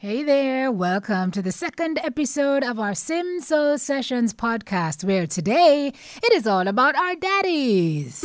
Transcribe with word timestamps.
Hey 0.00 0.22
there, 0.22 0.70
welcome 0.70 1.32
to 1.32 1.42
the 1.42 1.50
second 1.50 1.98
episode 2.04 2.62
of 2.62 2.78
our 2.78 2.94
Sim 2.94 3.40
Soul 3.40 3.78
Sessions 3.78 4.32
podcast, 4.32 5.02
where 5.02 5.26
today 5.26 5.88
it 5.88 6.32
is 6.34 6.46
all 6.46 6.68
about 6.68 6.94
our 6.94 7.16
daddies. 7.16 8.22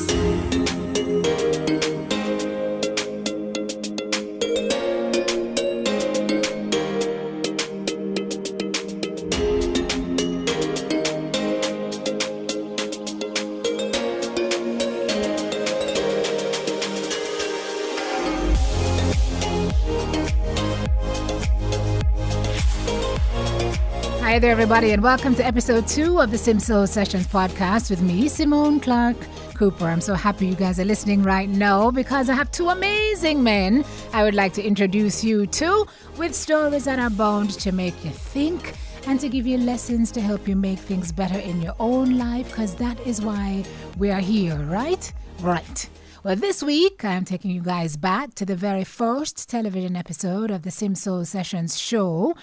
There, 24.44 24.52
everybody, 24.52 24.92
and 24.92 25.02
welcome 25.02 25.34
to 25.34 25.46
episode 25.46 25.88
two 25.88 26.20
of 26.20 26.30
the 26.30 26.38
Sim 26.38 26.60
Soul 26.60 26.86
Sessions 26.86 27.26
podcast 27.28 27.90
with 27.90 28.02
me, 28.02 28.28
Simone 28.28 28.78
Clark 28.78 29.16
Cooper. 29.56 29.86
I'm 29.86 30.02
so 30.02 30.16
happy 30.16 30.48
you 30.48 30.56
guys 30.56 30.82
are 30.82 30.84
listening 30.84 31.24
right 31.24 31.48
now 31.48 31.90
because 31.92 32.30
I 32.30 32.34
have 32.34 32.52
two 32.52 32.68
amazing 32.68 33.42
men 33.42 33.86
I 34.12 34.26
would 34.26 34.36
like 34.36 34.52
to 34.56 34.62
introduce 34.62 35.24
you 35.24 35.48
to 35.48 35.88
with 36.18 36.36
stories 36.36 36.84
that 36.84 37.00
are 37.00 37.10
bound 37.10 37.52
to 37.52 37.72
make 37.72 38.04
you 38.04 38.12
think 38.12 38.74
and 39.08 39.18
to 39.22 39.30
give 39.30 39.48
you 39.48 39.58
lessons 39.58 40.12
to 40.12 40.20
help 40.20 40.46
you 40.46 40.58
make 40.58 40.80
things 40.80 41.14
better 41.14 41.40
in 41.40 41.62
your 41.62 41.76
own 41.80 42.18
life 42.18 42.50
because 42.50 42.76
that 42.76 43.00
is 43.08 43.22
why 43.22 43.64
we 43.98 44.12
are 44.12 44.20
here, 44.20 44.58
right? 44.64 45.14
Right. 45.40 45.90
Well, 46.26 46.36
this 46.36 46.62
week 46.62 47.06
I 47.06 47.14
am 47.16 47.24
taking 47.24 47.52
you 47.52 47.62
guys 47.62 47.96
back 47.96 48.34
to 48.36 48.46
the 48.46 48.56
very 48.58 48.84
first 48.84 49.50
television 49.50 49.96
episode 49.96 50.52
of 50.52 50.64
the 50.64 50.72
Sim 50.72 50.96
Soul 50.96 51.24
Sessions 51.24 51.80
show 51.80 52.34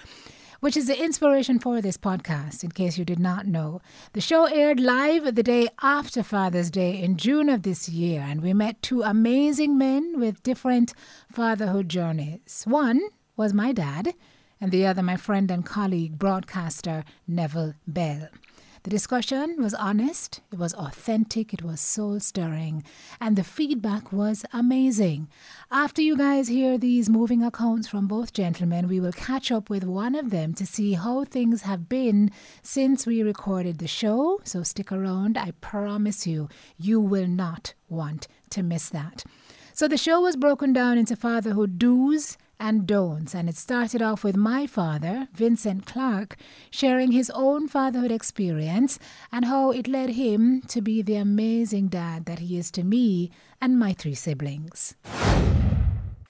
which 0.61 0.77
is 0.77 0.86
the 0.86 1.03
inspiration 1.03 1.58
for 1.58 1.80
this 1.80 1.97
podcast, 1.97 2.62
in 2.62 2.70
case 2.70 2.97
you 2.98 3.05
did 3.05 3.19
not 3.19 3.47
know. 3.47 3.80
The 4.12 4.20
show 4.20 4.44
aired 4.44 4.78
live 4.78 5.34
the 5.34 5.42
day 5.42 5.69
after 5.83 6.22
Father's 6.22 6.70
Day 6.70 7.02
in 7.02 7.17
June 7.17 7.48
of 7.48 7.62
this 7.62 7.89
year, 7.89 8.20
and 8.20 8.42
we 8.42 8.52
met 8.52 8.83
two 8.83 9.02
amazing 9.02 9.77
men 9.77 10.20
with 10.20 10.42
different 10.42 10.94
fatherhood 11.33 11.89
journeys. 11.89 12.64
One 12.67 13.00
was 13.36 13.55
my 13.55 13.72
dad, 13.72 14.14
and 14.61 14.70
the 14.70 14.86
other 14.86 15.02
my 15.02 15.17
friend 15.17 15.50
and 15.50 15.64
colleague, 15.64 16.19
broadcaster 16.19 17.05
Neville 17.27 17.74
Bell. 17.86 18.28
The 18.83 18.89
discussion 18.89 19.56
was 19.59 19.75
honest, 19.75 20.41
it 20.50 20.59
was 20.59 20.73
authentic, 20.73 21.53
it 21.53 21.62
was 21.62 21.83
soul 21.83 22.19
stirring, 22.19 22.83
and 23.20 23.36
the 23.36 23.45
feedback 23.45 24.11
was 24.11 24.47
amazing. 24.55 25.28
After 25.70 26.00
you 26.00 26.17
guys 26.17 26.48
hear 26.48 26.78
these 26.78 27.11
moving 27.11 27.42
accounts 27.42 27.89
from 27.89 28.06
both 28.06 28.33
gentlemen, 28.33 28.89
we 28.89 28.98
will 28.98 29.12
catch 29.12 29.53
up 29.53 29.69
with 29.69 29.84
one 29.84 30.14
of 30.14 30.31
them 30.31 30.55
to 30.55 30.64
see 30.64 30.95
how 30.95 31.25
things 31.25 31.62
have 31.62 31.91
been 31.91 32.31
since 32.62 33.06
we 33.06 33.23
recorded 33.23 33.81
the 33.81 33.86
show. 33.86 34.41
So 34.45 34.62
stick 34.62 34.91
around, 34.91 35.36
I 35.36 35.51
promise 35.61 36.27
you, 36.27 36.48
you 36.78 37.03
will 37.03 37.28
not 37.28 37.75
want 37.91 38.28
to 38.48 38.62
miss 38.62 38.89
that. 38.89 39.25
So 39.75 39.89
the 39.89 39.98
show 39.98 40.23
was 40.23 40.36
broken 40.36 40.73
down 40.73 40.97
into 40.97 41.17
fatherhood 41.17 41.78
do's 41.78 42.39
and 42.61 42.86
don'ts. 42.86 43.34
And 43.34 43.48
it 43.48 43.56
started 43.56 44.03
off 44.03 44.22
with 44.22 44.36
my 44.36 44.66
father, 44.66 45.27
Vincent 45.33 45.86
Clark, 45.86 46.36
sharing 46.70 47.11
his 47.11 47.33
own 47.34 47.67
fatherhood 47.67 48.12
experience 48.12 48.98
and 49.33 49.47
how 49.47 49.72
it 49.72 49.89
led 49.89 50.11
him 50.11 50.61
to 50.69 50.80
be 50.80 51.02
the 51.02 51.17
amazing 51.17 51.89
dad 51.89 52.27
that 52.27 52.39
he 52.39 52.58
is 52.58 52.70
to 52.72 52.84
me 52.84 53.30
and 53.61 53.78
my 53.78 53.94
three 53.94 54.14
siblings. 54.14 54.94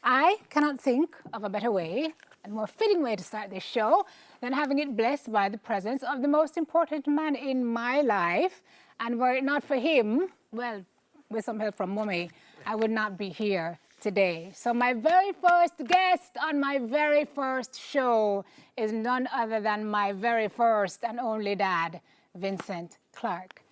I 0.03 0.39
cannot 0.49 0.81
think 0.81 1.15
of 1.35 1.45
a 1.45 1.51
better 1.51 1.71
way 1.71 2.15
and 2.43 2.55
more 2.55 2.67
fitting 2.67 3.03
way 3.03 3.17
to 3.17 3.23
start 3.23 3.51
this 3.51 3.63
show 3.63 4.07
than 4.41 4.53
having 4.53 4.79
it 4.79 4.97
blessed 4.97 5.31
by 5.31 5.49
the 5.49 5.59
presence 5.59 6.03
of 6.03 6.23
the 6.23 6.29
most 6.29 6.57
important 6.57 7.07
man 7.07 7.35
in 7.35 7.67
my 7.67 8.01
life. 8.01 8.63
And 8.99 9.19
were 9.19 9.35
it 9.35 9.45
not 9.45 9.63
for 9.65 9.77
him, 9.77 10.29
well, 10.53 10.85
with 11.31 11.45
some 11.45 11.61
help 11.61 11.77
from 11.77 11.91
mommy, 11.91 12.31
I 12.67 12.75
would 12.77 12.91
not 12.91 13.19
be 13.19 13.29
here 13.29 13.79
today. 14.01 14.51
So, 14.55 14.73
my 14.73 14.93
very 14.95 15.33
first 15.33 15.75
guest 15.87 16.37
on 16.43 16.59
my 16.61 16.79
very 16.79 17.25
first 17.25 17.81
show 17.81 18.45
is 18.77 18.93
none 18.93 19.29
other 19.33 19.61
than 19.61 19.85
my 19.85 20.13
very 20.13 20.49
first 20.49 21.05
and 21.05 21.21
only 21.21 21.55
dad, 21.55 22.01
Vincent 22.35 22.99
Clark. 23.15 23.63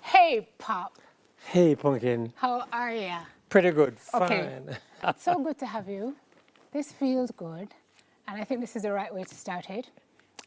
Hey, 0.00 0.48
Pop. 0.58 0.98
Hey, 1.46 1.74
Pumpkin. 1.76 2.32
How 2.36 2.64
are 2.72 2.92
you? 2.92 3.16
Pretty 3.48 3.70
good. 3.70 3.98
Fine. 3.98 4.22
Okay. 4.22 4.58
it's 5.04 5.22
so 5.28 5.38
good 5.42 5.58
to 5.58 5.66
have 5.66 5.88
you. 5.88 6.16
This 6.72 6.92
feels 6.92 7.30
good. 7.30 7.68
And 8.28 8.40
I 8.40 8.44
think 8.44 8.60
this 8.60 8.74
is 8.76 8.82
the 8.82 8.92
right 8.92 9.12
way 9.14 9.24
to 9.24 9.34
start 9.34 9.70
it. 9.70 9.86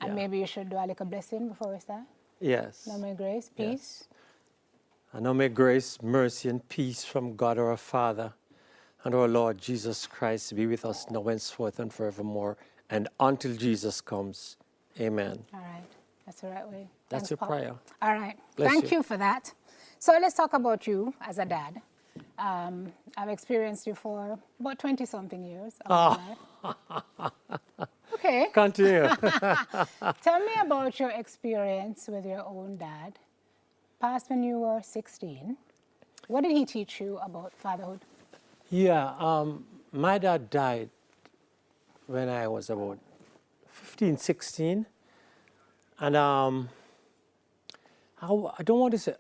And 0.02 0.10
Yeah. 0.10 0.16
maybe 0.16 0.40
you 0.40 0.46
should 0.46 0.70
do 0.70 0.78
a 0.78 0.86
little 0.86 1.06
blessing 1.06 1.50
before 1.50 1.74
we 1.74 1.80
start. 1.80 2.04
Yes. 2.40 2.86
Now, 2.88 2.98
may 2.98 3.14
grace, 3.14 3.50
peace. 3.56 4.08
And 5.14 5.24
now 5.24 5.34
may 5.34 5.50
grace, 5.50 6.02
mercy, 6.02 6.50
and 6.50 6.68
peace 6.70 7.04
from 7.04 7.36
God 7.36 7.58
our 7.58 7.76
Father 7.78 8.34
and 9.04 9.16
our 9.16 9.28
Lord 9.28 9.58
Jesus 9.60 10.08
Christ 10.08 10.56
be 10.56 10.68
with 10.68 10.86
us 10.86 11.06
now 11.10 11.24
henceforth 11.24 11.80
and 11.80 11.92
forevermore, 11.94 12.58
and 12.90 13.08
until 13.20 13.56
Jesus 13.56 14.02
comes. 14.02 14.58
Amen. 15.00 15.40
All 15.54 15.60
right. 15.62 15.84
That's 16.26 16.42
the 16.42 16.50
right 16.50 16.68
way. 16.70 16.88
That's 17.10 17.30
Thanks, 17.30 17.32
your 17.32 17.38
Pop. 17.38 17.50
prayer. 17.50 17.76
All 18.02 18.14
right. 18.14 18.38
Bless 18.56 18.72
Thank 18.72 18.92
you. 18.92 18.98
you. 18.98 19.04
for 19.04 19.18
that. 19.18 19.54
So 20.00 20.14
let's 20.22 20.36
talk 20.36 20.54
about 20.54 20.88
you 20.88 21.14
as 21.22 21.40
a 21.40 21.46
dad. 21.46 21.82
Um, 22.38 22.92
I've 23.18 23.30
experienced 23.30 23.88
you 23.88 23.96
for 23.96 24.38
about 24.60 24.80
20 24.80 25.06
something 25.06 25.44
years. 25.44 25.76
life. 25.90 26.38
okay. 28.14 28.48
Continue. 28.54 29.08
Tell 30.24 30.40
me 30.46 30.54
about 30.62 31.00
your 31.00 31.12
experience 31.12 32.08
with 32.08 32.26
your 32.26 32.46
own 32.46 32.78
dad, 32.78 33.20
past 34.02 34.30
when 34.30 34.44
you 34.44 34.60
were 34.60 34.82
16. 34.84 35.58
What 36.28 36.44
did 36.44 36.52
he 36.52 36.66
teach 36.66 37.02
you 37.02 37.18
about 37.20 37.54
fatherhood? 37.54 38.02
Yeah, 38.70 39.14
um, 39.18 39.66
my 39.92 40.18
dad 40.18 40.50
died 40.50 40.90
when 42.08 42.30
I 42.30 42.48
was 42.48 42.70
about 42.70 43.00
15, 43.68 44.18
16. 44.18 44.86
And 46.00 46.16
um, 46.16 46.70
I, 48.22 48.28
I 48.28 48.64
don't 48.64 48.80
want 48.80 48.92
to 48.92 49.00
say 49.00 49.16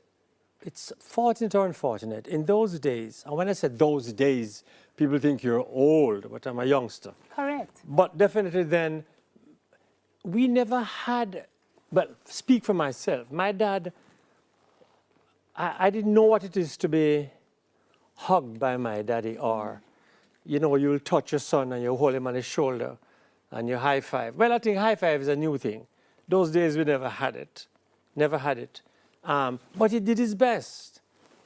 it's 0.61 0.91
fortunate 0.99 1.55
or 1.55 1.65
unfortunate. 1.65 2.27
In 2.27 2.45
those 2.45 2.79
days, 2.79 3.23
and 3.25 3.35
when 3.35 3.49
I 3.49 3.53
said 3.53 3.79
those 3.79 4.11
days, 4.13 4.63
people 4.97 5.17
think 5.17 5.43
you're 5.43 5.65
old, 5.65 6.29
but 6.31 6.45
I'm 6.45 6.59
a 6.59 6.65
youngster. 6.65 7.13
Correct. 7.35 7.81
But 7.87 8.17
definitely 8.17 8.63
then, 8.63 9.05
we 10.23 10.47
never 10.47 10.81
had, 10.81 11.45
but 11.91 12.15
speak 12.25 12.65
for 12.65 12.73
myself. 12.73 13.31
My 13.31 13.51
dad, 13.51 13.93
I, 15.55 15.75
I 15.79 15.89
didn't 15.89 16.13
know 16.13 16.23
what 16.23 16.43
it 16.43 16.57
is 16.57 16.75
to 16.77 16.89
be 16.89 17.29
hugged 18.19 18.59
by 18.59 18.75
my 18.75 19.01
daddy 19.01 19.37
or, 19.37 19.81
you 20.45 20.59
know, 20.59 20.75
you'll 20.75 20.99
touch 20.99 21.31
your 21.31 21.39
son 21.39 21.71
and 21.71 21.81
you 21.81 21.95
hold 21.95 22.13
him 22.13 22.27
on 22.27 22.35
his 22.35 22.45
shoulder 22.45 22.97
and 23.51 23.69
you 23.69 23.77
high 23.77 24.01
five. 24.01 24.35
Well, 24.35 24.51
I 24.51 24.59
think 24.59 24.77
high 24.77 24.95
five 24.95 25.21
is 25.21 25.29
a 25.29 25.35
new 25.35 25.57
thing. 25.57 25.87
Those 26.27 26.51
days 26.51 26.77
we 26.77 26.83
never 26.83 27.07
had 27.07 27.35
it, 27.37 27.67
never 28.15 28.37
had 28.37 28.57
it. 28.57 28.81
Um, 29.23 29.59
but 29.75 29.91
he 29.91 29.99
did 30.01 30.17
his 30.17 30.35
best. 30.35 31.01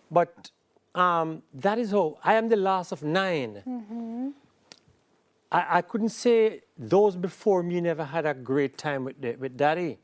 But 0.09 0.50
um, 0.95 1.44
that 1.53 1.78
is 1.78 1.91
how 1.91 2.17
I 2.23 2.34
am 2.34 2.50
the 2.50 2.56
last 2.56 2.91
of 2.91 3.03
9 3.03 4.34
I, 5.51 5.78
I 5.78 5.81
couldn't 5.81 6.09
say 6.09 6.61
those 6.78 7.16
before 7.16 7.61
me 7.61 7.81
never 7.81 8.03
had 8.03 8.25
a 8.25 8.34
great 8.34 8.79
time 8.79 9.05
with, 9.05 9.22
the, 9.22 9.35
with 9.35 9.55
daddy. 9.55 10.00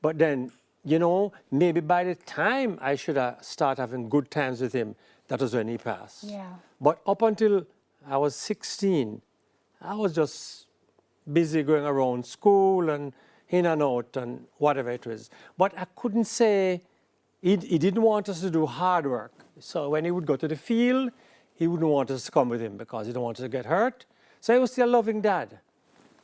But 0.00 0.16
then, 0.18 0.50
you 0.82 0.98
know, 0.98 1.32
maybe 1.50 1.80
by 1.80 2.04
the 2.04 2.14
time 2.14 2.78
I 2.80 2.94
should 2.96 3.16
have 3.16 3.44
start 3.44 3.76
having 3.76 4.08
good 4.08 4.30
times 4.30 4.62
with 4.62 4.72
him, 4.72 4.96
that 5.30 5.40
was 5.40 5.54
when 5.54 5.68
he 5.68 5.78
passed. 5.78 6.24
Yeah. 6.24 6.46
But 6.80 7.00
up 7.06 7.22
until 7.22 7.64
I 8.06 8.16
was 8.16 8.34
16, 8.34 9.22
I 9.80 9.94
was 9.94 10.12
just 10.12 10.66
busy 11.32 11.62
going 11.62 11.84
around 11.84 12.26
school 12.26 12.90
and 12.90 13.12
in 13.48 13.66
and 13.66 13.80
out 13.82 14.16
and 14.16 14.44
whatever 14.58 14.90
it 14.90 15.06
was. 15.06 15.30
But 15.56 15.72
I 15.78 15.86
couldn't 15.94 16.24
say, 16.24 16.82
he, 17.40 17.56
he 17.56 17.78
didn't 17.78 18.02
want 18.02 18.28
us 18.28 18.40
to 18.40 18.50
do 18.50 18.66
hard 18.66 19.06
work. 19.06 19.32
So 19.60 19.88
when 19.90 20.04
he 20.04 20.10
would 20.10 20.26
go 20.26 20.34
to 20.34 20.48
the 20.48 20.56
field, 20.56 21.10
he 21.54 21.68
wouldn't 21.68 21.88
want 21.88 22.10
us 22.10 22.24
to 22.24 22.32
come 22.32 22.48
with 22.48 22.60
him 22.60 22.76
because 22.76 23.06
he 23.06 23.12
didn't 23.12 23.22
want 23.22 23.38
us 23.38 23.44
to 23.44 23.48
get 23.48 23.66
hurt. 23.66 24.06
So 24.40 24.52
he 24.52 24.58
was 24.58 24.72
still 24.72 24.88
a 24.88 24.90
loving 24.98 25.20
dad. 25.20 25.60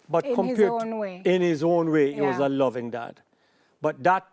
But 0.09 0.25
In 0.25 0.31
his 0.31 0.37
compared 0.37 0.71
own 0.71 0.99
way. 0.99 1.23
In 1.25 1.43
his 1.43 1.63
own 1.63 1.91
way, 1.93 2.13
he 2.13 2.21
was 2.21 2.39
a 2.39 2.49
loving 2.49 2.91
dad. 2.91 3.21
But 3.81 4.03
that 4.03 4.27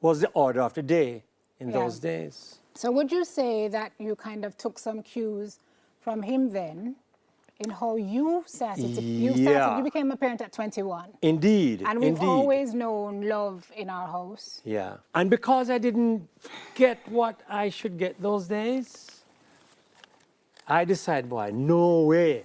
was 0.00 0.20
the 0.20 0.28
order 0.28 0.60
of 0.62 0.74
the 0.74 0.82
day 0.82 1.24
in 1.58 1.70
Yeah. 1.70 1.78
those 1.80 1.98
days. 1.98 2.58
So 2.76 2.90
would 2.90 3.10
you 3.10 3.24
say 3.24 3.68
that 3.68 3.92
you 3.98 4.14
kind 4.16 4.44
of 4.44 4.56
took 4.58 4.78
some 4.78 5.02
cues 5.02 5.58
from 6.00 6.22
him 6.22 6.50
then 6.50 6.96
in 7.58 7.70
how 7.70 7.96
you 7.96 8.44
started 8.46 8.94
to, 8.96 9.00
you 9.00 9.30
started, 9.30 9.50
Yeah. 9.50 9.78
you 9.78 9.82
became 9.84 10.10
a 10.12 10.16
parent 10.16 10.42
at 10.42 10.52
21. 10.52 11.08
Indeed. 11.22 11.82
And 11.86 11.98
we've 12.00 12.08
indeed. 12.10 12.26
always 12.26 12.74
known 12.74 13.22
love 13.22 13.72
in 13.74 13.88
our 13.88 14.06
house. 14.06 14.60
Yeah. 14.64 14.98
And 15.14 15.30
because 15.30 15.70
I 15.70 15.78
didn't 15.78 16.28
get 16.74 16.98
what 17.08 17.40
I 17.48 17.70
should 17.70 17.96
get 17.96 18.20
those 18.20 18.46
days, 18.46 19.22
I 20.68 20.84
decided, 20.84 21.30
boy, 21.30 21.50
no 21.54 22.02
way. 22.02 22.44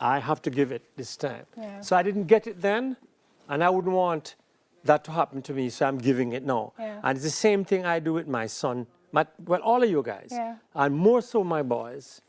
I 0.00 0.18
have 0.18 0.40
to 0.42 0.50
give 0.50 0.72
it 0.72 0.82
this 0.96 1.16
time. 1.16 1.44
Yeah. 1.56 1.80
So 1.82 1.94
I 1.96 2.02
didn't 2.02 2.24
get 2.24 2.46
it 2.46 2.60
then, 2.62 2.96
and 3.48 3.62
I 3.62 3.68
wouldn't 3.68 3.94
want 3.94 4.36
that 4.84 5.04
to 5.04 5.10
happen 5.10 5.42
to 5.42 5.52
me, 5.52 5.68
so 5.68 5.86
I'm 5.86 5.98
giving 5.98 6.32
it 6.32 6.44
now. 6.44 6.72
Yeah. 6.78 7.00
And 7.02 7.16
it's 7.16 7.24
the 7.24 7.30
same 7.30 7.64
thing 7.64 7.84
I 7.84 7.98
do 7.98 8.12
with 8.14 8.28
my 8.28 8.46
son, 8.46 8.86
my, 9.16 9.26
well, 9.46 9.62
all 9.62 9.82
of 9.82 9.90
you 9.90 10.02
guys, 10.02 10.28
Yeah. 10.30 10.56
and 10.74 10.94
more 10.94 11.22
so 11.22 11.42
my 11.42 11.62
boys. 11.62 12.20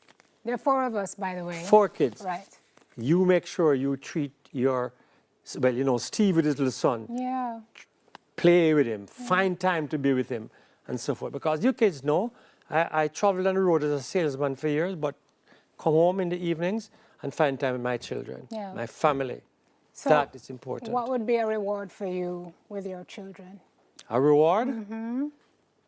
There 0.45 0.55
are 0.55 0.63
four 0.69 0.85
of 0.85 0.95
us, 0.95 1.15
by 1.15 1.35
the 1.35 1.43
way. 1.43 1.61
Four 1.65 1.89
kids. 1.89 2.21
Right. 2.23 2.47
You 2.95 3.25
make 3.25 3.45
sure 3.45 3.73
you 3.85 3.97
treat 3.97 4.31
your, 4.53 4.93
well, 5.63 5.73
you 5.79 5.83
know, 5.83 5.97
Steve 5.97 6.37
with 6.37 6.45
his 6.45 6.57
little 6.57 6.71
son, 6.71 6.99
Yeah. 7.09 7.59
play 8.37 8.73
with 8.73 8.87
him, 8.87 9.05
find 9.05 9.59
time 9.59 9.89
to 9.89 9.97
be 9.97 10.13
with 10.13 10.29
him, 10.29 10.49
and 10.87 10.97
so 10.97 11.13
forth. 11.13 11.33
Because 11.33 11.61
you 11.65 11.73
kids 11.73 12.03
know, 12.03 12.31
I, 12.69 13.03
I 13.03 13.07
traveled 13.09 13.47
on 13.47 13.55
the 13.55 13.61
road 13.69 13.83
as 13.83 13.91
a 13.91 14.01
salesman 14.01 14.55
for 14.55 14.69
years, 14.69 14.95
but 14.95 15.15
come 15.77 15.93
home 15.93 16.21
in 16.21 16.29
the 16.29 16.37
evenings 16.51 16.89
and 17.21 17.33
find 17.33 17.59
time 17.59 17.73
with 17.73 17.81
my 17.81 17.97
children, 17.97 18.47
Yeah. 18.49 18.73
my 18.73 18.87
family. 18.87 19.41
So 19.91 20.09
that 20.09 20.33
is 20.35 20.49
important. 20.49 20.91
What 20.91 21.09
would 21.09 21.25
be 21.25 21.35
a 21.37 21.45
reward 21.45 21.91
for 21.91 22.05
you 22.05 22.53
with 22.69 22.85
your 22.87 23.03
children? 23.03 23.59
A 24.09 24.21
reward? 24.21 24.67
Mm-hmm. 24.69 25.27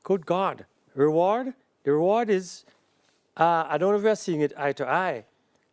Good 0.04 0.26
God. 0.26 0.66
Reward? 0.96 1.54
The 1.84 1.94
reward 1.94 2.30
is, 2.30 2.66
uh, 3.38 3.66
I 3.68 3.78
don't 3.78 3.92
know 3.92 3.98
if 3.98 4.04
you're 4.04 4.16
seeing 4.16 4.42
it 4.42 4.54
eye 4.58 4.74
to 4.74 4.88
eye, 4.88 5.26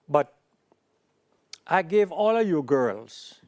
but 0.08 0.34
I 1.66 1.82
gave 1.82 2.12
all 2.12 2.36
of 2.36 2.46
you 2.46 2.62
girls, 2.62 3.40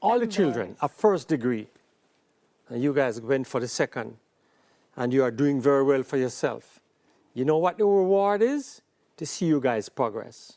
all 0.00 0.18
the 0.18 0.26
children, 0.26 0.76
a 0.80 0.88
first 0.88 1.28
degree. 1.28 1.68
And 2.68 2.82
you 2.82 2.94
guys 2.94 3.20
went 3.20 3.46
for 3.46 3.60
the 3.60 3.68
second. 3.68 4.16
And 4.96 5.12
you 5.12 5.22
are 5.22 5.30
doing 5.30 5.60
very 5.60 5.82
well 5.82 6.02
for 6.02 6.16
yourself. 6.16 6.80
You 7.34 7.44
know 7.44 7.58
what 7.58 7.78
the 7.78 7.84
reward 7.84 8.42
is? 8.42 8.82
To 9.18 9.26
see 9.26 9.46
you 9.46 9.60
guys 9.60 9.88
progress. 9.88 10.56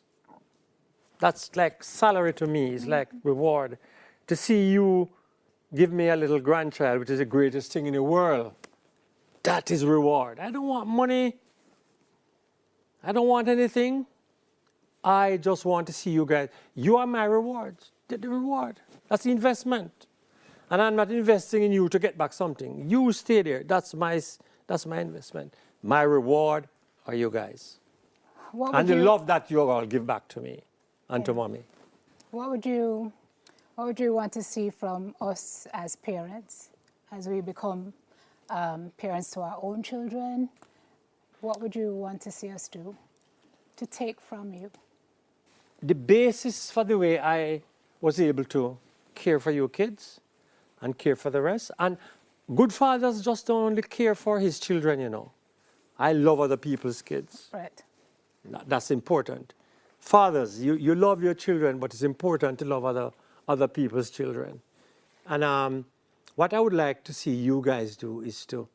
That's 1.20 1.56
like 1.56 1.84
salary 1.84 2.34
to 2.34 2.48
me, 2.48 2.74
it's 2.74 2.86
like 2.86 3.10
reward. 3.24 3.78
To 4.28 4.36
see 4.36 4.72
you 4.72 5.10
give 5.76 5.92
me 5.92 6.10
a 6.10 6.16
little 6.16 6.40
grandchild, 6.40 7.00
which 7.00 7.10
is 7.10 7.20
the 7.20 7.26
greatest 7.26 7.72
thing 7.72 7.86
in 7.88 7.94
the 7.94 8.04
world. 8.04 8.54
That 9.44 9.72
is 9.72 9.86
reward. 9.86 10.40
I 10.40 10.52
don't 10.52 10.68
want 10.68 10.88
money. 10.88 11.36
I 13.04 13.12
don't 13.12 13.28
want 13.28 13.48
anything. 13.48 14.06
I 15.04 15.38
just 15.38 15.66
want 15.66 15.88
to 15.88 15.94
see 15.94 16.12
you 16.12 16.26
guys. 16.26 16.50
You 16.76 16.98
are 16.98 17.06
my 17.06 17.26
reward. 17.26 17.76
The 18.08 18.18
the 18.18 18.30
reward. 18.30 18.80
That's 19.10 19.24
the 19.24 19.32
investment. 19.32 20.08
And 20.70 20.82
I'm 20.82 20.96
not 20.96 21.12
investing 21.12 21.64
in 21.64 21.72
you 21.72 21.90
to 21.90 22.00
get 22.00 22.18
back 22.18 22.34
something. 22.34 22.90
You 22.90 23.12
stay 23.12 23.42
there. 23.42 23.64
That's 23.64 23.94
my, 23.94 24.22
that's 24.66 24.86
my 24.86 25.02
investment. 25.02 25.54
My 25.84 26.02
reward 26.04 26.68
are 27.06 27.14
you 27.14 27.30
guys. 27.30 27.80
What 28.54 28.74
And 28.74 28.88
the 28.88 28.96
you, 28.96 29.04
love 29.04 29.28
that 29.28 29.52
you 29.52 29.62
all 29.62 29.86
give 29.86 30.08
back 30.08 30.28
to 30.30 30.40
me 30.40 30.62
and 31.10 31.26
to 31.26 31.34
mommy. 31.34 31.64
What 32.32 32.50
would 32.50 32.66
you 32.66 33.12
What 33.76 33.88
would 33.88 34.00
you 34.00 34.14
want 34.14 34.32
to 34.34 34.44
see 34.44 34.70
from 34.70 35.16
us 35.20 35.68
as 35.74 35.96
parents 35.96 36.70
as 37.12 37.28
we 37.28 37.42
become 37.42 37.94
um, 38.50 38.92
parents 38.98 39.32
to 39.32 39.42
our 39.42 39.58
own 39.62 39.84
children? 39.84 40.50
What 41.42 41.62
would 41.62 41.76
you 41.76 41.94
want 41.94 42.22
to 42.22 42.32
see 42.32 42.50
us 42.50 42.68
do 42.68 42.96
to 43.78 43.86
take 43.86 44.22
from 44.22 44.54
you? 44.54 44.72
the 45.84 45.94
basis 45.94 46.72
for 46.72 46.84
the 46.84 46.98
way 46.98 47.20
I 47.20 47.62
was 48.00 48.20
able 48.20 48.46
to 48.46 48.78
care 49.16 49.40
for 49.40 49.52
your 49.52 49.68
kids 49.68 50.22
and 50.82 50.98
care 50.98 51.16
for 51.16 51.30
the 51.30 51.42
rest. 51.42 51.72
And 51.78 51.98
good 52.56 52.74
fathers 52.74 53.22
just 53.22 53.48
don't 53.48 53.64
only 53.64 53.82
care 53.82 54.16
for 54.16 54.40
his 54.40 54.60
children, 54.60 55.00
you 55.00 55.10
know. 55.10 55.32
I 56.00 56.14
love 56.14 56.40
other 56.40 56.58
people's 56.58 57.02
kids. 57.02 57.50
Right. 57.54 57.84
That's 58.66 58.92
important. 58.92 59.54
Fathers, 60.00 60.62
you, 60.62 60.76
you 60.76 60.96
love 60.96 61.22
your 61.22 61.34
children, 61.34 61.80
but 61.80 61.94
it's 61.94 62.04
important 62.04 62.60
to 62.60 62.66
love 62.66 62.84
other, 62.84 63.12
other 63.48 63.68
people's 63.68 64.10
children. 64.10 64.62
And 65.28 65.44
um, 65.44 65.86
what 66.36 66.54
I 66.54 66.60
would 66.60 66.74
like 66.74 67.04
to 67.06 67.14
see 67.14 67.32
you 67.32 67.62
guys 67.64 67.96
do 67.96 68.22
is 68.22 68.46
to, 68.48 68.68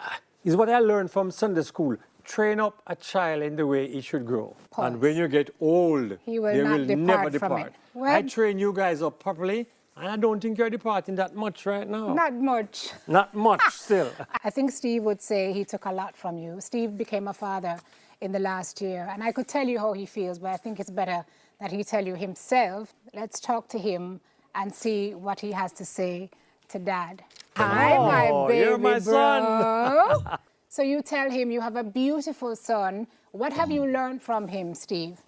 ah, 0.00 0.18
is 0.44 0.56
what 0.56 0.68
I 0.68 0.78
learned 0.78 1.10
from 1.10 1.30
Sunday 1.30 1.62
school. 1.62 1.96
Train 2.24 2.60
up 2.60 2.80
a 2.86 2.94
child 2.94 3.42
in 3.42 3.56
the 3.56 3.66
way 3.66 3.88
he 3.90 4.00
should 4.00 4.24
grow. 4.24 4.54
And 4.78 5.00
when 5.00 5.16
you 5.16 5.26
get 5.26 5.50
old, 5.60 6.18
He 6.24 6.38
will 6.38 6.52
they 6.52 6.62
not 6.62 6.78
will 6.78 6.86
depart 6.86 7.06
never 7.06 7.30
depart. 7.30 7.72
it. 7.96 8.00
I 8.00 8.22
train 8.22 8.58
you 8.60 8.72
guys 8.72 9.02
up 9.02 9.18
properly, 9.18 9.66
and 9.96 10.06
I 10.06 10.16
don't 10.16 10.40
think 10.40 10.56
you're 10.56 10.70
departing 10.70 11.16
that 11.16 11.34
much 11.34 11.66
right 11.66 11.88
now. 11.88 12.14
Not 12.14 12.34
much. 12.34 12.90
Not 13.08 13.34
much 13.34 13.60
still. 13.72 14.12
I 14.44 14.50
think 14.50 14.70
Steve 14.70 15.02
would 15.02 15.20
say 15.20 15.52
he 15.52 15.64
took 15.64 15.84
a 15.86 15.90
lot 15.92 16.16
from 16.16 16.38
you. 16.38 16.60
Steve 16.60 16.96
became 16.96 17.26
a 17.26 17.32
father 17.34 17.76
in 18.20 18.30
the 18.30 18.38
last 18.38 18.80
year, 18.80 19.08
and 19.12 19.20
I 19.20 19.32
could 19.32 19.48
tell 19.48 19.66
you 19.66 19.80
how 19.80 19.92
he 19.94 20.06
feels, 20.06 20.38
but 20.38 20.50
I 20.52 20.56
think 20.58 20.78
it's 20.78 20.90
better 20.90 21.24
that 21.58 21.72
he 21.72 21.82
tell 21.82 22.06
you 22.06 22.14
himself. 22.14 22.94
Let's 23.14 23.40
talk 23.40 23.66
to 23.70 23.78
him 23.78 24.20
and 24.54 24.72
see 24.72 25.12
what 25.14 25.40
he 25.40 25.50
has 25.50 25.72
to 25.72 25.84
say 25.84 26.30
to 26.72 26.78
Dad. 26.78 27.22
Hi, 27.56 27.98
my 27.98 28.28
Oh, 28.32 28.48
baby 28.48 28.60
you're 28.60 28.78
my 28.78 28.98
son. 28.98 30.38
so 30.68 30.82
you 30.82 31.02
tell 31.02 31.30
him 31.30 31.50
you 31.50 31.60
have 31.60 31.76
a 31.76 31.84
beautiful 31.84 32.56
son. 32.56 33.06
What 33.32 33.52
have 33.52 33.70
you 33.70 33.86
learned 33.86 34.22
from 34.22 34.48
him, 34.48 34.74
Steve? 34.74 35.18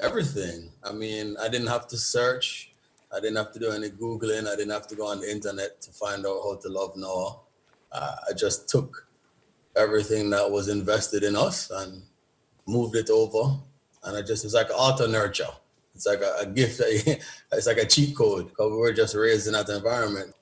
Everything. 0.00 0.70
I 0.84 0.92
mean, 0.92 1.36
I 1.40 1.48
didn't 1.48 1.68
have 1.68 1.88
to 1.88 1.96
search. 1.96 2.72
I 3.12 3.20
didn't 3.20 3.36
have 3.36 3.52
to 3.52 3.58
do 3.58 3.70
any 3.70 3.88
Googling. 3.88 4.46
I 4.46 4.54
didn't 4.54 4.70
have 4.70 4.86
to 4.88 4.94
go 4.94 5.06
on 5.06 5.20
the 5.20 5.30
internet 5.30 5.80
to 5.80 5.90
find 5.92 6.26
out 6.26 6.40
how 6.44 6.56
to 6.56 6.68
love 6.68 6.94
Noah. 6.96 7.38
Uh, 7.90 8.16
I 8.28 8.32
just 8.34 8.68
took 8.68 9.08
everything 9.76 10.30
that 10.30 10.50
was 10.50 10.68
invested 10.68 11.24
in 11.24 11.36
us 11.36 11.70
and 11.70 12.02
moved 12.66 12.96
it 12.96 13.08
over. 13.10 13.58
And 14.04 14.16
I 14.16 14.22
just, 14.22 14.44
it's 14.44 14.54
like 14.54 14.68
auto 14.74 15.06
nurture. 15.06 15.54
It's 15.94 16.06
like 16.06 16.20
a, 16.20 16.36
a 16.40 16.46
gift. 16.46 16.78
That 16.78 17.20
it's 17.52 17.66
like 17.66 17.78
a 17.78 17.86
cheat 17.86 18.14
code 18.16 18.48
because 18.50 18.70
we 18.70 18.76
were 18.76 18.92
just 18.92 19.14
raised 19.14 19.46
in 19.46 19.54
that 19.54 19.68
environment. 19.68 20.34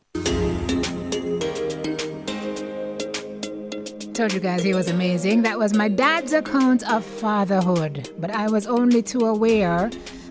Told 4.18 4.32
you 4.32 4.40
guys 4.40 4.64
he 4.64 4.74
was 4.74 4.88
amazing. 4.88 5.42
That 5.42 5.60
was 5.60 5.74
my 5.74 5.86
dad's 5.86 6.32
account 6.32 6.82
of 6.90 7.04
fatherhood. 7.04 8.10
But 8.18 8.32
I 8.32 8.48
was 8.48 8.66
only 8.66 9.00
too 9.00 9.20
aware 9.20 9.90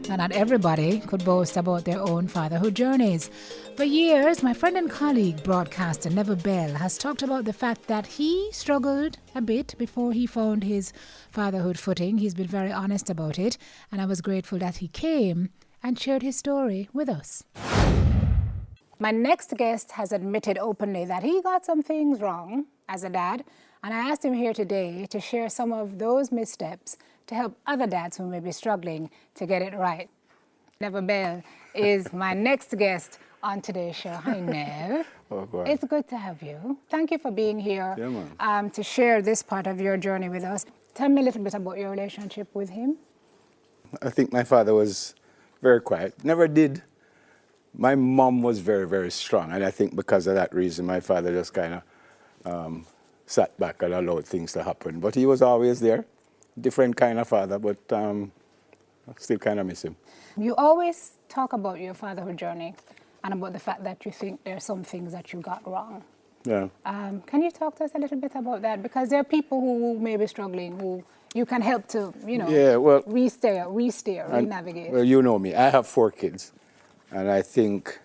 that 0.09 0.17
not 0.17 0.33
everybody 0.33 0.99
could 0.99 1.23
boast 1.23 1.55
about 1.55 1.85
their 1.85 2.01
own 2.01 2.27
fatherhood 2.27 2.75
journeys. 2.75 3.29
For 3.77 3.85
years, 3.85 4.43
my 4.43 4.53
friend 4.53 4.75
and 4.75 4.91
colleague, 4.91 5.41
broadcaster 5.41 6.09
Neville 6.09 6.35
Bell, 6.35 6.73
has 6.73 6.97
talked 6.97 7.23
about 7.23 7.45
the 7.45 7.53
fact 7.53 7.87
that 7.87 8.05
he 8.05 8.49
struggled 8.51 9.19
a 9.33 9.39
bit 9.39 9.73
before 9.77 10.11
he 10.11 10.25
found 10.25 10.65
his 10.65 10.91
fatherhood 11.31 11.79
footing. 11.79 12.17
He's 12.17 12.33
been 12.33 12.45
very 12.45 12.73
honest 12.73 13.09
about 13.09 13.39
it, 13.39 13.57
and 13.89 14.01
I 14.01 14.05
was 14.05 14.19
grateful 14.19 14.59
that 14.59 14.77
he 14.77 14.89
came 14.89 15.47
and 15.81 15.97
shared 15.97 16.23
his 16.23 16.35
story 16.35 16.89
with 16.91 17.07
us. 17.07 17.45
My 18.99 19.11
next 19.11 19.55
guest 19.55 19.91
has 19.91 20.11
admitted 20.11 20.57
openly 20.57 21.05
that 21.05 21.23
he 21.23 21.41
got 21.41 21.63
some 21.63 21.81
things 21.81 22.19
wrong 22.19 22.65
as 22.89 23.03
a 23.05 23.09
dad, 23.09 23.43
and 23.87 23.93
I 23.93 24.09
asked 24.09 24.25
him 24.25 24.33
here 24.33 24.51
today 24.51 25.05
to 25.11 25.21
share 25.21 25.47
some 25.47 25.71
of 25.71 25.97
those 25.97 26.29
missteps 26.29 26.97
to 27.27 27.35
help 27.35 27.57
other 27.65 27.87
dads 27.87 28.17
who 28.17 28.25
may 28.25 28.41
be 28.41 28.51
struggling 28.51 29.09
to 29.35 29.45
get 29.45 29.61
it 29.61 29.73
right. 29.73 30.09
Neville 30.81 31.03
Bell 31.03 31.41
is 31.73 32.11
my 32.25 32.33
next 32.33 32.77
guest 32.77 33.17
on 33.41 33.61
today's 33.61 33.95
show. 33.95 34.09
Hi, 34.09 34.39
Nev. 34.41 35.07
Oh. 35.31 35.63
It's 35.65 35.85
good 35.85 36.05
to 36.09 36.17
have 36.17 36.43
you. 36.43 36.77
Thank 36.89 37.11
you 37.11 37.17
for 37.17 37.31
being 37.31 37.57
here 37.57 37.95
Yeah, 37.97 38.25
um, 38.41 38.69
to 38.71 38.83
share 38.83 39.21
this 39.21 39.41
part 39.41 39.67
of 39.67 39.79
your 39.79 39.95
journey 39.95 40.27
with 40.27 40.43
us. 40.43 40.65
Tell 40.93 41.07
me 41.07 41.21
a 41.21 41.23
little 41.23 41.41
bit 41.41 41.53
about 41.53 41.77
your 41.77 41.89
relationship 41.89 42.53
with 42.53 42.69
him. 42.69 42.97
I 44.01 44.09
think 44.09 44.33
my 44.33 44.43
father 44.43 44.73
was 44.73 45.15
very 45.61 45.79
quiet. 45.79 46.25
Never 46.25 46.49
did. 46.49 46.83
My 47.73 47.95
mom 47.95 48.41
was 48.41 48.59
very, 48.59 48.85
very 48.85 49.11
strong, 49.11 49.53
and 49.53 49.63
I 49.63 49.71
think 49.71 49.95
because 49.95 50.27
of 50.27 50.35
that 50.35 50.53
reason, 50.53 50.85
my 50.85 50.99
father 50.99 51.31
just 51.31 51.53
kind 51.53 51.75
of 51.75 51.83
um, 52.45 52.85
sat 53.27 53.57
back 53.59 53.83
and 53.83 53.93
allowed 53.93 54.25
things 54.25 54.53
to 54.53 54.63
happen. 54.63 54.99
But 54.99 55.13
he 55.13 55.25
was 55.27 55.41
always 55.43 55.79
there, 55.79 56.05
different 56.59 56.95
kind 56.95 57.19
of 57.19 57.27
father, 57.27 57.59
but 57.59 57.77
um, 57.93 58.31
I 59.07 59.13
still 59.19 59.37
kind 59.37 59.59
of 59.59 59.67
miss 59.67 59.83
him. 59.83 59.95
You 60.37 60.55
always 60.55 61.11
talk 61.29 61.53
about 61.53 61.79
your 61.79 61.93
fatherhood 61.93 62.37
journey 62.37 62.73
and 63.23 63.33
about 63.33 63.53
the 63.53 63.59
fact 63.59 63.83
that 63.83 64.05
you 64.05 64.11
think 64.11 64.43
there 64.43 64.55
are 64.55 64.61
some 64.61 64.83
things 64.83 65.11
that 65.11 65.33
you 65.33 65.41
got 65.41 65.67
wrong. 65.67 66.03
Yeah. 66.45 66.69
Um, 66.85 67.21
can 67.25 67.43
you 67.43 67.51
talk 67.51 67.75
to 67.77 67.83
us 67.83 67.91
a 67.93 67.99
little 67.99 68.17
bit 68.17 68.31
about 68.33 68.61
that? 68.61 68.81
Because 68.81 69.09
there 69.09 69.19
are 69.19 69.23
people 69.25 69.59
who 69.59 69.99
may 69.99 70.15
be 70.15 70.25
struggling 70.27 70.79
who 70.79 71.03
you 71.33 71.45
can 71.45 71.61
help 71.61 71.87
to, 71.89 72.13
you 72.25 72.37
know, 72.37 72.47
Yeah, 72.47 72.77
well- 72.77 73.03
re-steer, 73.05 73.67
re-steer, 73.67 74.25
re-navigate. 74.31 74.91
Well, 74.91 75.03
you 75.03 75.21
know 75.21 75.37
me. 75.37 75.53
I 75.53 75.69
have 75.69 75.85
four 75.85 76.09
kids, 76.11 76.53
and 77.11 77.29
I 77.29 77.41
think 77.41 77.99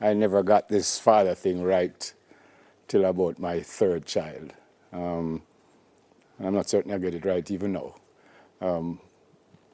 I 0.00 0.14
never 0.14 0.42
got 0.42 0.68
this 0.68 0.98
father 0.98 1.34
thing 1.34 1.62
right 1.62 2.12
till 2.88 3.04
about 3.04 3.38
my 3.38 3.60
third 3.60 4.06
child. 4.06 4.52
Um, 4.92 5.42
I'm 6.40 6.54
not 6.54 6.68
certain 6.68 6.92
I 6.92 6.98
get 6.98 7.14
it 7.14 7.24
right 7.24 7.48
even 7.50 7.72
now. 7.72 7.94
Um, 8.60 9.00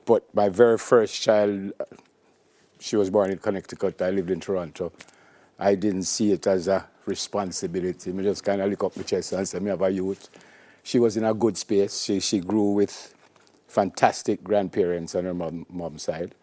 but 0.04 0.32
my 0.34 0.48
very 0.48 0.78
first 0.78 1.20
child, 1.20 1.72
she 2.78 2.96
was 2.96 3.10
born 3.10 3.30
in 3.30 3.38
Connecticut. 3.38 4.00
I 4.02 4.10
lived 4.10 4.30
in 4.30 4.40
Toronto. 4.40 4.92
I 5.58 5.74
didn't 5.74 6.04
see 6.04 6.32
it 6.32 6.46
as 6.46 6.68
a 6.68 6.88
responsibility. 7.06 8.12
I 8.12 8.22
just 8.22 8.44
kind 8.44 8.60
of 8.60 8.70
look 8.70 8.84
up 8.84 8.96
my 8.96 9.02
chest 9.02 9.32
and 9.32 9.46
say, 9.46 9.58
me 9.58 9.70
have 9.70 9.82
a 9.82 9.90
youth. 9.90 10.28
She 10.82 10.98
was 10.98 11.16
in 11.16 11.24
a 11.24 11.34
good 11.34 11.56
space. 11.56 12.02
She, 12.02 12.20
she 12.20 12.40
grew 12.40 12.72
with 12.72 13.14
fantastic 13.68 14.42
grandparents 14.42 15.14
on 15.14 15.24
her 15.24 15.34
mom, 15.34 15.66
mom's 15.68 16.02
side. 16.02 16.34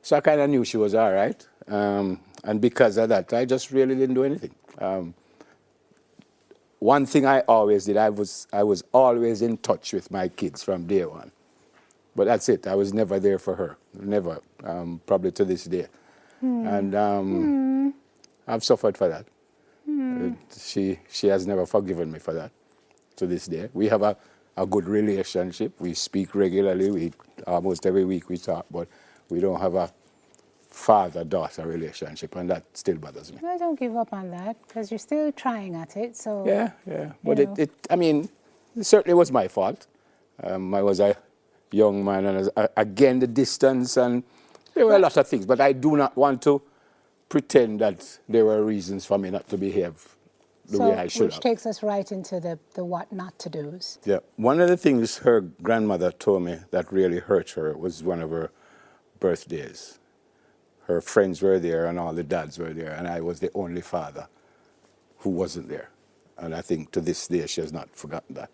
So 0.00 0.16
I 0.16 0.20
kind 0.20 0.40
of 0.40 0.50
knew 0.50 0.64
she 0.64 0.76
was 0.78 0.94
all 0.94 1.12
right. 1.12 1.46
Um, 1.68 2.20
and 2.44 2.60
because 2.60 2.96
of 2.96 3.08
that, 3.10 3.32
I 3.32 3.44
just 3.44 3.70
really 3.70 3.94
didn't 3.94 4.14
do 4.14 4.24
anything. 4.24 4.54
Um, 4.78 5.14
one 6.82 7.06
thing 7.06 7.24
I 7.24 7.40
always 7.40 7.84
did, 7.84 7.96
I 7.96 8.10
was, 8.10 8.48
I 8.52 8.64
was 8.64 8.82
always 8.92 9.40
in 9.40 9.56
touch 9.58 9.92
with 9.92 10.10
my 10.10 10.26
kids 10.26 10.64
from 10.64 10.86
day 10.86 11.04
one. 11.04 11.30
But 12.16 12.24
that's 12.24 12.48
it. 12.48 12.66
I 12.66 12.74
was 12.74 12.92
never 12.92 13.20
there 13.20 13.38
for 13.38 13.54
her. 13.54 13.78
Never. 13.94 14.40
Um, 14.64 15.00
probably 15.06 15.30
to 15.32 15.44
this 15.44 15.64
day. 15.64 15.86
And 16.42 16.94
um, 16.96 17.94
I've 18.48 18.64
suffered 18.64 18.98
for 18.98 19.08
that. 19.08 19.26
Uh, 19.88 20.34
she, 20.58 20.98
she 21.08 21.28
has 21.28 21.46
never 21.46 21.66
forgiven 21.66 22.10
me 22.10 22.18
for 22.18 22.34
that 22.34 22.50
to 23.14 23.28
this 23.28 23.46
day. 23.46 23.68
We 23.72 23.88
have 23.88 24.02
a, 24.02 24.16
a 24.56 24.66
good 24.66 24.88
relationship. 24.88 25.80
We 25.80 25.94
speak 25.94 26.34
regularly. 26.34 26.90
We, 26.90 27.12
almost 27.46 27.86
every 27.86 28.04
week 28.04 28.28
we 28.28 28.38
talk, 28.38 28.66
but 28.72 28.88
we 29.30 29.38
don't 29.38 29.60
have 29.60 29.76
a 29.76 29.88
father-daughter 30.72 31.66
relationship, 31.66 32.34
and 32.36 32.48
that 32.50 32.64
still 32.72 32.96
bothers 32.96 33.32
me. 33.32 33.38
Well, 33.42 33.58
don't 33.58 33.78
give 33.78 33.96
up 33.96 34.12
on 34.12 34.30
that 34.30 34.56
because 34.66 34.90
you're 34.90 34.98
still 34.98 35.30
trying 35.32 35.74
at 35.74 35.96
it. 35.96 36.16
So 36.16 36.46
Yeah, 36.46 36.70
yeah. 36.86 37.12
But 37.22 37.38
it, 37.38 37.58
it, 37.58 37.70
I 37.90 37.96
mean, 37.96 38.28
it 38.76 38.84
certainly 38.84 39.14
was 39.14 39.30
my 39.30 39.48
fault. 39.48 39.86
Um, 40.42 40.74
I 40.74 40.82
was 40.82 40.98
a 41.00 41.16
young 41.70 42.04
man, 42.04 42.26
and 42.26 42.50
again, 42.76 43.18
the 43.18 43.26
distance, 43.26 43.96
and 43.96 44.22
there 44.74 44.86
were 44.86 44.96
a 44.96 44.98
lot 44.98 45.16
of 45.16 45.28
things. 45.28 45.46
But 45.46 45.60
I 45.60 45.72
do 45.72 45.96
not 45.96 46.16
want 46.16 46.42
to 46.42 46.62
pretend 47.28 47.80
that 47.80 48.18
there 48.28 48.44
were 48.44 48.64
reasons 48.64 49.04
for 49.06 49.18
me 49.18 49.30
not 49.30 49.48
to 49.48 49.56
behave 49.58 50.16
the 50.66 50.76
so 50.78 50.88
way 50.88 50.96
I 50.96 51.06
should 51.08 51.22
which 51.24 51.34
have. 51.34 51.42
takes 51.42 51.66
us 51.66 51.82
right 51.82 52.10
into 52.10 52.40
the, 52.40 52.58
the 52.74 52.84
what 52.84 53.12
not 53.12 53.38
to 53.40 53.50
do's. 53.50 53.98
Yeah. 54.04 54.18
One 54.36 54.60
of 54.60 54.68
the 54.68 54.76
things 54.76 55.18
her 55.18 55.40
grandmother 55.40 56.12
told 56.12 56.44
me 56.44 56.60
that 56.70 56.92
really 56.92 57.18
hurt 57.18 57.50
her 57.50 57.76
was 57.76 58.02
one 58.02 58.20
of 58.22 58.30
her 58.30 58.50
birthdays. 59.20 59.98
Her 60.92 61.00
friends 61.02 61.42
were 61.42 61.58
there 61.60 61.86
and 61.86 61.98
all 61.98 62.14
the 62.14 62.24
dads 62.24 62.58
were 62.58 62.74
there, 62.74 62.92
and 62.92 63.08
I 63.08 63.20
was 63.22 63.40
the 63.40 63.50
only 63.54 63.82
father 63.82 64.28
who 65.18 65.30
wasn't 65.30 65.68
there. 65.68 65.90
And 66.38 66.54
I 66.54 66.62
think 66.62 66.92
to 66.92 67.00
this 67.00 67.28
day 67.28 67.46
she 67.46 67.62
has 67.62 67.72
not 67.72 67.88
forgotten 67.96 68.34
that. 68.36 68.50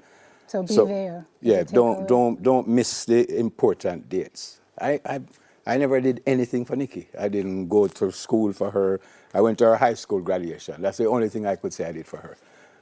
So 0.49 0.62
be 0.62 0.75
So, 0.75 0.87
there. 0.87 1.26
Yeah, 1.42 1.64
don't 1.64 2.09
don't 2.09 2.42
don't 2.42 2.68
miss 2.68 3.07
the 3.07 3.21
important 3.38 4.09
dates. 4.09 4.61
I, 4.80 5.00
I 5.07 5.21
I 5.66 5.78
never 5.78 6.00
did 6.00 6.23
anything 6.26 6.64
for 6.66 6.76
Nikki. 6.76 7.09
I 7.18 7.28
didn't 7.28 7.68
go 7.68 7.88
to 7.88 8.12
school 8.12 8.52
for 8.54 8.71
her. 8.73 9.00
I 9.35 9.40
went 9.42 9.59
to 9.61 9.66
her 9.66 9.76
high 9.76 9.95
school 9.95 10.21
graduation. 10.21 10.83
That's 10.83 10.99
the 10.99 11.07
only 11.09 11.28
thing 11.30 11.47
I 11.47 11.57
could 11.57 11.73
say 11.75 11.87
I 11.87 11.92
did 11.92 12.07
for 12.07 12.18
her. 12.18 12.38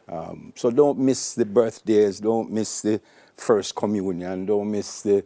Um, 0.08 0.52
so 0.56 0.70
don't 0.70 0.98
miss 0.98 1.34
the 1.34 1.46
birthdays. 1.46 2.20
Don't 2.20 2.50
miss 2.52 2.82
the 2.82 3.00
first 3.36 3.75
communion. 3.76 4.46
Don't 4.46 4.70
miss 4.70 5.02
the 5.02 5.25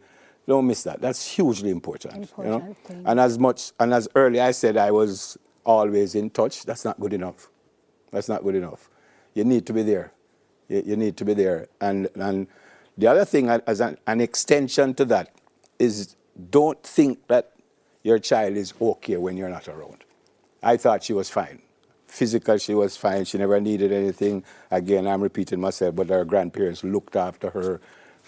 don't 0.50 0.66
miss 0.66 0.82
that. 0.82 1.00
That's 1.00 1.22
hugely 1.34 1.70
important. 1.70 2.28
you 2.38 2.44
know? 2.44 2.76
And 3.04 3.18
as 3.18 3.38
much 3.38 3.72
and 3.80 3.94
as 3.94 4.08
early 4.14 4.40
I 4.40 4.50
said 4.50 4.76
I 4.76 4.90
was 4.90 5.38
always 5.64 6.14
in 6.14 6.30
touch. 6.30 6.64
That's 6.64 6.84
not 6.84 6.98
good 7.00 7.12
enough. 7.12 7.48
That's 8.10 8.28
not 8.28 8.42
good 8.42 8.56
enough. 8.56 8.90
You 9.34 9.44
need 9.44 9.66
to 9.66 9.72
be 9.72 9.82
there. 9.82 10.12
You, 10.68 10.82
you 10.84 10.96
need 10.96 11.16
to 11.18 11.24
be 11.24 11.34
there. 11.34 11.68
And, 11.80 12.08
and 12.14 12.48
the 12.98 13.06
other 13.06 13.24
thing, 13.24 13.48
as 13.48 13.80
an, 13.80 13.98
an 14.06 14.20
extension 14.20 14.94
to 14.94 15.04
that, 15.06 15.30
is 15.78 16.16
don't 16.50 16.82
think 16.82 17.26
that 17.28 17.52
your 18.02 18.18
child 18.18 18.56
is 18.56 18.74
okay 18.80 19.16
when 19.16 19.36
you're 19.36 19.48
not 19.48 19.68
around. 19.68 20.04
I 20.62 20.76
thought 20.76 21.04
she 21.04 21.12
was 21.12 21.30
fine. 21.30 21.62
Physical, 22.06 22.58
she 22.58 22.74
was 22.74 22.96
fine. 22.96 23.24
She 23.24 23.38
never 23.38 23.60
needed 23.60 23.92
anything. 23.92 24.42
Again, 24.70 25.06
I'm 25.06 25.20
repeating 25.20 25.60
myself, 25.60 25.94
but 25.94 26.08
her 26.08 26.24
grandparents 26.24 26.82
looked 26.82 27.14
after 27.14 27.50
her, 27.50 27.80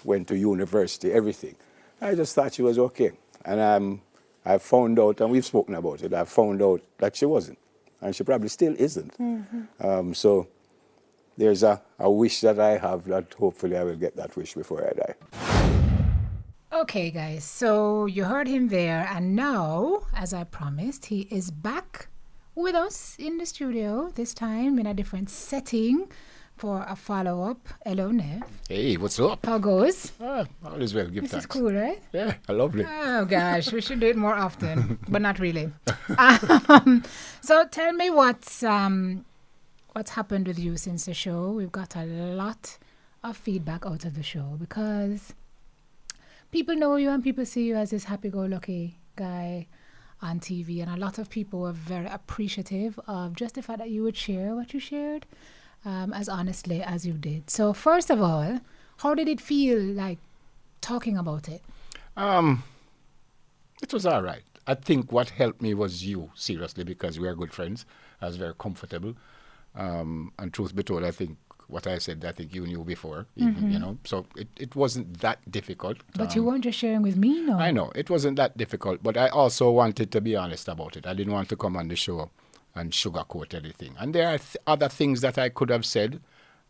went 0.04 0.28
to 0.28 0.36
university, 0.36 1.12
everything. 1.12 1.56
I 2.02 2.14
just 2.16 2.34
thought 2.34 2.54
she 2.54 2.62
was 2.62 2.78
okay. 2.78 3.12
And 3.44 3.60
um, 3.60 4.02
I 4.44 4.58
found 4.58 4.98
out, 4.98 5.20
and 5.20 5.30
we've 5.30 5.44
spoken 5.44 5.74
about 5.76 6.02
it, 6.02 6.12
I 6.12 6.24
found 6.24 6.60
out 6.60 6.82
that 6.98 7.14
she 7.16 7.26
wasn't. 7.26 7.58
And 8.00 8.14
she 8.14 8.24
probably 8.24 8.48
still 8.48 8.74
isn't. 8.76 9.14
Um, 9.80 10.12
so 10.12 10.48
there's 11.36 11.62
a, 11.62 11.80
a 12.00 12.10
wish 12.10 12.40
that 12.40 12.58
I 12.58 12.76
have 12.76 13.04
that 13.04 13.32
hopefully 13.34 13.76
I 13.76 13.84
will 13.84 13.96
get 13.96 14.16
that 14.16 14.36
wish 14.36 14.54
before 14.54 14.84
I 14.84 14.92
die. 14.92 15.14
Okay, 16.72 17.10
guys. 17.12 17.44
So 17.44 18.06
you 18.06 18.24
heard 18.24 18.48
him 18.48 18.68
there, 18.68 19.06
and 19.08 19.36
now, 19.36 20.08
as 20.14 20.34
I 20.34 20.42
promised, 20.44 21.06
he 21.06 21.28
is 21.30 21.50
back 21.50 22.08
with 22.56 22.74
us 22.74 23.14
in 23.18 23.38
the 23.38 23.46
studio. 23.46 24.10
This 24.14 24.34
time 24.34 24.78
in 24.78 24.86
a 24.86 24.94
different 24.94 25.30
setting 25.30 26.08
for 26.62 26.86
a 26.88 26.94
follow 26.94 27.42
up. 27.50 27.68
Hello, 27.84 28.12
Nev. 28.12 28.44
Hey, 28.68 28.96
what's 28.96 29.18
up? 29.18 29.44
How 29.44 29.58
goes? 29.58 30.12
Ah, 30.20 30.44
all 30.64 30.80
is 30.80 30.94
well, 30.94 31.08
give 31.08 31.24
This 31.24 31.32
is 31.32 31.46
cool, 31.46 31.72
right? 31.72 32.00
Yeah, 32.12 32.34
lovely. 32.48 32.86
Oh 32.88 33.24
gosh, 33.24 33.72
we 33.72 33.80
should 33.80 33.98
do 33.98 34.06
it 34.06 34.16
more 34.16 34.36
often, 34.36 35.00
but 35.08 35.20
not 35.22 35.40
really. 35.40 35.72
Um, 36.16 37.02
so 37.40 37.66
tell 37.66 37.92
me 37.92 38.10
what's 38.10 38.62
um, 38.62 39.24
what's 39.94 40.12
happened 40.12 40.46
with 40.46 40.60
you 40.60 40.76
since 40.76 41.06
the 41.06 41.14
show. 41.14 41.50
We've 41.50 41.72
got 41.72 41.96
a 41.96 42.04
lot 42.04 42.78
of 43.24 43.36
feedback 43.36 43.84
out 43.84 44.04
of 44.04 44.14
the 44.14 44.22
show 44.22 44.56
because 44.56 45.34
people 46.52 46.76
know 46.76 46.94
you 46.94 47.10
and 47.10 47.24
people 47.24 47.44
see 47.44 47.64
you 47.64 47.74
as 47.74 47.90
this 47.90 48.04
happy-go-lucky 48.04 49.00
guy 49.16 49.66
on 50.20 50.38
TV, 50.38 50.80
and 50.80 50.94
a 50.94 50.96
lot 50.96 51.18
of 51.18 51.28
people 51.28 51.58
were 51.62 51.72
very 51.72 52.06
appreciative 52.06 53.00
of 53.08 53.34
just 53.34 53.56
the 53.56 53.62
fact 53.62 53.80
that 53.80 53.90
you 53.90 54.04
would 54.04 54.16
share 54.16 54.54
what 54.54 54.72
you 54.72 54.78
shared 54.78 55.26
um, 55.84 56.12
as 56.12 56.28
honestly 56.28 56.82
as 56.82 57.06
you 57.06 57.14
did. 57.14 57.50
So 57.50 57.72
first 57.72 58.10
of 58.10 58.20
all, 58.20 58.60
how 58.98 59.14
did 59.14 59.28
it 59.28 59.40
feel 59.40 59.80
like 59.80 60.18
talking 60.80 61.16
about 61.16 61.48
it? 61.48 61.62
Um, 62.16 62.62
it 63.82 63.92
was 63.92 64.06
all 64.06 64.22
right. 64.22 64.42
I 64.66 64.74
think 64.74 65.10
what 65.10 65.30
helped 65.30 65.60
me 65.60 65.74
was 65.74 66.04
you, 66.04 66.30
seriously, 66.34 66.84
because 66.84 67.18
we 67.18 67.26
are 67.26 67.34
good 67.34 67.52
friends. 67.52 67.84
I 68.20 68.26
was 68.26 68.36
very 68.36 68.54
comfortable. 68.58 69.14
Um, 69.74 70.32
and 70.38 70.52
truth 70.52 70.74
be 70.76 70.82
told, 70.84 71.02
I 71.02 71.10
think 71.10 71.36
what 71.66 71.86
I 71.86 71.98
said, 71.98 72.24
I 72.24 72.32
think 72.32 72.54
you 72.54 72.66
knew 72.66 72.84
before, 72.84 73.26
even, 73.34 73.72
you 73.72 73.78
know. 73.78 73.98
So 74.04 74.26
it, 74.36 74.46
it 74.58 74.76
wasn't 74.76 75.18
that 75.20 75.38
difficult. 75.50 75.96
But 76.16 76.36
you 76.36 76.42
Um, 76.42 76.48
weren't 76.48 76.64
just 76.64 76.78
sharing 76.78 77.02
with 77.02 77.16
me, 77.16 77.40
no? 77.40 77.58
I 77.58 77.70
know 77.72 77.90
it 77.94 78.10
wasn't 78.10 78.36
that 78.36 78.56
difficult, 78.56 79.02
but 79.02 79.16
I 79.16 79.28
also 79.28 79.70
wanted 79.70 80.12
to 80.12 80.20
be 80.20 80.36
honest 80.36 80.68
about 80.68 80.96
it. 80.96 81.06
I 81.06 81.14
didn't 81.14 81.32
want 81.32 81.48
to 81.48 81.56
come 81.56 81.76
on 81.76 81.88
the 81.88 81.96
show 81.96 82.30
and 82.74 82.90
sugarcoat 82.92 83.54
anything. 83.54 83.94
And 83.98 84.14
there 84.14 84.28
are 84.28 84.38
th- 84.38 84.56
other 84.66 84.88
things 84.88 85.20
that 85.20 85.38
I 85.38 85.48
could 85.48 85.70
have 85.70 85.84
said 85.84 86.20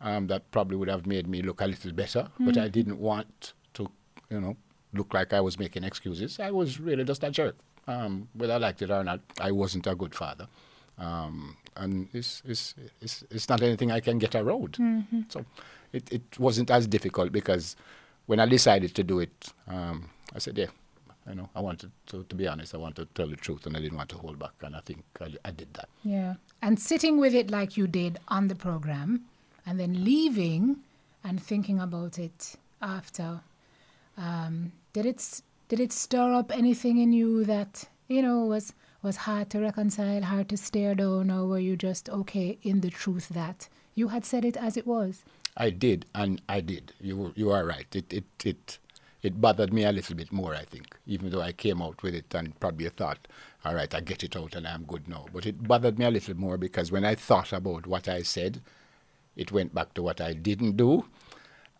um, 0.00 0.26
that 0.26 0.50
probably 0.50 0.76
would 0.76 0.88
have 0.88 1.06
made 1.06 1.26
me 1.28 1.42
look 1.42 1.60
a 1.60 1.66
little 1.66 1.92
better, 1.92 2.28
but 2.40 2.56
I 2.58 2.68
didn't 2.68 2.98
want 2.98 3.52
to, 3.74 3.88
you 4.30 4.40
know, 4.40 4.56
look 4.92 5.14
like 5.14 5.32
I 5.32 5.40
was 5.40 5.58
making 5.58 5.84
excuses. 5.84 6.40
I 6.40 6.50
was 6.50 6.80
really 6.80 7.04
just 7.04 7.22
a 7.22 7.30
jerk. 7.30 7.56
Um, 7.86 8.28
whether 8.34 8.54
I 8.54 8.56
liked 8.58 8.82
it 8.82 8.90
or 8.90 9.02
not, 9.04 9.20
I 9.40 9.52
wasn't 9.52 9.86
a 9.86 9.94
good 9.94 10.14
father. 10.14 10.48
Um, 10.98 11.56
and 11.76 12.08
it's, 12.12 12.42
it's, 12.44 12.74
it's, 13.00 13.24
it's 13.30 13.48
not 13.48 13.62
anything 13.62 13.90
I 13.90 14.00
can 14.00 14.18
get 14.18 14.34
around. 14.34 14.76
So 15.28 15.44
it, 15.92 16.12
it 16.12 16.38
wasn't 16.38 16.70
as 16.70 16.86
difficult 16.86 17.32
because 17.32 17.76
when 18.26 18.40
I 18.40 18.46
decided 18.46 18.94
to 18.96 19.02
do 19.04 19.20
it, 19.20 19.52
um, 19.68 20.10
I 20.34 20.38
said, 20.38 20.58
yeah, 20.58 20.66
you 21.28 21.34
know, 21.34 21.48
I 21.54 21.60
wanted 21.60 21.90
to, 22.06 22.24
to 22.24 22.34
be 22.34 22.46
honest, 22.46 22.74
I 22.74 22.78
wanted 22.78 23.08
to 23.08 23.14
tell 23.14 23.28
the 23.28 23.36
truth 23.36 23.66
and 23.66 23.76
I 23.76 23.80
didn't 23.80 23.96
want 23.96 24.10
to 24.10 24.16
hold 24.16 24.38
back. 24.38 24.52
And 24.62 24.74
I 24.74 24.80
think 24.80 25.04
I, 25.20 25.34
I 25.44 25.50
did 25.50 25.72
that. 25.74 25.88
Yeah. 26.04 26.34
And 26.60 26.78
sitting 26.78 27.18
with 27.18 27.34
it 27.34 27.50
like 27.50 27.76
you 27.76 27.86
did 27.86 28.18
on 28.28 28.48
the 28.48 28.54
program 28.54 29.24
and 29.66 29.78
then 29.78 30.04
leaving 30.04 30.78
and 31.24 31.42
thinking 31.42 31.78
about 31.78 32.18
it 32.18 32.56
after, 32.80 33.40
um, 34.18 34.72
did 34.92 35.06
it 35.06 35.40
did 35.68 35.80
it 35.80 35.92
stir 35.92 36.34
up 36.34 36.50
anything 36.52 36.98
in 36.98 37.12
you 37.12 37.44
that, 37.44 37.84
you 38.08 38.20
know, 38.20 38.44
was 38.44 38.74
was 39.02 39.16
hard 39.16 39.50
to 39.50 39.60
reconcile, 39.60 40.22
hard 40.22 40.48
to 40.48 40.56
stare 40.56 40.94
down, 40.94 41.30
or 41.30 41.46
were 41.46 41.58
you 41.58 41.76
just 41.76 42.08
okay 42.08 42.58
in 42.62 42.80
the 42.80 42.90
truth 42.90 43.28
that 43.30 43.68
you 43.94 44.08
had 44.08 44.24
said 44.24 44.44
it 44.44 44.56
as 44.56 44.76
it 44.76 44.86
was? 44.86 45.24
I 45.56 45.70
did, 45.70 46.06
and 46.14 46.40
I 46.48 46.60
did. 46.60 46.92
You 47.00 47.32
you 47.36 47.50
are 47.50 47.64
right. 47.64 47.86
It 47.94 48.12
it 48.12 48.24
it 48.44 48.78
it 49.22 49.40
bothered 49.40 49.72
me 49.72 49.84
a 49.84 49.92
little 49.92 50.16
bit 50.16 50.32
more. 50.32 50.54
I 50.54 50.64
think, 50.64 50.96
even 51.06 51.30
though 51.30 51.40
I 51.40 51.52
came 51.52 51.80
out 51.80 52.02
with 52.02 52.14
it 52.14 52.34
and 52.34 52.58
probably 52.58 52.88
thought, 52.88 53.28
all 53.64 53.74
right, 53.74 53.92
I 53.94 54.00
get 54.00 54.24
it 54.24 54.36
out 54.36 54.54
and 54.54 54.66
I'm 54.66 54.84
good 54.84 55.08
now. 55.08 55.26
But 55.32 55.46
it 55.46 55.62
bothered 55.66 55.98
me 55.98 56.04
a 56.04 56.10
little 56.10 56.36
more 56.36 56.58
because 56.58 56.90
when 56.90 57.04
I 57.04 57.14
thought 57.14 57.52
about 57.52 57.86
what 57.86 58.08
I 58.08 58.22
said, 58.22 58.60
it 59.36 59.52
went 59.52 59.74
back 59.74 59.94
to 59.94 60.02
what 60.02 60.20
I 60.20 60.34
didn't 60.34 60.76
do, 60.76 61.04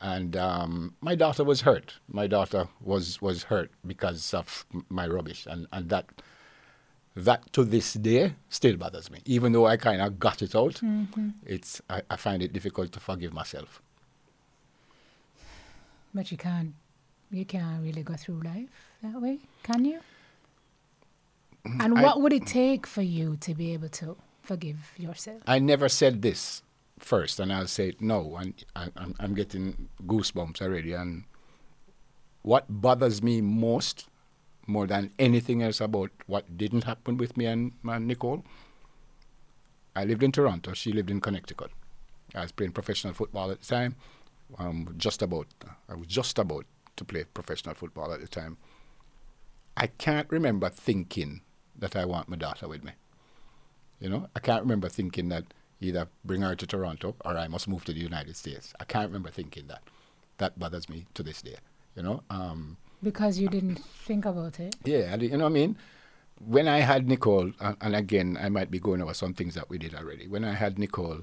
and 0.01 0.37
um, 0.37 0.95
my 1.01 1.15
daughter 1.15 1.45
was 1.45 1.63
hurt. 1.63 1.95
My 2.09 2.27
daughter 2.27 2.69
was 2.81 3.21
was 3.21 3.45
hurt 3.45 3.71
because 3.87 4.33
of 4.35 4.65
my 4.89 5.07
rubbish, 5.07 5.47
and 5.51 5.67
and 5.73 5.89
that 5.91 6.07
that 7.15 7.53
to 7.53 7.63
this 7.65 7.93
day 7.95 8.35
still 8.49 8.77
bothers 8.77 9.11
me. 9.11 9.21
Even 9.27 9.53
though 9.53 9.67
I 9.67 9.77
kind 9.77 10.01
of 10.01 10.19
got 10.19 10.41
it 10.41 10.55
out, 10.55 10.81
it's 11.45 11.83
I, 11.91 12.03
I 12.09 12.17
find 12.17 12.43
it 12.43 12.53
difficult 12.55 12.93
to 12.93 13.01
forgive 13.01 13.35
myself. 13.35 13.83
But 16.15 16.31
you 16.31 16.39
can't 16.39 16.75
you 17.33 17.45
can't 17.45 17.83
really 17.83 18.03
go 18.03 18.15
through 18.15 18.41
life 18.43 18.69
that 19.03 19.21
way, 19.21 19.39
can 19.63 19.85
you? 19.85 20.01
And 21.65 21.99
I- 21.99 22.03
what 22.03 22.21
would 22.21 22.33
it 22.33 22.47
take 22.47 22.87
for 22.87 23.03
you 23.03 23.37
to 23.39 23.55
be 23.55 23.73
able 23.73 23.89
to 23.91 24.17
forgive 24.43 24.93
yourself? 24.97 25.43
I 25.47 25.59
never 25.59 25.89
said 25.89 26.23
this 26.23 26.63
first, 26.99 27.41
and 27.41 27.53
I'll 27.53 27.67
say 27.69 27.95
no. 28.01 28.37
and 28.37 28.55
I, 28.77 28.89
I'm, 28.97 29.15
I'm 29.19 29.35
getting 29.35 29.89
goosebumps 30.07 30.61
already. 30.61 30.93
And 30.93 31.25
what 32.43 32.65
bothers 32.69 33.23
me 33.23 33.41
most, 33.41 34.09
more 34.67 34.87
than 34.87 35.11
anything 35.19 35.63
else 35.63 35.81
about 35.81 36.11
what 36.27 36.57
didn't 36.59 36.85
happen 36.85 37.17
with 37.17 37.37
me 37.37 37.47
and, 37.47 37.73
and 37.85 38.07
Nicole, 38.09 38.45
I 39.95 40.05
lived 40.05 40.23
in 40.23 40.33
Toronto. 40.33 40.73
She 40.73 40.93
lived 40.93 41.11
in 41.11 41.21
Connecticut. 41.21 41.71
I 42.35 42.43
was 42.43 42.53
playing 42.53 42.73
professional 42.73 43.13
football 43.15 43.51
at 43.51 43.61
the 43.61 43.67
time. 43.67 43.97
Um, 44.59 44.95
just 44.97 45.23
about, 45.23 45.47
I 45.89 45.95
was 45.95 46.07
just 46.07 46.39
about 46.39 46.67
to 46.97 47.05
play 47.05 47.25
professional 47.25 47.75
football 47.75 48.13
at 48.13 48.21
the 48.21 48.29
time. 48.29 48.59
I 49.77 49.87
can't 49.87 50.29
remember 50.31 50.69
thinking 50.69 51.43
that 51.79 51.97
I 51.97 52.05
want 52.05 52.29
my 52.29 52.37
daughter 52.37 52.69
with 52.69 52.85
me. 52.85 52.93
You 54.01 54.11
know, 54.11 54.29
I 54.37 54.41
can't 54.41 54.63
remember 54.63 54.89
thinking 54.89 55.29
that 55.31 55.45
either 55.81 56.09
bring 56.25 56.43
her 56.43 56.55
to 56.55 56.67
Toronto 56.67 57.17
or 57.25 57.37
I 57.37 57.49
must 57.49 57.69
move 57.69 57.85
to 57.87 57.93
the 57.93 58.01
United 58.01 58.37
States. 58.37 58.75
I 58.81 58.85
can't 58.85 59.09
remember 59.09 59.31
thinking 59.31 59.67
that. 59.69 59.83
That 60.39 60.59
bothers 60.59 60.89
me 60.89 61.07
to 61.15 61.23
this 61.23 61.43
day. 61.43 61.57
You 61.95 62.03
know. 62.03 62.23
Um, 62.31 62.77
because 63.03 63.39
you 63.39 63.49
didn't 63.49 63.79
think 63.79 64.25
about 64.25 64.61
it. 64.61 64.77
Yeah, 64.85 65.15
you 65.17 65.31
know 65.31 65.45
what 65.45 65.51
I 65.51 65.55
mean. 65.55 65.77
When 66.45 66.67
I 66.67 66.79
had 66.79 67.09
Nicole, 67.09 67.53
and, 67.61 67.77
and 67.81 67.97
again, 67.97 68.39
I 68.41 68.49
might 68.49 68.71
be 68.71 68.81
going 68.81 69.03
over 69.03 69.15
some 69.15 69.35
things 69.35 69.55
that 69.55 69.69
we 69.69 69.79
did 69.79 69.95
already. 69.95 70.27
When 70.27 70.45
I 70.45 70.55
had 70.55 70.79
Nicole, 70.79 71.21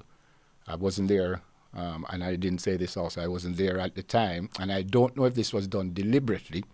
I 0.66 0.76
wasn't 0.76 1.08
there, 1.08 1.42
um, 1.74 2.04
and 2.10 2.22
I 2.24 2.36
didn't 2.36 2.60
say 2.60 2.76
this 2.76 2.96
also. 2.96 3.22
I 3.22 3.28
wasn't 3.28 3.56
there 3.56 3.78
at 3.78 3.94
the 3.94 4.02
time, 4.02 4.50
and 4.58 4.72
I 4.72 4.82
don't 4.82 5.16
know 5.16 5.24
if 5.24 5.34
this 5.34 5.52
was 5.52 5.66
done 5.66 5.92
deliberately, 5.94 6.64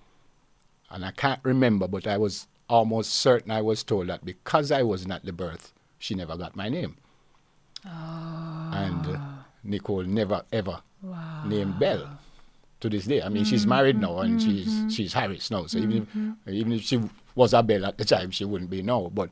and 0.90 1.04
I 1.04 1.10
can't 1.10 1.40
remember, 1.42 1.86
but 1.88 2.06
I 2.06 2.16
was 2.18 2.46
almost 2.68 3.12
certain 3.12 3.50
I 3.50 3.62
was 3.62 3.82
told 3.84 4.08
that 4.08 4.24
because 4.24 4.72
I 4.72 4.82
wasn't 4.82 5.12
at 5.12 5.24
the 5.24 5.32
birth, 5.32 5.72
she 5.98 6.14
never 6.14 6.36
got 6.36 6.56
my 6.56 6.68
name. 6.68 6.96
Oh. 7.86 8.70
And 8.72 9.06
uh, 9.06 9.18
Nicole 9.64 10.02
never 10.04 10.42
ever 10.52 10.80
Wow. 11.02 11.44
named 11.46 11.78
Bell 11.78 12.18
to 12.80 12.88
this 12.88 13.04
day. 13.04 13.22
I 13.22 13.28
mean, 13.28 13.44
she's 13.44 13.66
married 13.66 14.00
now 14.00 14.18
and 14.18 14.40
she's 14.42 14.84
she's 14.92 15.12
Harris 15.12 15.50
now. 15.50 15.66
So 15.66 15.78
even 15.78 16.08
if, 16.46 16.52
even 16.54 16.72
if 16.72 16.82
she 16.82 17.00
was 17.34 17.52
a 17.52 17.62
Bell 17.62 17.84
at 17.86 17.98
the 17.98 18.04
time, 18.04 18.30
she 18.32 18.44
wouldn't 18.44 18.70
be 18.70 18.82
now. 18.82 19.10
But 19.14 19.30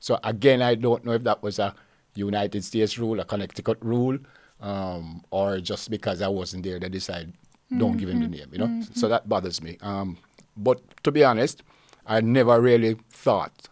so 0.00 0.18
again, 0.24 0.62
I 0.62 0.74
don't 0.74 1.04
know 1.04 1.12
if 1.12 1.22
that 1.24 1.42
was 1.42 1.58
a 1.60 1.74
United 2.14 2.64
States 2.64 2.98
rule, 2.98 3.20
a 3.20 3.24
Connecticut 3.24 3.78
rule, 3.82 4.18
um, 4.60 5.24
or 5.30 5.60
just 5.60 5.90
because 5.90 6.22
I 6.22 6.28
wasn't 6.28 6.64
there, 6.64 6.78
they 6.78 6.88
decide 6.88 7.32
don't 7.76 7.96
give 7.96 8.08
him 8.08 8.20
the 8.20 8.28
name. 8.28 8.48
You 8.52 8.58
know, 8.58 8.82
so 8.94 9.08
that 9.08 9.28
bothers 9.28 9.62
me. 9.62 9.76
Um, 9.82 10.16
but 10.56 10.80
to 11.04 11.12
be 11.12 11.22
honest, 11.24 11.62
I 12.06 12.20
never 12.20 12.60
really 12.60 12.96
thought. 13.10 13.68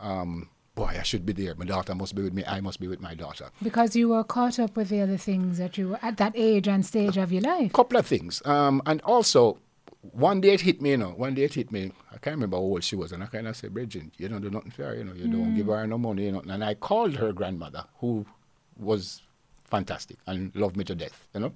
Um, 0.00 0.48
Boy, 0.76 0.94
I 1.00 1.02
should 1.04 1.24
be 1.24 1.32
there. 1.32 1.54
My 1.54 1.64
daughter 1.64 1.94
must 1.94 2.14
be 2.14 2.20
with 2.20 2.34
me. 2.34 2.44
I 2.44 2.60
must 2.60 2.80
be 2.80 2.86
with 2.86 3.00
my 3.00 3.14
daughter. 3.14 3.48
Because 3.62 3.96
you 3.96 4.10
were 4.10 4.22
caught 4.22 4.58
up 4.58 4.76
with 4.76 4.90
the 4.90 5.00
other 5.00 5.16
things 5.16 5.56
that 5.56 5.78
you 5.78 5.88
were 5.88 5.98
at 6.02 6.18
that 6.18 6.34
age 6.36 6.68
and 6.68 6.84
stage 6.84 7.16
of 7.16 7.32
your 7.32 7.40
life. 7.40 7.72
couple 7.72 7.98
of 7.98 8.06
things. 8.06 8.42
Um, 8.44 8.82
and 8.84 9.00
also, 9.00 9.58
one 10.02 10.42
day 10.42 10.52
it 10.52 10.60
hit 10.60 10.82
me, 10.82 10.90
you 10.90 10.98
know, 10.98 11.12
one 11.12 11.32
day 11.34 11.44
it 11.44 11.54
hit 11.54 11.72
me. 11.72 11.92
I 12.12 12.18
can't 12.18 12.36
remember 12.36 12.58
how 12.58 12.62
old 12.62 12.84
she 12.84 12.94
was. 12.94 13.12
And 13.12 13.22
I 13.22 13.26
kind 13.26 13.48
of 13.48 13.56
said, 13.56 13.72
Bridget, 13.72 14.10
you 14.18 14.28
don't 14.28 14.42
do 14.42 14.50
nothing 14.50 14.70
for 14.70 14.84
her, 14.84 14.94
you 14.94 15.04
know, 15.04 15.14
you 15.14 15.28
don't 15.28 15.56
give 15.56 15.68
her 15.68 15.86
no 15.86 15.96
money, 15.96 16.26
you 16.26 16.32
know. 16.32 16.42
And 16.46 16.62
I 16.62 16.74
called 16.74 17.16
her 17.16 17.32
grandmother, 17.32 17.86
who 18.00 18.26
was 18.78 19.22
fantastic 19.76 20.16
and 20.26 20.54
love 20.54 20.76
me 20.76 20.84
to 20.84 20.94
death, 20.94 21.26
you 21.34 21.40
know. 21.40 21.52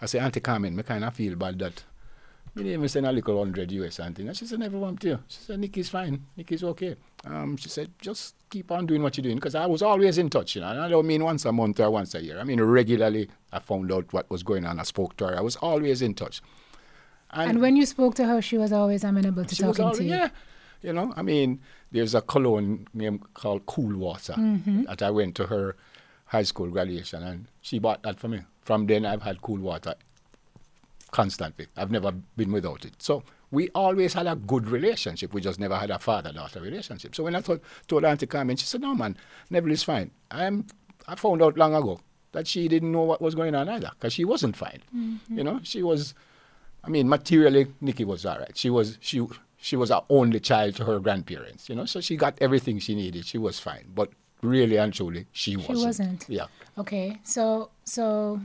I 0.00 0.06
say, 0.06 0.18
Auntie 0.20 0.40
Carmen, 0.40 0.78
I 0.78 0.82
kind 0.82 1.04
of 1.04 1.14
feel 1.14 1.34
bad 1.36 1.58
that 1.58 1.84
me 2.54 2.62
didn't 2.62 2.78
even 2.78 2.88
send 2.88 3.06
a 3.06 3.12
little 3.12 3.38
hundred 3.38 3.70
US 3.72 3.98
and 3.98 4.14
thing. 4.16 4.28
And 4.28 4.36
she 4.36 4.46
said, 4.46 4.58
never 4.60 4.78
want 4.78 5.00
to. 5.00 5.18
She 5.28 5.40
said, 5.46 5.58
Nikki's 5.60 5.88
fine. 5.88 6.24
Nikki's 6.36 6.62
okay. 6.64 6.96
Um, 7.24 7.56
she 7.56 7.68
said, 7.68 7.90
just 8.00 8.36
keep 8.50 8.70
on 8.70 8.86
doing 8.86 9.02
what 9.02 9.16
you're 9.16 9.22
doing. 9.28 9.36
Because 9.36 9.54
I 9.54 9.66
was 9.66 9.82
always 9.82 10.18
in 10.18 10.30
touch, 10.30 10.54
you 10.54 10.60
know. 10.62 10.68
And 10.68 10.80
I 10.80 10.88
don't 10.88 11.06
mean 11.06 11.22
once 11.24 11.44
a 11.44 11.52
month 11.52 11.78
or 11.80 11.90
once 11.90 12.14
a 12.14 12.22
year. 12.22 12.38
I 12.38 12.44
mean, 12.44 12.60
regularly 12.60 13.28
I 13.52 13.58
found 13.58 13.92
out 13.92 14.12
what 14.12 14.30
was 14.30 14.42
going 14.42 14.64
on. 14.66 14.78
I 14.80 14.84
spoke 14.84 15.16
to 15.18 15.26
her. 15.26 15.36
I 15.36 15.40
was 15.40 15.56
always 15.56 16.00
in 16.02 16.14
touch. 16.14 16.40
And 17.30 17.60
when 17.60 17.76
you 17.76 17.84
spoke 17.86 18.14
to 18.16 18.24
her, 18.24 18.40
she 18.40 18.56
was 18.56 18.72
always 18.72 19.04
amenable 19.04 19.44
to 19.44 19.56
talking 19.56 19.92
to 19.92 20.02
you. 20.04 20.10
yeah. 20.10 20.28
You 20.80 20.92
know, 20.92 21.12
I 21.16 21.22
mean, 21.22 21.60
there's 21.90 22.14
a 22.14 22.20
cologne 22.22 22.86
name 22.94 23.18
called 23.34 23.66
Cool 23.66 23.96
Water 23.98 24.34
Mm-hmm. 24.38 24.84
that 24.84 25.02
I 25.02 25.10
went 25.10 25.34
to 25.36 25.46
her 25.46 25.76
high 26.28 26.42
school 26.42 26.68
graduation 26.68 27.22
and 27.22 27.48
she 27.60 27.78
bought 27.78 28.02
that 28.02 28.18
for 28.18 28.28
me. 28.28 28.40
From 28.62 28.86
then, 28.86 29.04
I've 29.04 29.22
had 29.22 29.42
Cool 29.42 29.58
Water 29.58 29.94
constantly. 31.10 31.66
I've 31.76 31.90
never 31.90 32.12
been 32.36 32.52
without 32.52 32.84
it. 32.84 33.02
So 33.02 33.22
we 33.50 33.70
always 33.74 34.12
had 34.12 34.26
a 34.26 34.36
good 34.36 34.68
relationship. 34.68 35.32
We 35.32 35.40
just 35.40 35.58
never 35.58 35.76
had 35.76 35.90
a 35.90 35.98
father-daughter 35.98 36.60
relationship. 36.60 37.14
So 37.14 37.24
when 37.24 37.34
I 37.34 37.40
told, 37.40 37.60
told 37.86 38.04
Auntie 38.04 38.26
Carmen, 38.26 38.56
she 38.56 38.66
said, 38.66 38.82
no, 38.82 38.94
man, 38.94 39.16
Neville 39.48 39.72
is 39.72 39.82
fine. 39.82 40.10
I'm, 40.30 40.66
I 41.06 41.14
found 41.14 41.42
out 41.42 41.56
long 41.56 41.74
ago 41.74 42.00
that 42.32 42.46
she 42.46 42.68
didn't 42.68 42.92
know 42.92 43.04
what 43.04 43.22
was 43.22 43.34
going 43.34 43.54
on 43.54 43.70
either 43.70 43.90
because 43.98 44.12
she 44.12 44.26
wasn't 44.26 44.54
fine. 44.54 44.82
Mm-hmm. 44.94 45.38
You 45.38 45.44
know, 45.44 45.60
she 45.62 45.82
was, 45.82 46.12
I 46.84 46.90
mean, 46.90 47.08
materially, 47.08 47.68
Nikki 47.80 48.04
was 48.04 48.26
all 48.26 48.38
right. 48.38 48.54
She 48.54 48.68
was, 48.68 48.98
she, 49.00 49.26
she 49.56 49.76
was 49.76 49.90
our 49.90 50.04
only 50.10 50.40
child 50.40 50.76
to 50.76 50.84
her 50.84 51.00
grandparents, 51.00 51.70
you 51.70 51.74
know, 51.74 51.86
so 51.86 52.02
she 52.02 52.16
got 52.16 52.36
everything 52.42 52.78
she 52.78 52.94
needed. 52.94 53.24
She 53.24 53.38
was 53.38 53.58
fine. 53.58 53.86
But 53.94 54.10
really 54.42 54.76
and 54.76 54.92
truly, 54.92 55.26
she 55.32 55.56
wasn't. 55.56 55.78
She 55.78 55.84
wasn't. 55.84 56.24
Yeah. 56.28 56.46
Okay, 56.76 57.20
so 57.24 57.70
so 57.84 58.40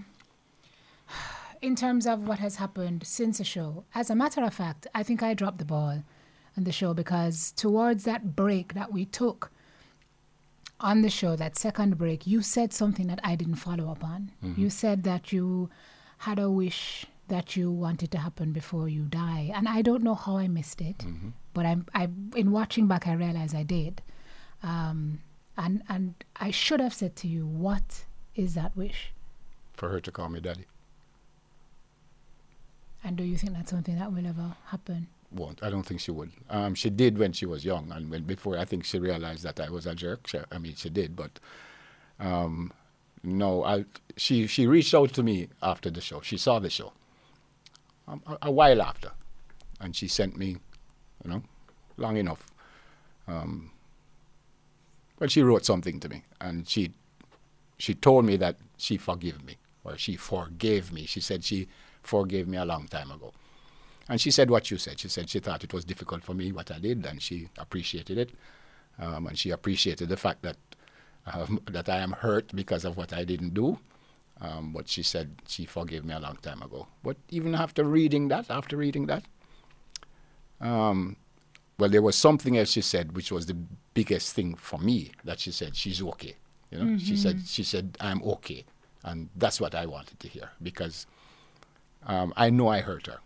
in 1.62 1.75
terms 1.75 2.06
of 2.08 2.27
what 2.27 2.39
has 2.39 2.58
happened 2.58 3.06
since 3.06 3.38
the 3.38 3.43
show, 3.43 3.86
as 3.95 4.10
a 4.10 4.15
matter 4.15 4.43
of 4.43 4.53
fact, 4.53 4.88
I 4.93 5.03
think 5.03 5.23
I 5.23 5.34
dropped 5.34 5.60
the 5.60 5.65
ball 5.65 6.03
on 6.58 6.63
the 6.63 6.71
show 6.71 6.93
because 6.93 7.51
towards 7.53 8.03
that 8.03 8.36
break 8.36 8.73
that 8.73 8.91
we 8.91 9.06
took 9.06 9.51
on 10.79 11.01
the 11.01 11.10
show, 11.10 11.36
that 11.38 11.58
second 11.58 11.97
break, 11.97 12.27
you 12.27 12.41
said 12.41 12.73
something 12.73 13.08
that 13.08 13.19
I 13.23 13.36
didn't 13.36 13.56
follow 13.56 13.89
up 13.89 14.03
on. 14.03 14.32
You 14.58 14.69
said 14.69 15.03
that 15.03 15.32
you 15.32 15.69
had 16.19 16.39
a 16.39 16.49
wish 16.49 17.06
that 17.29 17.56
you 17.56 17.71
wanted 17.71 18.12
to 18.12 18.17
happen 18.17 18.51
before 18.51 18.89
you 18.89 19.03
die, 19.03 19.49
and 19.56 19.67
I 19.69 19.82
don't 19.82 20.03
know 20.03 20.15
how 20.15 20.38
I 20.38 20.49
missed 20.49 20.82
it, 20.82 21.06
but 21.53 21.65
I'm 21.65 21.86
I 21.95 22.10
in 22.36 22.51
watching 22.51 22.88
back, 22.88 23.08
I 23.08 23.13
realized 23.13 23.56
I 23.56 23.63
did. 23.63 24.01
Um, 24.62 25.19
and 25.57 25.83
and 25.89 26.15
I 26.35 26.51
should 26.51 26.79
have 26.79 26.93
said 26.93 27.15
to 27.17 27.27
you, 27.27 27.45
what 27.45 28.05
is 28.35 28.55
that 28.55 28.75
wish? 28.75 29.11
For 29.73 29.89
her 29.89 29.99
to 29.99 30.11
call 30.11 30.29
me 30.29 30.39
daddy. 30.39 30.65
And 33.03 33.17
do 33.17 33.23
you 33.23 33.37
think 33.37 33.53
that's 33.53 33.71
something 33.71 33.97
that 33.99 34.13
will 34.13 34.25
ever 34.25 34.55
happen? 34.67 35.07
won't. 35.33 35.63
I 35.63 35.69
don't 35.69 35.83
think 35.83 35.99
she 35.99 36.11
would. 36.11 36.31
Um, 36.49 36.75
she 36.75 36.89
did 36.89 37.17
when 37.17 37.33
she 37.33 37.45
was 37.45 37.65
young, 37.65 37.91
and 37.91 38.09
when 38.09 38.23
before 38.23 38.57
I 38.57 38.65
think 38.65 38.85
she 38.85 38.99
realized 38.99 39.43
that 39.43 39.59
I 39.59 39.69
was 39.69 39.85
a 39.85 39.95
jerk. 39.95 40.27
She, 40.27 40.39
I 40.51 40.57
mean, 40.57 40.75
she 40.75 40.89
did, 40.89 41.15
but 41.15 41.39
um, 42.19 42.71
no. 43.23 43.63
I, 43.63 43.85
she 44.15 44.47
she 44.47 44.67
reached 44.67 44.93
out 44.93 45.13
to 45.13 45.23
me 45.23 45.49
after 45.61 45.89
the 45.89 46.01
show. 46.01 46.21
She 46.21 46.37
saw 46.37 46.59
the 46.59 46.69
show 46.69 46.93
um, 48.07 48.21
a, 48.27 48.37
a 48.43 48.51
while 48.51 48.81
after, 48.81 49.11
and 49.79 49.95
she 49.95 50.07
sent 50.07 50.37
me, 50.37 50.57
you 51.23 51.31
know, 51.31 51.43
long 51.97 52.17
enough. 52.17 52.47
Um, 53.27 53.71
she 55.31 55.41
wrote 55.41 55.65
something 55.65 55.99
to 55.99 56.09
me, 56.09 56.23
and 56.41 56.67
she 56.67 56.91
she 57.77 57.93
told 57.93 58.25
me 58.25 58.38
that 58.38 58.57
she 58.77 58.97
forgave 58.97 59.43
me, 59.43 59.57
or 59.83 59.97
she 59.97 60.15
forgave 60.15 60.91
me. 60.91 61.05
She 61.05 61.19
said 61.19 61.43
she 61.43 61.67
forgave 62.01 62.47
me 62.47 62.57
a 62.57 62.65
long 62.65 62.88
time 62.88 63.12
ago. 63.12 63.33
And 64.09 64.19
she 64.19 64.31
said 64.31 64.49
what 64.49 64.69
you 64.69 64.77
said. 64.77 64.99
She 64.99 65.07
said 65.07 65.29
she 65.29 65.39
thought 65.39 65.63
it 65.63 65.73
was 65.73 65.86
difficult 65.86 66.23
for 66.23 66.33
me 66.33 66.51
what 66.51 66.71
I 66.71 66.79
did, 66.79 67.05
and 67.05 67.21
she 67.21 67.49
appreciated 67.57 68.17
it. 68.17 68.31
Um, 68.99 69.27
and 69.27 69.38
she 69.38 69.49
appreciated 69.49 70.09
the 70.09 70.17
fact 70.17 70.43
that 70.43 70.57
um, 71.25 71.59
that 71.71 71.89
I 71.89 71.97
am 71.97 72.12
hurt 72.12 72.53
because 72.55 72.86
of 72.86 72.97
what 72.97 73.13
I 73.13 73.23
didn't 73.23 73.53
do. 73.53 73.79
Um, 74.41 74.73
but 74.73 74.89
she 74.89 75.03
said 75.03 75.36
she 75.47 75.65
forgave 75.65 76.03
me 76.03 76.13
a 76.13 76.19
long 76.19 76.38
time 76.38 76.62
ago. 76.62 76.88
But 77.01 77.17
even 77.29 77.55
after 77.55 77.83
reading 77.83 78.27
that, 78.27 78.49
after 78.49 78.75
reading 78.75 79.05
that, 79.05 79.23
um, 80.59 81.15
well, 81.83 81.89
there 81.89 82.01
was 82.01 82.15
something 82.15 82.57
else 82.57 82.69
she 82.69 82.79
said, 82.79 83.13
which 83.13 83.29
was 83.29 83.45
the 83.45 83.57
biggest 83.93 84.33
thing 84.33 84.55
for 84.55 84.79
me. 84.79 85.11
That 85.25 85.41
she 85.41 85.51
said 85.51 85.75
she's 85.75 86.01
okay. 86.01 86.37
You 86.71 86.77
know, 86.77 86.97
she 86.97 87.17
said 87.17 87.41
she 87.45 87.61
said 87.65 87.97
I'm 87.99 88.23
okay, 88.23 88.63
and 89.03 89.27
that's 89.35 89.59
what 89.59 89.75
I 89.75 89.85
wanted 89.85 90.17
to 90.21 90.29
hear 90.29 90.49
because 90.61 91.07
um, 92.05 92.33
I 92.37 92.49
know 92.51 92.69
I 92.69 92.79
hurt 92.79 93.07
her. 93.07 93.17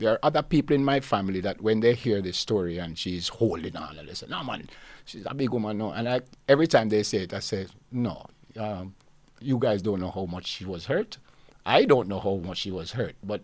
There 0.00 0.10
are 0.10 0.18
other 0.24 0.42
people 0.42 0.74
in 0.74 0.84
my 0.84 0.98
family 0.98 1.40
that 1.42 1.60
when 1.60 1.78
they 1.78 1.94
hear 1.94 2.20
this 2.20 2.36
story 2.36 2.78
and 2.78 2.98
she's 2.98 3.28
holding 3.28 3.76
on 3.76 3.96
and 3.96 4.08
they 4.08 4.14
say, 4.14 4.26
no 4.28 4.42
man, 4.42 4.68
she's 5.04 5.24
a 5.24 5.32
big 5.34 5.50
woman, 5.50 5.78
no. 5.78 5.92
And 5.92 6.08
I, 6.08 6.22
every 6.48 6.66
time 6.66 6.88
they 6.88 7.04
say 7.04 7.18
it, 7.18 7.32
I 7.32 7.38
say, 7.38 7.68
no, 7.92 8.26
um, 8.58 8.96
you 9.40 9.58
guys 9.58 9.80
don't 9.80 10.00
know 10.00 10.10
how 10.10 10.24
much 10.24 10.48
she 10.48 10.64
was 10.64 10.86
hurt. 10.86 11.18
I 11.64 11.84
don't 11.84 12.08
know 12.08 12.18
how 12.18 12.34
much 12.38 12.58
she 12.58 12.72
was 12.72 12.90
hurt, 12.90 13.14
but 13.22 13.42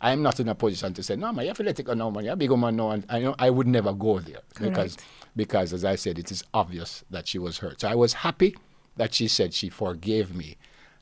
I'm 0.00 0.22
not 0.22 0.40
in 0.40 0.48
a 0.48 0.54
position 0.54 0.94
to 0.94 1.02
say, 1.02 1.16
no 1.16 1.32
man, 1.32 1.44
you 1.44 1.48
have 1.50 1.58
to 1.58 1.62
let 1.62 1.78
it 1.78 1.82
go 1.82 1.94
now, 1.94 2.10
man, 2.10 2.24
you're 2.24 2.32
a 2.32 2.36
big 2.36 2.50
woman 2.50 2.76
now. 2.76 2.90
And 2.90 3.04
I 3.08 3.18
know 3.20 3.34
I 3.38 3.50
would 3.50 3.66
never 3.66 3.92
go 3.92 4.18
there 4.18 4.40
because, 4.58 4.96
Correct. 4.96 5.04
because 5.36 5.72
as 5.72 5.84
I 5.84 5.96
said, 5.96 6.18
it 6.18 6.30
is 6.30 6.42
obvious 6.54 7.04
that 7.10 7.28
she 7.28 7.38
was 7.38 7.58
hurt. 7.58 7.82
So 7.82 7.88
I 7.88 7.94
was 7.94 8.14
happy 8.14 8.56
that 8.96 9.14
she 9.14 9.28
said 9.28 9.52
she 9.52 9.68
forgave 9.68 10.34
me. 10.34 10.56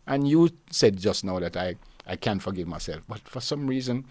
And 0.07 0.27
you 0.27 0.51
said 0.71 0.99
just 0.99 1.25
now 1.25 1.39
that 1.39 1.57
I, 1.57 1.77
I 2.07 2.17
can't 2.17 2.43
forgive 2.43 2.67
myself. 2.67 3.03
But 3.09 3.21
for 3.29 3.41
some 3.41 3.67
reason, 3.67 4.05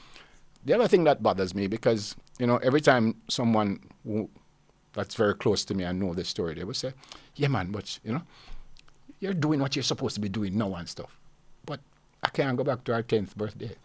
the 0.63 0.73
other 0.73 0.87
thing 0.87 1.03
that 1.05 1.23
bothers 1.23 1.55
me 1.55 1.67
because 1.67 2.15
you 2.39 2.45
know 2.45 2.57
every 2.57 2.81
time 2.81 3.15
someone 3.27 3.79
who, 4.05 4.29
that's 4.93 5.15
very 5.15 5.33
close 5.33 5.63
to 5.65 5.73
me 5.73 5.83
and 5.83 5.99
know 5.99 6.13
this 6.13 6.29
story, 6.29 6.53
they 6.55 6.63
will 6.63 6.73
say, 6.73 6.93
"Yeah, 7.35 7.47
man, 7.47 7.71
but 7.71 7.99
you 8.03 8.13
know, 8.13 8.21
you're 9.19 9.33
doing 9.33 9.59
what 9.59 9.75
you're 9.75 9.83
supposed 9.83 10.15
to 10.15 10.21
be 10.21 10.29
doing 10.29 10.57
now 10.57 10.75
and 10.75 10.87
stuff." 10.87 11.17
But 11.65 11.79
I 12.21 12.29
can't 12.29 12.57
go 12.57 12.63
back 12.63 12.83
to 12.85 12.93
our 12.93 13.01
tenth 13.01 13.35
birthday. 13.35 13.75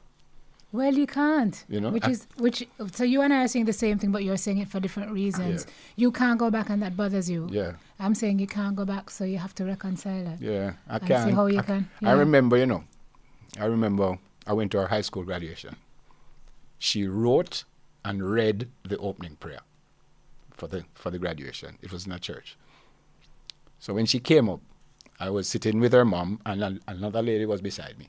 Well, 0.72 0.94
you 0.94 1.06
can't. 1.06 1.64
You 1.68 1.80
know, 1.82 1.90
which 1.90 2.04
I- 2.04 2.10
is 2.10 2.26
which. 2.38 2.66
So 2.92 3.04
you 3.04 3.20
and 3.20 3.32
I 3.32 3.44
are 3.44 3.48
saying 3.48 3.66
the 3.66 3.72
same 3.74 3.98
thing, 3.98 4.10
but 4.10 4.24
you're 4.24 4.38
saying 4.38 4.58
it 4.58 4.68
for 4.68 4.80
different 4.80 5.12
reasons. 5.12 5.66
Yeah. 5.66 5.72
You 5.96 6.12
can't 6.12 6.38
go 6.38 6.50
back, 6.50 6.70
and 6.70 6.82
that 6.82 6.96
bothers 6.96 7.28
you. 7.28 7.48
Yeah. 7.50 7.72
I'm 8.00 8.14
saying 8.14 8.38
you 8.38 8.46
can't 8.46 8.74
go 8.74 8.84
back, 8.86 9.10
so 9.10 9.24
you 9.24 9.38
have 9.38 9.54
to 9.56 9.64
reconcile 9.66 10.26
it. 10.26 10.40
Yeah, 10.40 10.72
I 10.88 10.96
And 10.96 11.02
see 11.02 11.08
can. 11.08 11.32
how 11.34 11.46
you 11.46 11.58
I, 11.58 11.62
can, 11.62 11.90
I 12.02 12.12
remember, 12.12 12.56
you 12.56 12.66
know, 12.66 12.84
I 13.60 13.66
remember 13.66 14.18
I 14.46 14.54
went 14.54 14.72
to 14.72 14.78
her 14.80 14.86
high 14.88 15.02
school 15.02 15.24
graduation. 15.24 15.76
She 16.78 17.06
wrote 17.06 17.64
and 18.04 18.28
read 18.28 18.68
the 18.82 18.96
opening 18.98 19.36
prayer 19.36 19.60
for 20.50 20.66
the 20.68 20.84
for 20.94 21.10
the 21.10 21.18
graduation. 21.18 21.78
It 21.82 21.92
was 21.92 22.06
in 22.06 22.12
a 22.12 22.18
church. 22.18 22.56
So 23.78 23.92
when 23.94 24.06
she 24.06 24.20
came 24.20 24.48
up, 24.48 24.60
I 25.20 25.28
was 25.30 25.46
sitting 25.48 25.80
with 25.80 25.92
her 25.92 26.04
mom, 26.04 26.40
and 26.46 26.62
an- 26.64 26.80
another 26.88 27.20
lady 27.20 27.44
was 27.46 27.60
beside 27.60 27.98
me. 27.98 28.08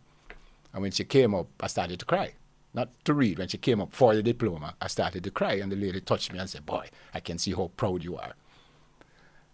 And 0.71 0.81
when 0.81 0.91
she 0.91 1.03
came 1.03 1.35
up, 1.35 1.47
I 1.59 1.67
started 1.67 1.99
to 1.99 2.05
cry. 2.05 2.33
Not 2.73 2.89
to 3.05 3.13
read. 3.13 3.37
When 3.37 3.47
she 3.47 3.57
came 3.57 3.81
up 3.81 3.93
for 3.93 4.15
the 4.15 4.23
diploma, 4.23 4.75
I 4.81 4.87
started 4.87 5.23
to 5.23 5.31
cry, 5.31 5.53
and 5.53 5.71
the 5.71 5.75
lady 5.75 6.01
touched 6.01 6.33
me 6.33 6.39
and 6.39 6.49
said, 6.49 6.65
"Boy, 6.65 6.89
I 7.13 7.19
can 7.19 7.37
see 7.37 7.53
how 7.53 7.71
proud 7.77 8.03
you 8.03 8.17
are." 8.17 8.33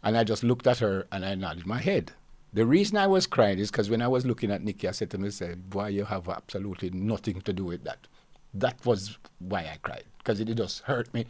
And 0.01 0.17
I 0.17 0.23
just 0.23 0.43
looked 0.43 0.67
at 0.67 0.79
her 0.79 1.07
and 1.11 1.25
I 1.25 1.35
nodded 1.35 1.65
my 1.65 1.79
head. 1.79 2.13
The 2.51 2.65
reason 2.65 2.97
I 2.97 3.07
was 3.07 3.27
crying 3.27 3.59
is 3.59 3.69
because 3.69 3.89
when 3.89 4.01
I 4.01 4.07
was 4.07 4.25
looking 4.25 4.49
at 4.49 4.63
Nikki, 4.63 4.87
I 4.87 4.91
said 4.91 5.11
to 5.11 5.17
myself, 5.17 5.57
Boy, 5.69 5.87
you 5.87 6.05
have 6.05 6.27
absolutely 6.27 6.89
nothing 6.89 7.41
to 7.41 7.53
do 7.53 7.65
with 7.65 7.83
that. 7.83 8.07
That 8.53 8.83
was 8.85 9.17
why 9.37 9.59
I 9.59 9.77
cried. 9.83 10.05
Because 10.17 10.39
it 10.39 10.45
just 10.55 10.81
hurt 10.83 11.13
me 11.13 11.25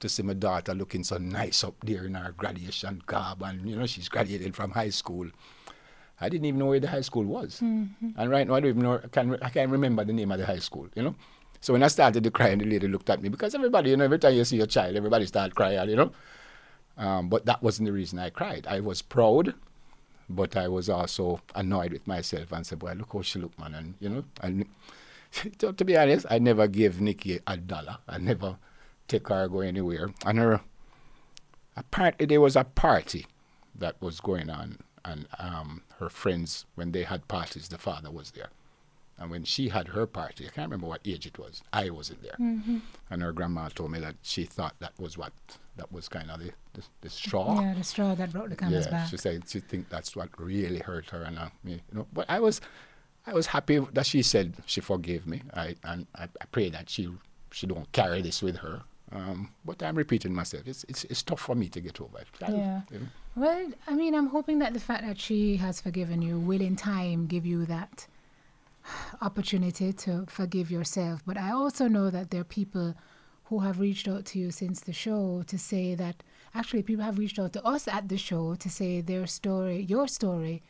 to 0.00 0.08
see 0.08 0.22
my 0.22 0.32
daughter 0.32 0.74
looking 0.74 1.04
so 1.04 1.18
nice 1.18 1.64
up 1.64 1.74
there 1.84 2.06
in 2.06 2.14
her 2.14 2.32
graduation 2.32 3.02
garb. 3.04 3.42
And, 3.42 3.68
you 3.68 3.76
know, 3.76 3.86
she's 3.86 4.08
graduated 4.08 4.56
from 4.56 4.70
high 4.70 4.88
school. 4.90 5.28
I 6.20 6.28
didn't 6.28 6.44
even 6.46 6.58
know 6.60 6.66
where 6.66 6.80
the 6.80 6.88
high 6.88 7.00
school 7.02 7.24
was. 7.24 7.60
And 8.16 8.30
right 8.30 8.46
now, 8.46 8.54
I 8.54 8.60
don't 8.60 8.70
even 8.70 8.82
know, 8.82 9.00
I 9.02 9.08
can't, 9.08 9.42
I 9.42 9.48
can't 9.50 9.70
remember 9.70 10.04
the 10.04 10.12
name 10.12 10.30
of 10.32 10.38
the 10.38 10.46
high 10.46 10.58
school, 10.60 10.88
you 10.94 11.02
know. 11.02 11.14
So 11.60 11.72
when 11.72 11.82
I 11.82 11.88
started 11.88 12.22
to 12.24 12.30
cry, 12.30 12.48
and 12.48 12.60
the 12.60 12.66
lady 12.66 12.86
looked 12.88 13.08
at 13.10 13.22
me, 13.22 13.28
because 13.30 13.54
everybody, 13.54 13.90
you 13.90 13.96
know, 13.96 14.04
every 14.04 14.18
time 14.18 14.34
you 14.34 14.44
see 14.44 14.60
a 14.60 14.66
child, 14.66 14.96
everybody 14.96 15.26
start 15.26 15.54
crying, 15.54 15.88
you 15.88 15.96
know. 15.96 16.12
Um, 16.96 17.28
but 17.28 17.46
that 17.46 17.62
wasn't 17.62 17.86
the 17.86 17.92
reason 17.92 18.18
I 18.18 18.30
cried. 18.30 18.66
I 18.68 18.80
was 18.80 19.02
proud, 19.02 19.54
but 20.28 20.56
I 20.56 20.68
was 20.68 20.88
also 20.88 21.40
annoyed 21.54 21.92
with 21.92 22.06
myself 22.06 22.52
and 22.52 22.66
said, 22.66 22.78
"Boy, 22.78 22.92
look 22.92 23.12
how 23.12 23.22
she 23.22 23.38
look, 23.40 23.58
man." 23.58 23.74
And 23.74 23.94
you 23.98 24.08
know, 24.08 24.24
and 24.42 24.66
to, 25.58 25.72
to 25.72 25.84
be 25.84 25.96
honest, 25.96 26.26
I 26.30 26.38
never 26.38 26.68
gave 26.68 27.00
Nikki 27.00 27.40
a 27.46 27.56
dollar. 27.56 27.98
I 28.08 28.18
never 28.18 28.58
take 29.08 29.28
her 29.28 29.48
go 29.48 29.60
anywhere. 29.60 30.10
And 30.24 30.38
her 30.38 30.60
apparently 31.76 32.26
there 32.26 32.40
was 32.40 32.56
a 32.56 32.64
party 32.64 33.26
that 33.74 34.00
was 34.00 34.20
going 34.20 34.50
on, 34.50 34.78
and 35.04 35.26
um, 35.38 35.82
her 35.98 36.08
friends 36.08 36.64
when 36.74 36.92
they 36.92 37.02
had 37.04 37.26
parties, 37.28 37.68
the 37.68 37.78
father 37.78 38.10
was 38.10 38.30
there. 38.32 38.48
And 39.16 39.30
when 39.30 39.44
she 39.44 39.68
had 39.68 39.88
her 39.88 40.06
party, 40.06 40.44
I 40.46 40.50
can't 40.50 40.66
remember 40.68 40.88
what 40.88 41.00
age 41.04 41.24
it 41.24 41.38
was. 41.38 41.62
I 41.72 41.88
wasn't 41.90 42.20
there, 42.22 42.34
and 43.10 43.22
her 43.22 43.32
grandma 43.32 43.68
told 43.68 43.92
me 43.92 44.00
that 44.00 44.16
she 44.22 44.42
thought 44.44 44.74
that 44.80 44.92
was 44.98 45.16
what 45.16 45.32
that 45.76 45.92
was 45.92 46.08
kind 46.08 46.30
of 46.32 46.40
the, 46.40 46.50
the, 46.72 46.82
the 47.02 47.10
straw. 47.10 47.60
Yeah, 47.60 47.74
the 47.74 47.84
straw 47.84 48.14
that 48.16 48.32
broke 48.32 48.48
the 48.50 48.56
camel's 48.56 48.86
Yeah, 48.86 48.90
back. 48.90 49.08
she 49.08 49.16
said 49.16 49.48
she 49.48 49.60
think 49.60 49.88
that's 49.88 50.16
what 50.16 50.30
really 50.38 50.80
hurt 50.80 51.10
her 51.10 51.22
and 51.22 51.38
uh, 51.38 51.48
me, 51.62 51.74
you 51.90 51.98
know. 51.98 52.06
But 52.12 52.26
I 52.28 52.40
was, 52.40 52.60
I 53.26 53.34
was 53.34 53.46
happy 53.48 53.78
that 53.92 54.04
she 54.06 54.22
said 54.22 54.54
she 54.66 54.80
forgave 54.80 55.26
me. 55.28 55.42
I 55.54 55.76
and 55.84 56.06
I, 56.16 56.24
I 56.24 56.44
pray 56.50 56.68
that 56.70 56.90
she 56.90 57.08
she 57.52 57.68
don't 57.68 57.90
carry 57.92 58.20
this 58.20 58.42
with 58.42 58.56
her. 58.58 58.82
Um, 59.12 59.50
but 59.64 59.80
I'm 59.80 59.94
repeating 59.94 60.34
myself. 60.34 60.64
It's 60.66 60.84
it's 60.88 61.04
it's 61.04 61.22
tough 61.22 61.40
for 61.40 61.54
me 61.54 61.68
to 61.68 61.80
get 61.80 62.00
over 62.00 62.18
it. 62.18 62.26
I- 62.42 62.50
Yeah. 62.50 62.80
you 62.90 62.98
know. 62.98 63.06
Well, 63.36 63.72
I 63.88 63.94
mean, 63.94 64.14
I'm 64.14 64.28
hoping 64.28 64.60
that 64.60 64.74
the 64.74 64.80
fact 64.80 65.02
that 65.04 65.18
she 65.18 65.56
has 65.56 65.80
forgiven 65.80 66.22
you 66.22 66.38
will 66.38 66.60
in 66.60 66.76
time 66.76 67.26
give 67.26 67.44
you 67.44 67.66
that 67.66 68.06
opportunity 69.20 69.92
to 69.92 70.24
forgive 70.28 70.70
yourself. 70.70 71.20
But 71.26 71.36
I 71.36 71.50
also 71.50 71.88
know 71.88 72.10
that 72.10 72.30
there 72.30 72.42
are 72.42 72.44
people 72.44 72.94
who 73.46 73.58
have 73.60 73.80
reached 73.80 74.06
out 74.06 74.24
to 74.26 74.38
you 74.38 74.52
since 74.52 74.80
the 74.80 74.92
show 74.92 75.42
to 75.48 75.58
say 75.58 75.96
that 75.96 76.22
actually 76.54 76.84
people 76.84 77.04
have 77.04 77.18
reached 77.18 77.40
out 77.40 77.52
to 77.54 77.64
us 77.64 77.88
at 77.88 78.08
the 78.08 78.16
show 78.16 78.54
to 78.54 78.70
say 78.70 79.00
their 79.00 79.26
story, 79.26 79.80
your 79.82 80.06
story, 80.06 80.62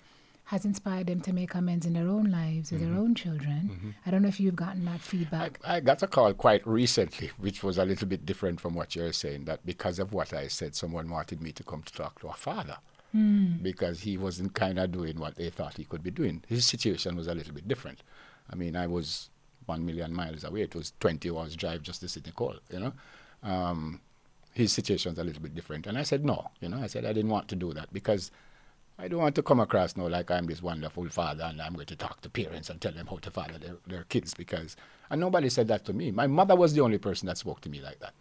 has 0.46 0.64
inspired 0.64 1.07
them 1.07 1.20
to 1.22 1.33
make 1.33 1.54
amends 1.54 1.87
in 1.87 1.94
their 1.94 2.09
own 2.09 2.30
lives 2.30 2.70
with 2.70 2.80
their 2.80 2.90
mm-hmm. 2.90 2.98
own 2.98 3.14
children. 3.14 3.70
Mm-hmm. 3.72 3.90
I 4.04 4.11
don't 4.11 4.22
know 4.22 4.28
if 4.28 4.38
you've 4.38 4.57
gotten 4.57 4.85
that 4.85 5.00
feedback. 5.00 5.59
I 5.64 5.80
got 5.80 6.02
a 6.02 6.07
call 6.07 6.35
quite 6.35 6.66
recently, 6.66 7.30
which 7.38 7.62
was 7.62 7.78
a 7.78 7.85
little 7.85 8.07
bit 8.07 8.26
different 8.26 8.61
from 8.61 8.74
what 8.74 8.94
you're 8.94 9.12
saying. 9.12 9.46
That 9.46 9.64
because 9.64 9.98
of 9.98 10.12
what 10.12 10.35
I 10.35 10.48
said, 10.48 10.74
someone 10.74 11.09
wanted 11.09 11.40
me 11.40 11.52
to 11.52 11.62
come 11.62 11.83
to 11.83 11.92
talk 11.92 12.20
to 12.20 12.28
a 12.28 12.35
father 12.35 12.76
hmm. 13.12 13.54
because 13.62 14.00
he 14.00 14.18
wasn't 14.18 14.54
kind 14.54 14.78
of 14.78 14.92
doing 14.92 15.18
what 15.18 15.37
they 15.37 15.48
thought 15.48 15.78
he 15.78 15.85
could 15.85 16.02
be 16.02 16.11
doing. 16.11 16.44
His 16.46 16.66
situation 16.66 17.16
was 17.16 17.26
a 17.26 17.35
little 17.35 17.54
bit 17.54 17.66
different. 17.66 18.02
I 18.50 18.54
mean, 18.54 18.76
I 18.76 18.87
was 18.87 19.30
one 19.64 19.87
million 19.87 20.12
miles 20.12 20.44
away. 20.44 20.61
It 20.61 20.74
was 20.74 20.92
20 21.00 21.30
hours 21.30 21.57
drive 21.57 21.83
just 21.83 22.00
to 22.00 22.09
sit 22.09 22.26
and 22.26 22.35
call, 22.35 22.57
you 22.70 22.80
know. 22.80 22.92
Um, 23.42 24.00
his 24.52 24.72
situation 24.72 25.12
was 25.12 25.18
a 25.18 25.24
little 25.24 25.42
bit 25.42 25.54
different. 25.54 25.87
And 25.87 25.96
I 25.96 26.02
said, 26.02 26.22
no, 26.22 26.50
you 26.61 26.68
know, 26.68 26.78
I 26.83 26.87
said 26.87 27.07
I 27.07 27.14
didn't 27.14 27.30
want 27.30 27.48
to 27.48 27.57
do 27.57 27.72
that 27.72 27.92
because 27.94 28.30
I 28.98 29.09
don't 29.09 29.20
want 29.20 29.35
to 29.35 29.42
come 29.42 29.61
across 29.61 29.96
now 29.96 30.07
like 30.09 30.30
I'm 30.30 30.46
this 30.46 30.62
wonderful 30.62 31.09
father 31.09 31.44
and 31.44 31.61
I'm 31.61 31.74
going 31.74 31.87
to 31.87 31.96
talk 31.96 32.20
to 32.20 32.30
parents 32.30 32.70
and 32.70 32.80
tell 32.80 32.92
them 32.92 33.07
how 33.07 33.16
to 33.16 33.30
father 33.30 33.59
their, 33.59 33.76
their 33.87 34.04
kids 34.04 34.35
because, 34.35 34.76
and 35.11 35.20
nobody 35.20 35.48
said 35.48 35.68
that 35.68 35.85
to 35.87 35.92
me. 35.92 36.11
My 36.12 36.26
mother 36.26 36.54
was 36.54 36.74
the 36.74 36.80
only 36.80 36.98
person 36.98 37.26
that 37.26 37.38
spoke 37.38 37.61
to 37.62 37.68
me 37.68 37.80
like 37.80 37.98
that. 37.98 38.14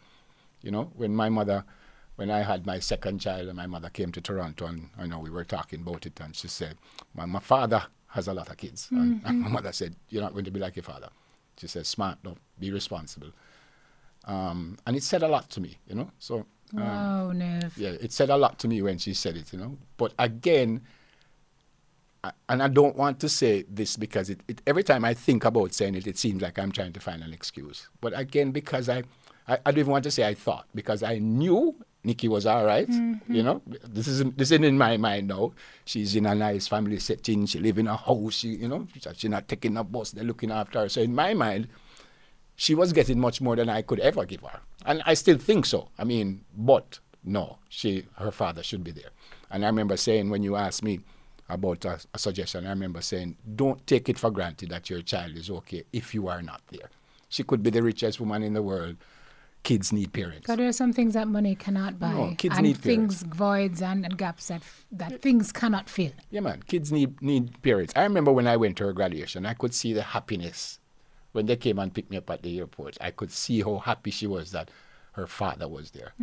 You 0.61 0.71
know, 0.71 0.91
when 0.95 1.15
my 1.15 1.29
mother, 1.29 1.63
when 2.15 2.31
I 2.31 2.41
had 2.41 2.65
my 2.65 2.79
second 2.79 3.19
child 3.19 3.47
and 3.47 3.55
my 3.55 3.67
mother 3.67 3.89
came 3.89 4.11
to 4.13 4.21
Toronto 4.21 4.65
and, 4.65 4.89
I 4.97 5.05
know, 5.05 5.19
we 5.19 5.29
were 5.29 5.43
talking 5.43 5.81
about 5.81 6.05
it 6.05 6.19
and 6.19 6.35
she 6.35 6.47
said, 6.47 6.75
my, 7.13 7.25
my 7.25 7.39
father 7.39 7.83
has 8.07 8.27
a 8.27 8.33
lot 8.33 8.49
of 8.49 8.57
kids. 8.57 8.87
And, 8.91 9.21
and 9.25 9.41
my 9.41 9.49
mother 9.49 9.71
said, 9.71 9.95
you're 10.09 10.23
not 10.23 10.33
going 10.33 10.45
to 10.45 10.51
be 10.51 10.59
like 10.59 10.75
your 10.75 10.83
father. 10.83 11.09
She 11.59 11.67
said, 11.67 11.85
smart, 11.85 12.17
no, 12.23 12.35
be 12.59 12.71
responsible. 12.71 13.29
Um, 14.25 14.77
and 14.87 14.95
it 14.95 15.03
said 15.03 15.21
a 15.21 15.27
lot 15.27 15.49
to 15.51 15.61
me, 15.61 15.77
you 15.87 15.95
know. 15.95 16.09
So 16.17 16.45
Um, 16.75 16.83
wow, 16.83 17.31
Nev. 17.31 17.77
yeah, 17.77 17.89
it 17.89 18.11
said 18.11 18.29
a 18.29 18.37
lot 18.37 18.59
to 18.59 18.67
me 18.67 18.81
when 18.81 18.97
she 18.97 19.13
said 19.13 19.37
it, 19.37 19.53
you 19.53 19.59
know. 19.59 19.77
But 19.97 20.13
again, 20.17 20.81
I, 22.23 22.31
and 22.49 22.63
I 22.63 22.67
don't 22.67 22.95
want 22.95 23.19
to 23.19 23.29
say 23.29 23.65
this 23.69 23.95
because 23.97 24.29
it, 24.29 24.39
it, 24.47 24.61
every 24.65 24.83
time 24.83 25.05
I 25.05 25.13
think 25.13 25.45
about 25.45 25.73
saying 25.73 25.95
it, 25.95 26.07
it 26.07 26.17
seems 26.17 26.41
like 26.41 26.57
I'm 26.57 26.71
trying 26.71 26.93
to 26.93 26.99
find 26.99 27.21
an 27.21 27.33
excuse. 27.33 27.89
But 28.01 28.17
again, 28.17 28.51
because 28.51 28.89
I, 28.89 29.03
I, 29.47 29.59
I 29.65 29.71
don't 29.71 29.79
even 29.79 29.91
want 29.91 30.03
to 30.05 30.11
say 30.11 30.25
I 30.25 30.33
thought, 30.33 30.65
because 30.73 31.03
I 31.03 31.19
knew 31.19 31.75
Nikki 32.05 32.27
was 32.27 32.45
all 32.45 32.65
right, 32.65 32.87
You 32.87 32.95
mm-hmm. 32.95 33.43
know, 33.43 33.61
this 33.87 34.07
isn't 34.07 34.37
this 34.37 34.51
isn't 34.51 34.65
in 34.65 34.77
my 34.77 34.97
mind 34.97 35.29
now. 35.29 35.53
She's 35.85 36.15
in 36.15 36.25
a 36.25 36.35
nice 36.35 36.67
family 36.67 36.99
setting. 36.99 37.45
She 37.45 37.59
live 37.59 37.77
in 37.77 37.87
a 37.87 37.95
house. 37.95 38.33
She, 38.33 38.49
you 38.49 38.67
know, 38.67 38.87
she's 38.93 39.29
not 39.29 39.47
taking 39.47 39.77
a 39.77 39.83
bus. 39.85 40.11
They're 40.11 40.25
looking 40.25 40.51
after 40.51 40.79
her. 40.79 40.89
So 40.89 41.01
in 41.01 41.15
my 41.15 41.33
mind, 41.33 41.69
she 42.55 42.75
was 42.75 42.93
getting 42.93 43.19
much 43.19 43.41
more 43.41 43.55
than 43.55 43.69
I 43.69 43.81
could 43.81 43.99
ever 43.99 44.25
give 44.25 44.41
her. 44.41 44.59
And 44.85 45.01
I 45.05 45.13
still 45.13 45.37
think 45.37 45.65
so. 45.65 45.89
I 45.97 46.03
mean, 46.03 46.43
but 46.55 46.99
no, 47.23 47.57
she 47.69 48.05
her 48.15 48.31
father 48.31 48.63
should 48.63 48.83
be 48.83 48.91
there. 48.91 49.09
And 49.49 49.63
I 49.63 49.67
remember 49.67 49.97
saying 49.97 50.29
when 50.29 50.43
you 50.43 50.55
asked 50.55 50.83
me 50.83 50.99
about 51.49 51.85
a, 51.85 51.99
a 52.13 52.19
suggestion, 52.19 52.65
I 52.65 52.69
remember 52.69 53.01
saying, 53.01 53.37
don't 53.55 53.85
take 53.87 54.09
it 54.09 54.17
for 54.17 54.31
granted 54.31 54.69
that 54.69 54.89
your 54.89 55.01
child 55.01 55.35
is 55.35 55.49
okay 55.49 55.83
if 55.93 56.13
you 56.13 56.27
are 56.27 56.41
not 56.41 56.61
there. 56.71 56.89
She 57.29 57.43
could 57.43 57.63
be 57.63 57.69
the 57.69 57.83
richest 57.83 58.19
woman 58.19 58.43
in 58.43 58.53
the 58.53 58.61
world. 58.61 58.97
Kids 59.63 59.93
need 59.93 60.11
parents. 60.11 60.41
Because 60.41 60.57
there 60.57 60.67
are 60.67 60.73
some 60.73 60.91
things 60.91 61.13
that 61.13 61.27
money 61.27 61.55
cannot 61.55 61.97
buy, 61.97 62.11
No, 62.11 62.35
kids 62.37 62.57
and 62.57 62.67
need 62.67 62.77
things 62.77 63.23
voids 63.23 63.81
and, 63.81 64.03
and 64.03 64.17
gaps 64.17 64.49
that 64.49 64.61
that 64.91 65.21
things 65.21 65.53
cannot 65.53 65.89
fill. 65.89 66.11
Yeah, 66.31 66.41
man. 66.41 66.63
Kids 66.67 66.91
need 66.91 67.21
need 67.21 67.61
parents. 67.61 67.93
I 67.95 68.03
remember 68.03 68.33
when 68.33 68.45
I 68.45 68.57
went 68.57 68.77
to 68.77 68.85
her 68.85 68.93
graduation, 68.93 69.45
I 69.45 69.53
could 69.53 69.73
see 69.73 69.93
the 69.93 70.01
happiness 70.01 70.79
when 71.33 71.45
they 71.47 71.55
came 71.57 71.77
and 71.79 71.93
picked 71.93 72.09
me 72.09 72.17
up 72.17 72.29
at 72.29 72.41
the 72.43 72.57
airport. 72.59 72.97
I 73.01 73.11
could 73.11 73.31
see 73.31 73.61
how 73.61 73.77
happy 73.79 74.11
she 74.11 74.25
was 74.27 74.51
that 74.51 74.69
her 75.13 75.27
father 75.27 75.67
was 75.67 75.91
there. 75.91 76.13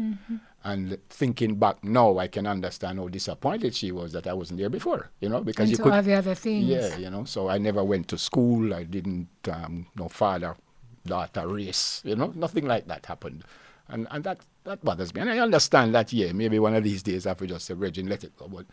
And 0.65 0.99
thinking 1.09 1.57
back 1.57 1.83
now, 1.85 2.19
I 2.19 2.27
can 2.29 2.47
understand 2.47 2.99
how 2.99 3.09
disappointed 3.09 3.75
she 3.75 3.93
was 3.93 4.13
that 4.13 4.27
I 4.27 4.33
wasn't 4.33 4.59
there 4.59 4.69
before. 4.69 5.11
You 5.21 5.29
know, 5.29 5.41
because 5.43 5.65
And 5.65 5.71
you 5.71 5.77
to 5.77 5.83
could. 5.85 5.93
all 5.93 6.03
the 6.03 6.15
other 6.15 6.35
things. 6.35 6.65
Yeah, 6.67 6.97
you 6.97 7.09
know. 7.11 7.25
So 7.25 7.49
I 7.49 7.59
never 7.59 7.83
went 7.85 8.09
to 8.09 8.19
school. 8.19 8.75
I 8.75 8.83
didn't 8.85 9.29
um, 9.51 9.87
no 9.97 10.09
father 10.09 10.57
daughter 11.07 11.47
race. 11.49 12.03
You 12.05 12.17
know, 12.17 12.33
nothing 12.35 12.67
like 12.67 12.87
that 12.89 13.07
happened, 13.07 13.45
and 13.89 14.07
and 14.11 14.23
that 14.25 14.41
that 14.65 14.85
bothers 14.85 15.15
me. 15.15 15.21
And 15.23 15.31
I 15.31 15.39
understand 15.39 15.95
that. 15.95 16.13
Yeah, 16.13 16.33
maybe 16.33 16.59
one 16.59 16.75
of 16.75 16.85
these 16.85 17.03
days 17.03 17.27
I 17.27 17.31
have 17.31 17.47
just 17.47 17.67
say, 17.67 17.75
Reggie, 17.75 18.03
let 18.03 18.23
it 18.25 18.37
go. 18.37 18.49
But 18.49 18.67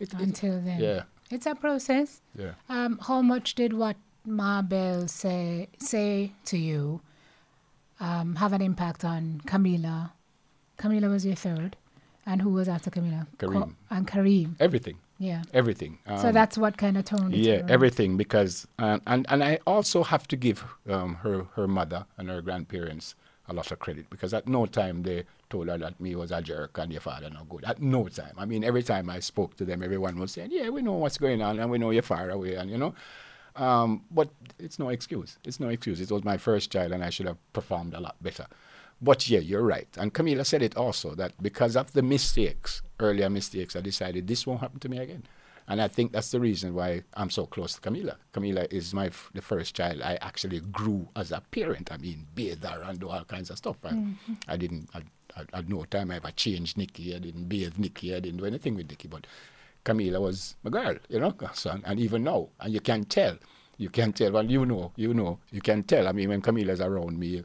it, 0.00 0.12
it, 0.12 0.20
Until 0.20 0.60
then, 0.60 0.80
yeah, 0.80 1.02
it's 1.30 1.46
a 1.46 1.54
process. 1.54 2.22
yeah. 2.34 2.52
Um, 2.68 2.98
how 3.06 3.22
much 3.22 3.54
did 3.54 3.72
what 3.74 3.96
Marbell 4.30 5.08
say 5.08 5.68
say 5.78 6.32
to 6.46 6.56
you 6.58 7.00
um, 8.00 8.36
have 8.36 8.52
an 8.52 8.62
impact 8.62 9.04
on 9.04 9.42
Camila? 9.46 10.12
Camila 10.78 11.10
was 11.10 11.26
your 11.26 11.34
third, 11.34 11.76
and 12.24 12.40
who 12.40 12.50
was 12.50 12.68
after 12.68 12.90
Camila? 12.90 13.26
Kareem. 13.36 13.74
and 13.90 14.06
Kareem. 14.06 14.54
everything, 14.58 14.96
Yeah. 15.18 15.42
everything. 15.52 15.98
so 16.06 16.28
Um, 16.28 16.32
that's 16.32 16.56
what 16.56 16.78
kind 16.78 16.96
of 16.96 17.04
toned 17.04 17.34
it. 17.34 17.40
yeah, 17.40 17.62
everything 17.68 18.16
because 18.16 18.66
um, 18.78 19.02
and 19.06 19.26
and 19.28 19.44
I 19.44 19.58
also 19.66 20.02
have 20.04 20.26
to 20.28 20.36
give 20.36 20.64
um, 20.88 21.16
her 21.16 21.44
her 21.56 21.68
mother 21.68 22.06
and 22.16 22.28
her 22.30 22.40
grandparents 22.40 23.14
a 23.48 23.52
lot 23.52 23.70
of 23.72 23.78
credit 23.80 24.08
because 24.10 24.32
at 24.32 24.46
no 24.48 24.64
time 24.66 25.02
they 25.02 25.24
told 25.50 25.68
her 25.68 25.76
that 25.76 26.00
me 26.00 26.14
was 26.14 26.30
a 26.30 26.40
jerk 26.40 26.78
and 26.78 26.92
your 26.92 27.00
father 27.00 27.28
no 27.28 27.42
good. 27.44 27.64
At 27.64 27.82
no 27.82 28.06
time. 28.08 28.34
I 28.38 28.44
mean, 28.46 28.62
every 28.64 28.84
time 28.84 29.10
I 29.10 29.18
spoke 29.20 29.56
to 29.56 29.64
them, 29.64 29.82
everyone 29.82 30.18
was 30.18 30.30
saying, 30.32 30.50
"Yeah, 30.52 30.68
we 30.70 30.80
know 30.82 30.92
what's 30.94 31.18
going 31.18 31.42
on 31.42 31.58
and 31.58 31.68
we 31.70 31.76
know 31.76 31.90
you're 31.90 32.02
far 32.14 32.30
away," 32.30 32.54
and 32.54 32.70
you 32.70 32.78
know. 32.78 32.94
Um, 33.56 34.04
but 34.10 34.30
it's 34.58 34.78
no 34.78 34.88
excuse. 34.88 35.38
It's 35.44 35.60
no 35.60 35.68
excuse. 35.68 36.00
It 36.00 36.10
was 36.10 36.24
my 36.24 36.36
first 36.36 36.70
child, 36.70 36.92
and 36.92 37.04
I 37.04 37.10
should 37.10 37.26
have 37.26 37.38
performed 37.52 37.94
a 37.94 38.00
lot 38.00 38.16
better. 38.22 38.46
But 39.02 39.28
yeah, 39.28 39.38
you're 39.38 39.62
right. 39.62 39.88
And 39.96 40.12
Camila 40.12 40.44
said 40.44 40.62
it 40.62 40.76
also 40.76 41.14
that 41.14 41.32
because 41.42 41.74
of 41.76 41.92
the 41.92 42.02
mistakes, 42.02 42.82
earlier 42.98 43.30
mistakes, 43.30 43.74
I 43.74 43.80
decided 43.80 44.26
this 44.26 44.46
won't 44.46 44.60
happen 44.60 44.78
to 44.80 44.88
me 44.88 44.98
again. 44.98 45.24
And 45.68 45.80
I 45.80 45.88
think 45.88 46.10
that's 46.12 46.32
the 46.32 46.40
reason 46.40 46.74
why 46.74 47.04
I'm 47.14 47.30
so 47.30 47.46
close 47.46 47.74
to 47.74 47.80
Camila. 47.80 48.16
Camila 48.34 48.70
is 48.72 48.92
my 48.92 49.06
f- 49.06 49.30
the 49.32 49.40
first 49.40 49.74
child 49.74 50.02
I 50.02 50.16
actually 50.16 50.60
grew 50.60 51.08
as 51.14 51.30
a 51.30 51.42
parent. 51.52 51.92
I 51.92 51.96
mean, 51.96 52.26
bathe 52.34 52.64
her 52.64 52.82
and 52.82 52.98
do 52.98 53.08
all 53.08 53.24
kinds 53.24 53.50
of 53.50 53.58
stuff. 53.58 53.76
I, 53.84 53.90
mm-hmm. 53.90 54.34
I 54.48 54.56
didn't, 54.56 54.90
I, 54.92 55.02
I, 55.36 55.58
at 55.58 55.68
no 55.68 55.84
time 55.84 56.10
I 56.10 56.16
ever 56.16 56.32
changed 56.32 56.76
Nikki. 56.76 57.14
I 57.14 57.20
didn't 57.20 57.48
bathe 57.48 57.78
Nikki. 57.78 58.14
I 58.14 58.18
didn't 58.18 58.38
do 58.38 58.46
anything 58.46 58.74
with 58.74 58.90
Nikki. 58.90 59.06
But 59.06 59.28
Camila 59.84 60.20
was 60.20 60.56
my 60.62 60.70
girl, 60.70 60.96
you 61.08 61.20
know. 61.20 61.34
So, 61.54 61.78
and 61.84 62.00
even 62.00 62.24
now, 62.24 62.48
and 62.60 62.72
you 62.72 62.80
can 62.80 63.04
tell, 63.04 63.36
you 63.78 63.90
can 63.90 64.12
tell. 64.12 64.32
Well, 64.32 64.44
you 64.44 64.66
know, 64.66 64.92
you 64.96 65.14
know, 65.14 65.38
you 65.50 65.60
can 65.60 65.82
tell. 65.82 66.08
I 66.08 66.12
mean, 66.12 66.28
when 66.28 66.42
Camila's 66.42 66.80
around 66.80 67.18
me, 67.18 67.42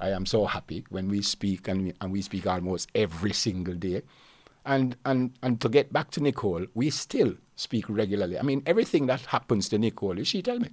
I 0.00 0.10
am 0.10 0.26
so 0.26 0.46
happy 0.46 0.84
when 0.90 1.08
we 1.08 1.22
speak, 1.22 1.68
and 1.68 1.84
we, 1.84 1.92
and 2.00 2.12
we 2.12 2.22
speak 2.22 2.46
almost 2.46 2.88
every 2.94 3.32
single 3.32 3.74
day. 3.74 4.02
And, 4.64 4.96
and, 5.06 5.32
and 5.42 5.60
to 5.60 5.68
get 5.68 5.92
back 5.92 6.10
to 6.12 6.20
Nicole, 6.20 6.66
we 6.74 6.90
still 6.90 7.34
speak 7.56 7.88
regularly. 7.88 8.38
I 8.38 8.42
mean, 8.42 8.62
everything 8.66 9.06
that 9.06 9.20
happens 9.22 9.68
to 9.70 9.78
Nicole, 9.78 10.22
she 10.24 10.42
tell 10.42 10.58
me. 10.58 10.68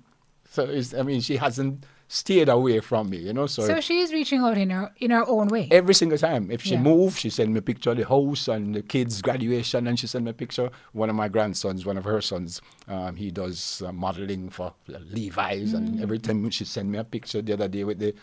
So 0.50 0.82
I 0.98 1.04
mean, 1.04 1.22
she 1.22 1.38
hasn't 1.38 1.86
stayed 2.08 2.50
away 2.50 2.80
from 2.80 3.10
me, 3.10 3.18
you 3.18 3.34
know. 3.34 3.48
So, 3.48 3.66
so 3.66 3.80
she's 3.80 4.14
reaching 4.14 4.42
out 4.42 4.58
in 4.58 4.70
her 4.70 4.92
in 4.98 5.12
her 5.12 5.28
own 5.28 5.48
way. 5.48 5.68
Every 5.72 5.94
single 5.94 6.18
time. 6.18 6.52
If 6.52 6.64
she 6.64 6.76
yeah. 6.76 6.82
moves, 6.82 7.20
she 7.20 7.30
send 7.30 7.54
me 7.54 7.60
a 7.60 7.62
picture 7.62 7.92
of 7.92 7.98
the 7.98 8.06
house 8.08 8.48
and 8.48 8.76
the 8.76 8.82
kids' 8.82 9.22
graduation, 9.22 9.88
and 9.88 10.00
she 10.00 10.08
send 10.08 10.26
me 10.26 10.32
a 10.32 10.34
picture. 10.34 10.70
One 10.94 11.10
of 11.10 11.16
my 11.16 11.28
grandsons, 11.28 11.86
one 11.86 11.98
of 11.98 12.04
her 12.04 12.22
sons, 12.22 12.62
um, 12.88 13.16
he 13.16 13.32
does 13.32 13.82
uh, 13.86 13.92
modeling 13.92 14.50
for 14.50 14.74
Levi's, 14.88 15.74
mm. 15.74 15.78
and 15.78 16.02
every 16.02 16.20
time 16.20 16.50
she 16.50 16.66
send 16.66 16.92
me 16.92 17.00
a 17.00 17.04
picture 17.04 17.42
the 17.42 17.54
other 17.54 17.68
day 17.68 17.84
with 17.84 18.00
the 18.00 18.14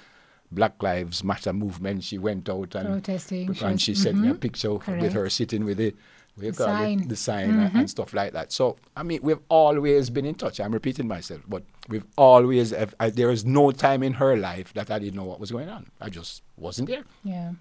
Black 0.50 0.82
Lives 0.82 1.24
Matter 1.24 1.52
movement, 1.52 2.04
she 2.04 2.18
went 2.18 2.48
out 2.48 2.74
and 2.74 2.88
protesting, 2.88 3.56
and 3.62 3.80
she 3.80 3.94
sent 3.94 4.16
mm-hmm. 4.16 4.22
me 4.22 4.28
a 4.28 4.32
mm-hmm. 4.32 4.40
picture 4.40 4.78
Correct. 4.78 5.02
with 5.02 5.12
her 5.14 5.28
sitting 5.30 5.64
with 5.64 5.78
the 5.78 5.94
we 6.36 6.48
the 6.48 6.54
sign, 6.54 7.00
it, 7.00 7.08
the 7.08 7.16
sign 7.16 7.52
mm-hmm. 7.52 7.78
and 7.78 7.90
stuff 7.90 8.14
like 8.14 8.32
that. 8.32 8.52
So 8.52 8.76
I 8.96 9.02
mean, 9.02 9.20
we've 9.22 9.40
always 9.48 10.08
been 10.08 10.24
in 10.24 10.34
touch. 10.34 10.60
I'm 10.60 10.72
repeating 10.72 11.06
myself, 11.06 11.42
but 11.46 11.62
we've 11.88 12.06
always. 12.16 12.70
Have, 12.70 12.94
I, 12.98 13.10
there 13.10 13.30
is 13.30 13.44
no 13.44 13.70
time 13.70 14.02
in 14.02 14.14
her 14.14 14.36
life 14.36 14.72
that 14.74 14.90
I 14.90 14.98
didn't 14.98 15.14
know 15.14 15.24
what 15.24 15.40
was 15.40 15.50
going 15.50 15.68
on. 15.68 15.90
I 16.00 16.08
just 16.08 16.42
wasn't 16.56 16.88
there. 16.88 17.04
Yeah, 17.22 17.52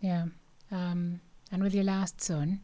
yeah. 0.00 0.26
Um, 0.72 1.20
and 1.52 1.62
with 1.62 1.74
your 1.74 1.84
last 1.84 2.20
son, 2.22 2.60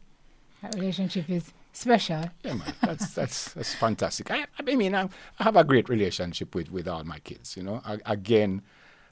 that 0.61 0.73
relationship 0.73 1.29
is 1.29 1.53
special. 1.71 2.23
Yeah, 2.43 2.55
man, 2.55 2.73
that's 2.81 3.13
that's 3.13 3.53
that's 3.53 3.75
fantastic. 3.75 4.31
I, 4.31 4.45
I 4.57 4.63
mean, 4.63 4.95
I, 4.95 5.03
I, 5.39 5.43
have 5.43 5.55
a 5.55 5.63
great 5.63 5.87
relationship 5.87 6.55
with 6.55 6.71
with 6.71 6.87
all 6.87 7.03
my 7.03 7.19
kids. 7.19 7.55
You 7.55 7.63
know, 7.63 7.81
I, 7.85 7.99
again. 8.05 8.61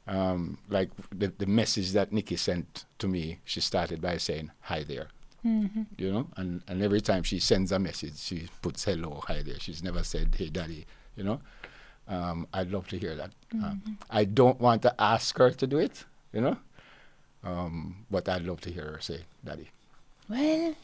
Um, 0.08 0.58
like 0.68 0.90
the, 1.12 1.32
the 1.38 1.46
message 1.46 1.92
that 1.92 2.12
Nikki 2.12 2.36
sent 2.36 2.86
to 2.98 3.08
me, 3.08 3.40
she 3.46 3.62
started 3.62 4.02
by 4.02 4.18
saying, 4.18 4.50
Hi 4.62 4.82
there. 4.82 5.10
Mm-hmm. 5.46 5.84
You 5.98 6.12
know, 6.12 6.28
and, 6.38 6.62
and 6.68 6.84
every 6.84 7.02
time 7.02 7.24
she 7.24 7.40
sends 7.40 7.72
a 7.72 7.80
message, 7.80 8.20
she 8.20 8.48
puts 8.62 8.84
hello, 8.84 9.24
hi 9.28 9.42
there. 9.42 9.60
She's 9.60 9.82
never 9.82 10.04
said, 10.04 10.36
hey, 10.38 10.50
daddy, 10.50 10.86
you 11.16 11.24
know. 11.24 11.42
Um, 12.08 12.48
I'd 12.54 12.72
love 12.72 12.88
to 12.90 12.98
hear 12.98 13.16
that. 13.16 13.32
Mm-hmm. 13.54 13.64
Um, 13.64 13.98
I 14.10 14.26
don't 14.26 14.60
want 14.60 14.82
to 14.82 14.94
ask 15.02 15.38
her 15.38 15.52
to 15.52 15.68
do 15.68 15.78
it, 15.78 16.04
you 16.34 16.42
know, 16.42 16.58
um, 17.44 18.06
but 18.12 18.28
I'd 18.28 18.44
love 18.44 18.62
to 18.62 18.72
hear 18.72 18.84
her 18.84 19.00
say, 19.00 19.22
daddy. 19.46 19.70
Well, 20.30 20.76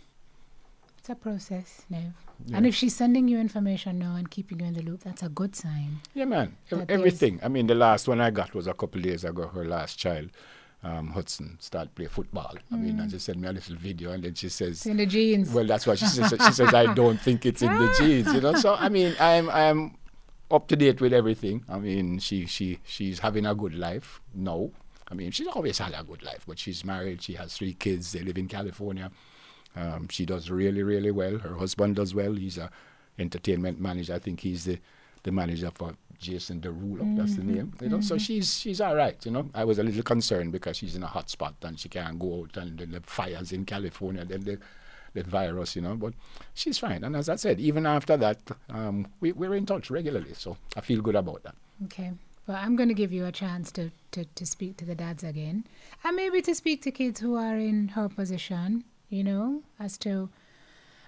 it's 0.98 1.10
a 1.10 1.16
process, 1.16 1.84
Nev. 1.90 2.14
Yeah. 2.46 2.58
And 2.58 2.68
if 2.68 2.76
she's 2.76 2.96
sending 2.96 3.28
you 3.28 3.40
information 3.40 4.00
now 4.00 4.16
and 4.16 4.30
keeping 4.30 4.60
you 4.60 4.68
in 4.68 4.74
the 4.74 4.84
loop, 4.84 5.04
that's 5.04 5.24
a 5.24 5.30
good 5.30 5.56
sign. 5.56 6.02
Yeah, 6.14 6.26
man. 6.26 6.56
Everything. 6.88 7.40
I 7.44 7.48
mean, 7.48 7.68
the 7.68 7.76
last 7.76 8.08
one 8.08 8.22
I 8.22 8.30
got 8.30 8.54
was 8.54 8.68
a 8.68 8.74
couple 8.74 9.00
of 9.00 9.06
days 9.06 9.24
ago, 9.24 9.48
her 9.48 9.66
last 9.66 9.98
child 9.98 10.30
um, 10.84 11.08
Hudson 11.10 11.58
start 11.60 11.94
play 11.96 12.06
football. 12.06 12.56
Mm. 12.72 12.74
I 12.74 12.76
mean, 12.78 13.00
and 13.00 13.10
mm. 13.10 13.12
she 13.12 13.20
sent 13.20 13.40
me 13.40 13.48
a 13.48 13.52
little 13.52 13.76
video, 13.76 14.12
and 14.12 14.24
then 14.24 14.34
she 14.34 14.50
says, 14.50 14.86
"In 14.86 14.98
the 14.98 15.06
genes." 15.06 15.52
Well, 15.52 15.66
that's 15.66 15.88
what 15.88 16.00
she 16.00 16.06
says. 16.06 16.30
she 16.30 16.52
says, 16.54 16.74
"I 16.74 16.94
don't 16.94 17.20
think 17.20 17.46
it's 17.46 17.62
in 17.62 17.74
the 17.74 17.96
genes," 18.00 18.34
you 18.34 18.42
know. 18.42 18.54
So 18.56 18.76
I 18.76 18.90
mean, 18.90 19.16
I'm 19.20 19.50
I'm 19.50 19.98
up 20.50 20.68
to 20.68 20.76
date 20.76 21.02
with 21.02 21.14
everything. 21.14 21.64
I 21.68 21.80
mean, 21.80 22.20
she 22.20 22.46
she 22.46 22.80
she's 22.86 23.20
having 23.20 23.46
a 23.46 23.56
good 23.56 23.74
life. 23.76 24.22
No, 24.34 24.72
I 25.10 25.14
mean, 25.14 25.32
she's 25.32 25.48
always 25.48 25.78
had 25.78 25.94
a 25.94 26.04
good 26.04 26.24
life, 26.24 26.46
but 26.48 26.60
she's 26.60 26.86
married. 26.86 27.22
She 27.22 27.34
has 27.34 27.56
three 27.56 27.74
kids. 27.74 28.12
They 28.12 28.22
live 28.22 28.38
in 28.38 28.48
California. 28.48 29.12
Um, 29.76 30.08
she 30.10 30.26
does 30.26 30.50
really 30.50 30.84
really 30.84 31.12
well. 31.12 31.38
Her 31.40 31.56
husband 31.56 31.96
does 31.96 32.14
well. 32.14 32.34
He's 32.34 32.58
a 32.58 32.70
entertainment 33.20 33.80
manager. 33.80 34.14
I 34.14 34.20
think 34.20 34.42
he's 34.42 34.66
the 34.66 34.80
the 35.24 35.32
manager 35.32 35.72
for 35.74 35.94
Jason 36.20 36.62
Derulo, 36.62 37.00
mm-hmm. 37.00 37.16
that's 37.18 37.36
the 37.36 37.42
mm-hmm. 37.42 37.56
name. 37.56 37.74
You 37.82 37.90
know, 37.90 37.98
mm-hmm. 37.98 38.04
so 38.04 38.18
she's 38.18 38.60
she's 38.60 38.82
all 38.82 38.96
right. 38.96 39.18
You 39.26 39.32
know, 39.32 39.50
I 39.54 39.64
was 39.64 39.80
a 39.80 39.84
little 39.84 40.04
concerned 40.04 40.52
because 40.52 40.78
she's 40.78 40.96
in 40.96 41.04
a 41.04 41.08
hot 41.08 41.30
spot 41.30 41.56
and 41.62 41.80
she 41.80 41.90
can't 41.90 42.20
go 42.20 42.42
out, 42.42 42.58
and 42.58 42.78
then 42.78 42.92
the 42.92 43.02
fires 43.02 43.52
in 43.52 43.66
California, 43.66 44.26
then 44.26 44.42
the 44.42 44.60
the 45.14 45.24
virus, 45.24 45.76
you 45.76 45.82
know. 45.82 45.96
But 45.96 46.14
she's 46.54 46.78
fine. 46.78 47.04
And 47.04 47.16
as 47.16 47.30
I 47.30 47.36
said, 47.36 47.60
even 47.60 47.86
after 47.86 48.18
that, 48.18 48.40
um, 48.70 49.08
we 49.20 49.32
we're 49.32 49.56
in 49.56 49.66
touch 49.66 49.90
regularly. 49.90 50.34
So 50.34 50.58
I 50.76 50.82
feel 50.82 51.02
good 51.02 51.16
about 51.16 51.44
that. 51.44 51.56
Okay. 51.86 52.12
Well, 52.48 52.58
I'm 52.58 52.78
going 52.78 52.88
to 52.88 52.96
give 52.96 53.12
you 53.12 53.26
a 53.26 53.32
chance 53.32 53.74
to, 53.74 53.92
to, 54.12 54.24
to 54.24 54.46
speak 54.46 54.78
to 54.78 54.86
the 54.86 54.96
dads 54.96 55.22
again, 55.22 55.66
and 56.06 56.16
maybe 56.16 56.42
to 56.44 56.56
speak 56.56 56.82
to 56.84 56.92
kids 56.92 57.20
who 57.20 57.36
are 57.36 57.58
in 57.58 57.90
her 57.90 58.08
position, 58.08 58.86
you 59.10 59.22
know, 59.22 59.64
as 59.82 59.98
to 59.98 60.30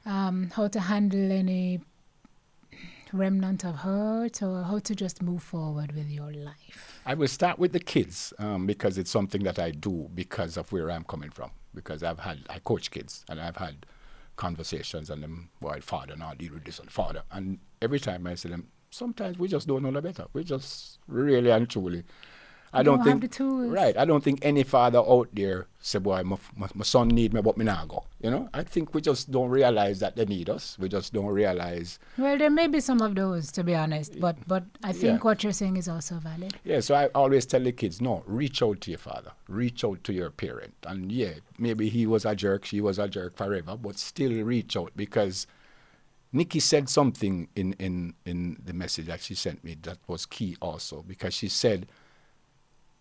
um, 0.06 0.52
how 0.54 0.67
to 0.67 0.82
handle 0.82 1.32
any 1.32 1.80
remnant 3.13 3.63
of 3.63 3.76
hurt 3.76 4.41
or 4.41 4.63
how 4.63 4.80
to 4.80 4.95
just 4.95 5.22
move 5.22 5.43
forward 5.43 5.93
with 5.93 6.10
your 6.10 6.32
life? 6.32 7.02
I 7.06 7.13
will 7.13 7.28
start 7.28 7.60
with 7.60 7.74
the 7.74 7.80
kids 7.80 8.34
um, 8.39 8.65
because 8.65 8.98
it's 8.98 9.12
something 9.12 9.43
that 9.43 9.60
I 9.60 9.72
do 9.72 10.10
because 10.13 10.58
of 10.58 10.72
where 10.72 10.91
I'm 10.91 11.04
coming 11.04 11.30
from. 11.30 11.52
Because 11.74 12.04
I've 12.04 12.19
had, 12.19 12.39
I 12.50 12.60
coach 12.60 12.91
kids 12.91 13.24
and 13.30 13.39
I've 13.39 13.58
had 13.58 13.86
conversations 14.36 15.10
and 15.10 15.22
them, 15.22 15.50
well, 15.62 15.80
father, 15.82 16.15
now 16.15 16.34
deal 16.34 16.54
with 16.54 16.65
this 16.65 16.80
and 16.80 16.89
father. 16.89 17.24
And 17.32 17.60
every 17.82 18.00
time 18.00 18.26
I 18.26 18.36
say 18.36 18.50
them, 18.50 18.67
sometimes 18.89 19.38
we 19.38 19.48
just 19.48 19.67
don't 19.67 19.84
know 19.84 19.91
the 19.91 20.02
better. 20.02 20.26
We 20.34 20.43
just 20.43 21.00
really 21.08 21.52
and 21.52 21.69
truly 21.69 22.04
I 22.71 22.84
don't, 22.84 23.03
don't 23.03 23.21
think 23.21 23.73
right. 23.73 23.97
I 23.97 24.05
don't 24.05 24.23
think 24.23 24.39
any 24.43 24.63
father 24.63 24.99
out 24.99 25.29
there 25.34 25.67
say, 25.79 25.97
"Boy, 25.97 26.21
my, 26.23 26.38
my, 26.55 26.67
my, 26.75 26.84
son 26.84 27.08
need 27.08 27.34
me, 27.34 27.41
but 27.41 27.58
me 27.58 27.65
not 27.65 27.88
go." 27.88 28.03
You 28.21 28.29
know, 28.29 28.49
I 28.53 28.63
think 28.63 28.93
we 28.93 29.01
just 29.01 29.32
don't 29.32 29.49
realize 29.49 29.99
that 29.99 30.15
they 30.15 30.25
need 30.25 30.49
us. 30.49 30.77
We 30.77 30.88
just 30.88 31.12
don't 31.13 31.27
realize. 31.27 31.97
Well, 32.17 32.38
there 32.38 32.49
may 32.49 32.67
be 32.67 32.79
some 32.79 33.01
of 33.01 33.15
those, 33.15 33.51
to 33.53 33.63
be 33.63 33.73
honest, 33.73 34.19
but 34.19 34.36
but 34.47 34.65
I 34.84 34.91
think 34.91 35.19
yeah. 35.19 35.23
what 35.23 35.43
you're 35.43 35.53
saying 35.53 35.77
is 35.77 35.88
also 35.88 36.15
valid. 36.15 36.58
Yeah. 36.63 36.79
So 36.82 36.93
I 36.93 37.08
always 37.08 37.45
tell 37.45 37.62
the 37.62 37.71
kids, 37.71 38.01
no, 38.01 38.23
reach 38.27 38.62
out 38.62 38.82
to 38.82 38.91
your 38.91 38.99
father, 38.99 39.32
reach 39.47 39.84
out 39.84 40.03
to 40.03 40.13
your 40.13 40.29
parent, 40.29 40.75
and 40.86 41.12
yeah, 41.12 41.34
maybe 41.58 41.89
he 41.89 42.05
was 42.05 42.25
a 42.25 42.36
jerk, 42.36 42.65
she 42.65 42.82
was 42.82 42.99
a 42.99 43.08
jerk 43.08 43.36
forever, 43.36 43.77
but 43.77 43.97
still 43.97 44.43
reach 44.43 44.77
out 44.77 44.91
because. 44.95 45.47
Nikki 46.32 46.60
said 46.60 46.89
something 46.89 47.47
in, 47.55 47.73
in, 47.79 48.13
in 48.23 48.62
the 48.63 48.71
message 48.71 49.08
that 49.08 49.19
she 49.19 49.34
sent 49.34 49.63
me 49.63 49.75
that 49.82 49.97
was 50.05 50.27
key 50.27 50.55
also 50.62 51.01
because 51.01 51.34
she 51.34 51.49
said, 51.49 51.88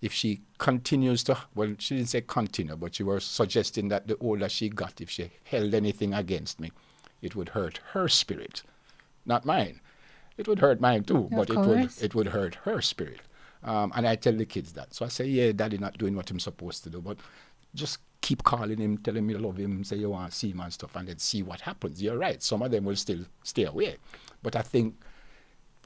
if 0.00 0.12
she 0.12 0.40
continues 0.58 1.24
to, 1.24 1.36
well, 1.54 1.74
she 1.78 1.96
didn't 1.96 2.10
say 2.10 2.20
continue, 2.20 2.76
but 2.76 2.94
she 2.94 3.02
was 3.02 3.24
suggesting 3.24 3.88
that 3.88 4.06
the 4.06 4.16
older 4.18 4.48
she 4.48 4.68
got, 4.68 5.00
if 5.00 5.10
she 5.10 5.30
held 5.44 5.74
anything 5.74 6.14
against 6.14 6.60
me, 6.60 6.70
it 7.20 7.34
would 7.34 7.50
hurt 7.50 7.80
her 7.92 8.08
spirit, 8.08 8.62
not 9.26 9.44
mine. 9.44 9.80
It 10.36 10.46
would 10.46 10.60
hurt 10.60 10.80
mine 10.80 11.02
too, 11.02 11.24
of 11.24 11.30
but 11.30 11.48
course. 11.48 11.66
it 11.66 11.68
would 11.68 12.04
it 12.04 12.14
would 12.14 12.26
hurt 12.28 12.54
her 12.56 12.80
spirit. 12.80 13.20
Um, 13.64 13.92
and 13.96 14.06
I 14.06 14.14
tell 14.14 14.34
the 14.34 14.46
kids 14.46 14.72
that. 14.74 14.94
So 14.94 15.04
I 15.04 15.08
say, 15.08 15.26
yeah, 15.26 15.50
daddy 15.50 15.78
not 15.78 15.98
doing 15.98 16.14
what 16.14 16.30
I'm 16.30 16.38
supposed 16.38 16.84
to 16.84 16.90
do, 16.90 17.00
but 17.00 17.18
just 17.74 17.98
keep 18.20 18.44
calling 18.44 18.78
him, 18.78 18.98
telling 18.98 19.26
me 19.26 19.34
you 19.34 19.40
love 19.40 19.56
him, 19.56 19.82
say 19.82 19.96
you 19.96 20.10
want 20.10 20.30
to 20.30 20.36
see 20.36 20.50
him 20.50 20.60
and 20.60 20.72
stuff, 20.72 20.94
and 20.94 21.08
then 21.08 21.18
see 21.18 21.42
what 21.42 21.60
happens. 21.60 22.00
You're 22.00 22.18
right. 22.18 22.40
Some 22.40 22.62
of 22.62 22.70
them 22.70 22.84
will 22.84 22.94
still 22.94 23.24
stay 23.42 23.64
away. 23.64 23.96
But 24.42 24.54
I 24.54 24.62
think 24.62 24.94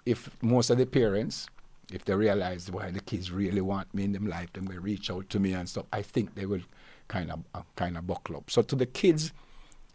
if 0.04 0.28
most 0.42 0.68
of 0.68 0.76
the 0.76 0.84
parents 0.86 1.46
if 1.94 2.04
they 2.04 2.14
realize 2.14 2.70
why 2.70 2.90
the 2.90 3.00
kids 3.00 3.30
really 3.30 3.60
want 3.60 3.92
me 3.94 4.04
in 4.04 4.12
them 4.12 4.26
life, 4.26 4.52
then 4.52 4.64
they 4.66 4.78
reach 4.78 5.10
out 5.10 5.28
to 5.30 5.38
me 5.38 5.52
and 5.52 5.68
stuff. 5.68 5.86
I 5.92 6.02
think 6.02 6.34
they 6.34 6.46
will 6.46 6.62
kind 7.08 7.30
of 7.30 7.44
uh, 7.54 7.62
kind 7.76 7.96
of 7.96 8.06
buckle 8.06 8.36
up. 8.36 8.50
So 8.50 8.62
to 8.62 8.76
the 8.76 8.86
kids, 8.86 9.32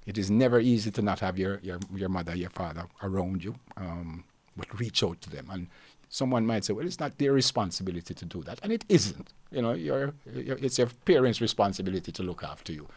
it 0.05 0.17
is 0.17 0.29
never 0.29 0.60
easy 0.60 0.91
to 0.91 1.01
not 1.01 1.19
have 1.19 1.38
your 1.38 1.60
your, 1.62 1.79
your 1.93 2.10
mother, 2.10 2.36
your 2.36 2.49
father 2.49 2.86
around 3.01 3.43
you, 3.43 3.55
um, 3.75 4.23
but 4.55 4.79
reach 4.79 5.03
out 5.03 5.21
to 5.21 5.29
them. 5.29 5.47
And 5.51 5.67
someone 6.10 6.45
might 6.45 6.65
say, 6.65 6.73
well, 6.73 6.86
it's 6.86 6.99
not 6.99 7.17
their 7.17 7.33
responsibility 7.33 8.13
to 8.13 8.25
do 8.25 8.43
that, 8.43 8.60
and 8.63 8.71
it 8.71 8.86
isn't. 8.89 9.33
You 9.51 9.62
know, 9.62 9.73
your 9.73 10.13
it's 10.25 10.77
your 10.77 10.89
parents' 11.05 11.41
responsibility 11.41 12.12
to 12.12 12.23
look 12.23 12.43
after 12.43 12.73
you. 12.73 12.88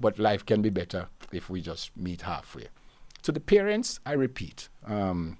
But 0.00 0.18
life 0.18 0.46
can 0.46 0.62
be 0.62 0.70
better 0.70 1.08
if 1.32 1.50
we 1.50 1.60
just 1.60 1.96
meet 1.96 2.22
halfway. 2.22 2.68
To 3.22 3.32
the 3.32 3.40
parents, 3.40 3.98
I 4.06 4.12
repeat, 4.12 4.68
um, 4.86 5.38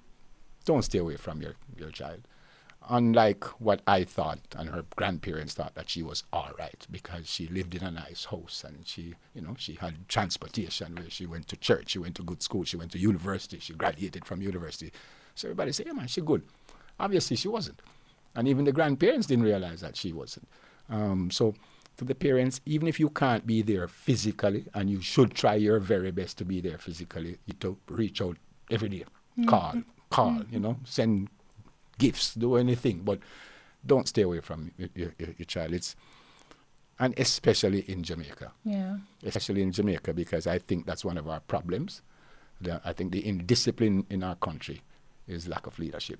don't 0.65 0.81
stay 0.83 0.97
away 0.97 1.15
from 1.15 1.41
your, 1.41 1.53
your 1.77 1.91
child 1.91 2.27
unlike 2.87 3.43
what 3.59 3.81
I 3.85 4.03
thought 4.03 4.39
and 4.57 4.69
her 4.69 4.83
grandparents 4.95 5.53
thought 5.53 5.75
that 5.75 5.89
she 5.89 6.01
was 6.01 6.23
all 6.31 6.51
right 6.57 6.85
because 6.89 7.29
she 7.29 7.47
lived 7.47 7.75
in 7.75 7.83
a 7.83 7.91
nice 7.91 8.25
house 8.25 8.63
and 8.65 8.87
she, 8.87 9.15
you 9.33 9.41
know, 9.41 9.55
she 9.57 9.75
had 9.75 10.07
transportation 10.07 10.95
where 10.95 11.09
she 11.09 11.25
went 11.25 11.47
to 11.49 11.57
church, 11.57 11.89
she 11.89 11.99
went 11.99 12.15
to 12.15 12.23
good 12.23 12.41
school, 12.41 12.63
she 12.63 12.77
went 12.77 12.91
to 12.93 12.99
university, 12.99 13.59
she 13.59 13.73
graduated 13.73 14.25
from 14.25 14.41
university. 14.41 14.91
So 15.35 15.47
everybody 15.47 15.71
said, 15.71 15.87
yeah, 15.87 15.93
man, 15.93 16.07
she 16.07 16.21
good. 16.21 16.43
Obviously, 16.99 17.37
she 17.37 17.47
wasn't. 17.47 17.81
And 18.35 18.47
even 18.47 18.65
the 18.65 18.71
grandparents 18.71 19.27
didn't 19.27 19.45
realize 19.45 19.81
that 19.81 19.95
she 19.95 20.13
wasn't. 20.13 20.47
Um, 20.89 21.29
so 21.31 21.55
to 21.97 22.05
the 22.05 22.15
parents, 22.15 22.61
even 22.65 22.87
if 22.87 22.99
you 22.99 23.09
can't 23.09 23.45
be 23.45 23.61
there 23.61 23.87
physically, 23.87 24.65
and 24.73 24.89
you 24.89 25.01
should 25.01 25.33
try 25.33 25.55
your 25.55 25.79
very 25.79 26.11
best 26.11 26.37
to 26.39 26.45
be 26.45 26.61
there 26.61 26.77
physically, 26.77 27.37
you 27.45 27.53
to 27.59 27.77
reach 27.87 28.21
out 28.21 28.37
every 28.71 28.89
day, 28.89 29.05
call, 29.47 29.75
call, 30.09 30.41
you 30.51 30.59
know, 30.59 30.77
send 30.85 31.29
gifts, 31.99 32.33
do 32.33 32.55
anything, 32.55 33.01
but 33.03 33.19
don't 33.85 34.07
stay 34.07 34.23
away 34.23 34.39
from 34.39 34.71
your, 34.77 34.89
your, 34.95 35.13
your 35.37 35.45
child. 35.45 35.73
It's 35.73 35.95
and 37.01 37.13
especially 37.17 37.81
in 37.89 38.03
Jamaica, 38.03 38.51
Yeah. 38.65 38.97
especially 39.23 39.61
in 39.61 39.71
Jamaica, 39.71 40.13
because 40.13 40.47
I 40.47 40.57
think 40.59 40.85
that's 40.85 41.05
one 41.05 41.17
of 41.17 41.29
our 41.29 41.39
problems. 41.39 42.01
The, 42.59 42.81
I 42.83 42.91
think 42.91 43.13
the 43.13 43.25
indiscipline 43.25 44.05
in 44.09 44.21
our 44.21 44.35
country 44.35 44.81
is 45.27 45.47
lack 45.47 45.65
of 45.65 45.79
leadership. 45.79 46.19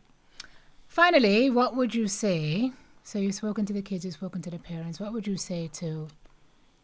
Finally, 0.88 1.50
what 1.50 1.76
would 1.76 1.94
you 1.94 2.08
say? 2.08 2.72
So 3.04 3.20
you've 3.20 3.36
spoken 3.36 3.66
to 3.66 3.74
the 3.74 3.82
kids, 3.82 4.06
you've 4.06 4.14
spoken 4.14 4.42
to 4.44 4.50
the 4.50 4.60
parents. 4.60 5.00
What 5.02 5.12
would 5.12 5.28
you 5.28 5.36
say 5.36 5.68
to 5.74 6.08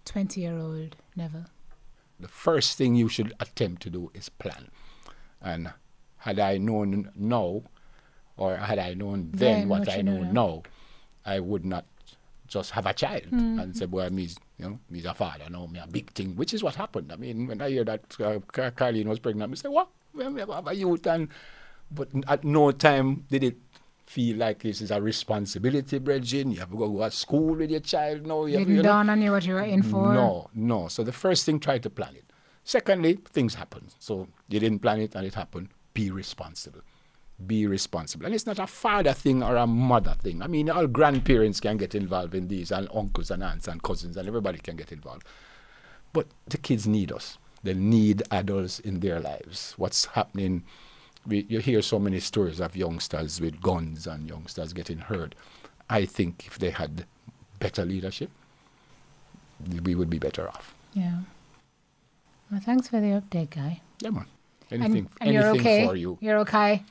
20 0.06 0.42
year 0.42 0.58
old 0.58 0.96
Neville? 1.16 1.46
the 2.18 2.28
first 2.30 2.78
thing 2.78 2.96
you 2.96 3.10
should 3.10 3.34
attempt 3.42 3.82
to 3.82 3.90
do 3.90 4.10
is 4.14 4.30
plan. 4.30 4.70
And 5.42 5.74
had 6.18 6.40
I 6.40 6.58
known 6.58 7.12
now, 7.16 7.64
or 8.38 8.56
had 8.58 8.80
I 8.80 8.94
known 8.94 9.30
then, 9.34 9.60
Then 9.62 9.70
what, 9.70 9.80
what 9.82 9.90
I 9.90 10.02
know 10.02 10.18
know 10.18 10.24
now. 10.24 10.32
now, 10.32 10.64
I 11.26 11.40
would 11.40 11.66
not 11.66 11.86
just 12.48 12.72
have 12.72 12.86
a 12.86 12.94
child 12.94 13.24
and 13.32 13.76
say, 13.76 13.86
"Well, 13.86 14.10
me's 14.12 14.38
you 14.60 14.66
know, 14.70 14.80
me's 14.90 15.06
a 15.06 15.14
father, 15.14 15.46
no, 15.50 15.68
me 15.68 15.80
a 15.80 15.88
big 15.88 16.12
thing," 16.12 16.36
which 16.36 16.54
is 16.54 16.62
what 16.64 16.76
happened. 16.76 17.12
I 17.12 17.16
mean, 17.16 17.48
when 17.48 17.62
I 17.62 17.70
hear 17.70 17.84
that 17.86 18.02
uh, 18.20 18.40
Car- 18.52 18.72
Carlene 18.72 19.06
was 19.06 19.20
pregnant, 19.20 19.52
I 19.52 19.56
say, 19.56 19.70
"What? 19.70 19.90
Well, 20.14 20.32
we 20.32 20.40
have 20.42 20.68
a 20.68 20.74
youth," 20.76 21.08
and 21.08 21.30
but 21.92 22.10
at 22.28 22.44
no 22.44 22.72
time 22.72 23.26
did 23.30 23.44
it 23.44 23.58
feel 24.06 24.38
like 24.38 24.62
this 24.62 24.82
is 24.82 24.92
a 24.92 25.02
responsibility, 25.02 25.98
Bridging. 25.98 26.52
You 26.52 26.60
have 26.60 26.70
to 26.70 26.78
go 26.78 27.00
to 27.04 27.10
school 27.12 27.56
with 27.56 27.72
your 27.72 27.80
child 27.80 28.26
now. 28.28 28.46
You 28.46 28.60
Didn't 28.60 28.84
dawn 28.84 29.10
on 29.10 29.22
you 29.22 29.32
what 29.32 29.46
you 29.46 29.56
were 29.56 29.62
in 29.64 29.82
for? 29.82 30.14
no, 30.14 30.50
no. 30.54 30.88
So 30.90 31.04
the 31.04 31.12
first 31.12 31.46
thing, 31.46 31.60
try 31.60 31.80
to 31.80 31.90
plan 31.90 32.16
it. 32.16 32.26
Secondly, 32.64 33.20
things 33.32 33.56
happen. 33.56 33.88
So 34.00 34.28
you 34.50 34.60
didn't 34.60 34.80
plan 34.80 35.00
it 35.02 35.16
and 35.16 35.26
it 35.26 35.34
happened. 35.34 35.70
Be 35.96 36.12
responsible. 36.12 36.82
Be 37.46 37.68
responsible. 37.68 38.26
And 38.26 38.34
it's 38.34 38.46
not 38.46 38.60
a 38.60 38.68
father 38.68 39.12
thing 39.14 39.44
or 39.44 39.58
a 39.58 39.68
mother 39.68 40.16
thing. 40.22 40.42
I 40.42 40.48
mean, 40.48 40.70
all 40.70 40.88
grandparents 40.88 41.60
can 41.60 41.78
get 41.78 41.94
involved 41.94 42.34
in 42.34 42.48
these, 42.48 42.72
and 42.72 42.88
uncles 42.94 43.30
and 43.30 43.44
aunts 43.44 43.68
and 43.68 43.84
cousins, 43.84 44.16
and 44.16 44.28
everybody 44.28 44.58
can 44.60 44.78
get 44.78 44.92
involved. 44.92 45.24
But 46.14 46.28
the 46.48 46.58
kids 46.58 46.88
need 46.88 47.12
us. 47.12 47.38
They 47.62 47.74
need 47.74 48.24
adults 48.32 48.80
in 48.80 49.02
their 49.02 49.20
lives. 49.20 49.74
What's 49.76 50.06
happening? 50.06 50.64
We, 51.28 51.46
you 51.50 51.60
hear 51.60 51.82
so 51.82 52.00
many 52.00 52.20
stories 52.20 52.62
of 52.62 52.76
youngsters 52.76 53.42
with 53.42 53.62
guns 53.62 54.08
and 54.08 54.30
youngsters 54.30 54.72
getting 54.72 55.00
hurt. 55.00 55.36
I 55.90 56.06
think 56.06 56.46
if 56.48 56.58
they 56.60 56.70
had 56.70 57.06
better 57.60 57.84
leadership, 57.84 58.30
we 59.84 59.96
would 59.96 60.10
be 60.10 60.20
better 60.20 60.48
off. 60.48 60.74
Yeah. 60.94 61.20
Well, 62.52 62.62
thanks 62.62 62.88
for 62.88 63.02
the 63.02 63.08
update, 63.08 63.50
guy. 63.50 63.82
Yeah, 64.00 64.12
man. 64.12 64.26
And, 64.72 64.84
Anything, 64.84 65.10
and 65.20 65.34
you're 65.34 65.44
anything 65.44 65.62
okay. 65.62 65.88
for 65.88 65.96
you. 65.96 66.18
You're 66.22 66.40
okay. 66.40 66.84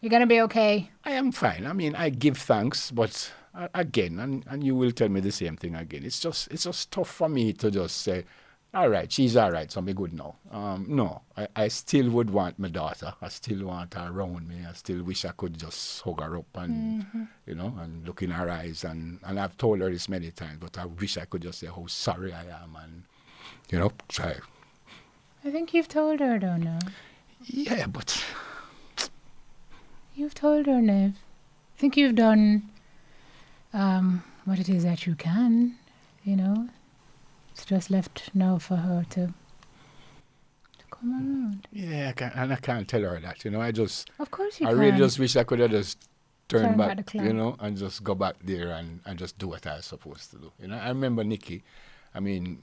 You're 0.00 0.10
gonna 0.10 0.26
be 0.26 0.40
okay. 0.42 0.90
I 1.04 1.12
am 1.12 1.30
fine. 1.32 1.66
I 1.66 1.72
mean, 1.72 1.94
I 1.94 2.08
give 2.08 2.38
thanks, 2.38 2.90
but 2.90 3.32
uh, 3.54 3.68
again, 3.74 4.18
and, 4.18 4.44
and 4.48 4.64
you 4.64 4.74
will 4.74 4.92
tell 4.92 5.08
me 5.08 5.20
the 5.20 5.32
same 5.32 5.56
thing 5.56 5.74
again. 5.74 6.04
It's 6.04 6.20
just 6.20 6.50
it's 6.50 6.64
just 6.64 6.90
tough 6.90 7.10
for 7.10 7.28
me 7.28 7.52
to 7.54 7.70
just 7.70 7.98
say, 7.98 8.24
all 8.72 8.88
right, 8.88 9.10
she's 9.10 9.36
all 9.36 9.50
right, 9.50 9.70
so 9.70 9.80
I'm 9.80 9.92
good 9.92 10.14
now. 10.14 10.36
Um, 10.50 10.86
no, 10.88 11.22
I, 11.36 11.48
I 11.56 11.68
still 11.68 12.08
would 12.10 12.30
want 12.30 12.58
my 12.58 12.68
daughter. 12.68 13.12
I 13.20 13.28
still 13.28 13.66
want 13.66 13.94
her 13.94 14.08
around 14.10 14.48
me. 14.48 14.64
I 14.66 14.72
still 14.72 15.02
wish 15.02 15.24
I 15.24 15.32
could 15.32 15.58
just 15.58 16.00
hug 16.02 16.20
her 16.22 16.38
up 16.38 16.56
and 16.56 17.04
you 17.46 17.54
know 17.54 17.74
and 17.80 18.06
look 18.06 18.22
in 18.22 18.30
her 18.30 18.48
eyes. 18.48 18.84
And, 18.84 19.18
and 19.24 19.38
I've 19.38 19.56
told 19.56 19.80
her 19.80 19.90
this 19.90 20.08
many 20.08 20.30
times, 20.30 20.58
but 20.60 20.78
I 20.78 20.86
wish 20.86 21.18
I 21.18 21.24
could 21.26 21.42
just 21.42 21.58
say 21.58 21.66
how 21.66 21.84
sorry 21.88 22.32
I 22.32 22.42
am 22.62 22.76
and 22.82 23.02
you 23.70 23.78
know 23.78 23.92
try. 24.08 24.36
I 25.44 25.50
think 25.50 25.72
you've 25.72 25.88
told 25.88 26.20
her, 26.20 26.38
though, 26.38 26.56
now. 26.56 26.78
Yeah, 27.44 27.86
but 27.86 28.22
You've 30.20 30.34
told 30.34 30.66
her, 30.66 30.82
Nev. 30.82 31.12
I 31.12 31.80
think 31.80 31.96
you've 31.96 32.14
done 32.14 32.68
um, 33.72 34.22
what 34.44 34.58
it 34.58 34.68
is 34.68 34.84
that 34.84 35.06
you 35.06 35.14
can, 35.14 35.76
you 36.24 36.36
know. 36.36 36.68
It's 37.52 37.64
just 37.64 37.90
left 37.90 38.28
now 38.34 38.58
for 38.58 38.76
her 38.76 39.06
to, 39.12 39.28
to 39.28 40.84
come 40.90 41.12
around. 41.14 41.66
yeah, 41.72 42.10
I 42.10 42.12
can't, 42.12 42.36
and 42.36 42.52
I 42.52 42.56
can't 42.56 42.86
tell 42.86 43.00
her 43.00 43.18
that. 43.18 43.46
You 43.46 43.50
know, 43.50 43.62
I 43.62 43.72
just. 43.72 44.10
Of 44.18 44.30
course 44.30 44.60
you 44.60 44.66
I 44.66 44.72
can. 44.72 44.78
really 44.78 44.98
just 44.98 45.18
wish 45.18 45.36
I 45.36 45.42
could 45.44 45.58
have 45.58 45.70
just 45.70 46.06
turned 46.48 46.66
Turn 46.68 46.76
back 46.76 46.96
back, 46.98 47.14
you 47.14 47.32
know, 47.32 47.56
and 47.58 47.78
just 47.78 48.04
go 48.04 48.14
back 48.14 48.34
there 48.44 48.72
and, 48.72 49.00
and 49.06 49.18
just 49.18 49.38
do 49.38 49.48
what 49.48 49.66
I 49.66 49.76
was 49.76 49.86
supposed 49.86 50.32
to 50.32 50.36
do. 50.36 50.52
You 50.60 50.68
know, 50.68 50.76
I 50.76 50.88
remember 50.88 51.24
Nikki. 51.24 51.62
I 52.14 52.20
mean, 52.20 52.60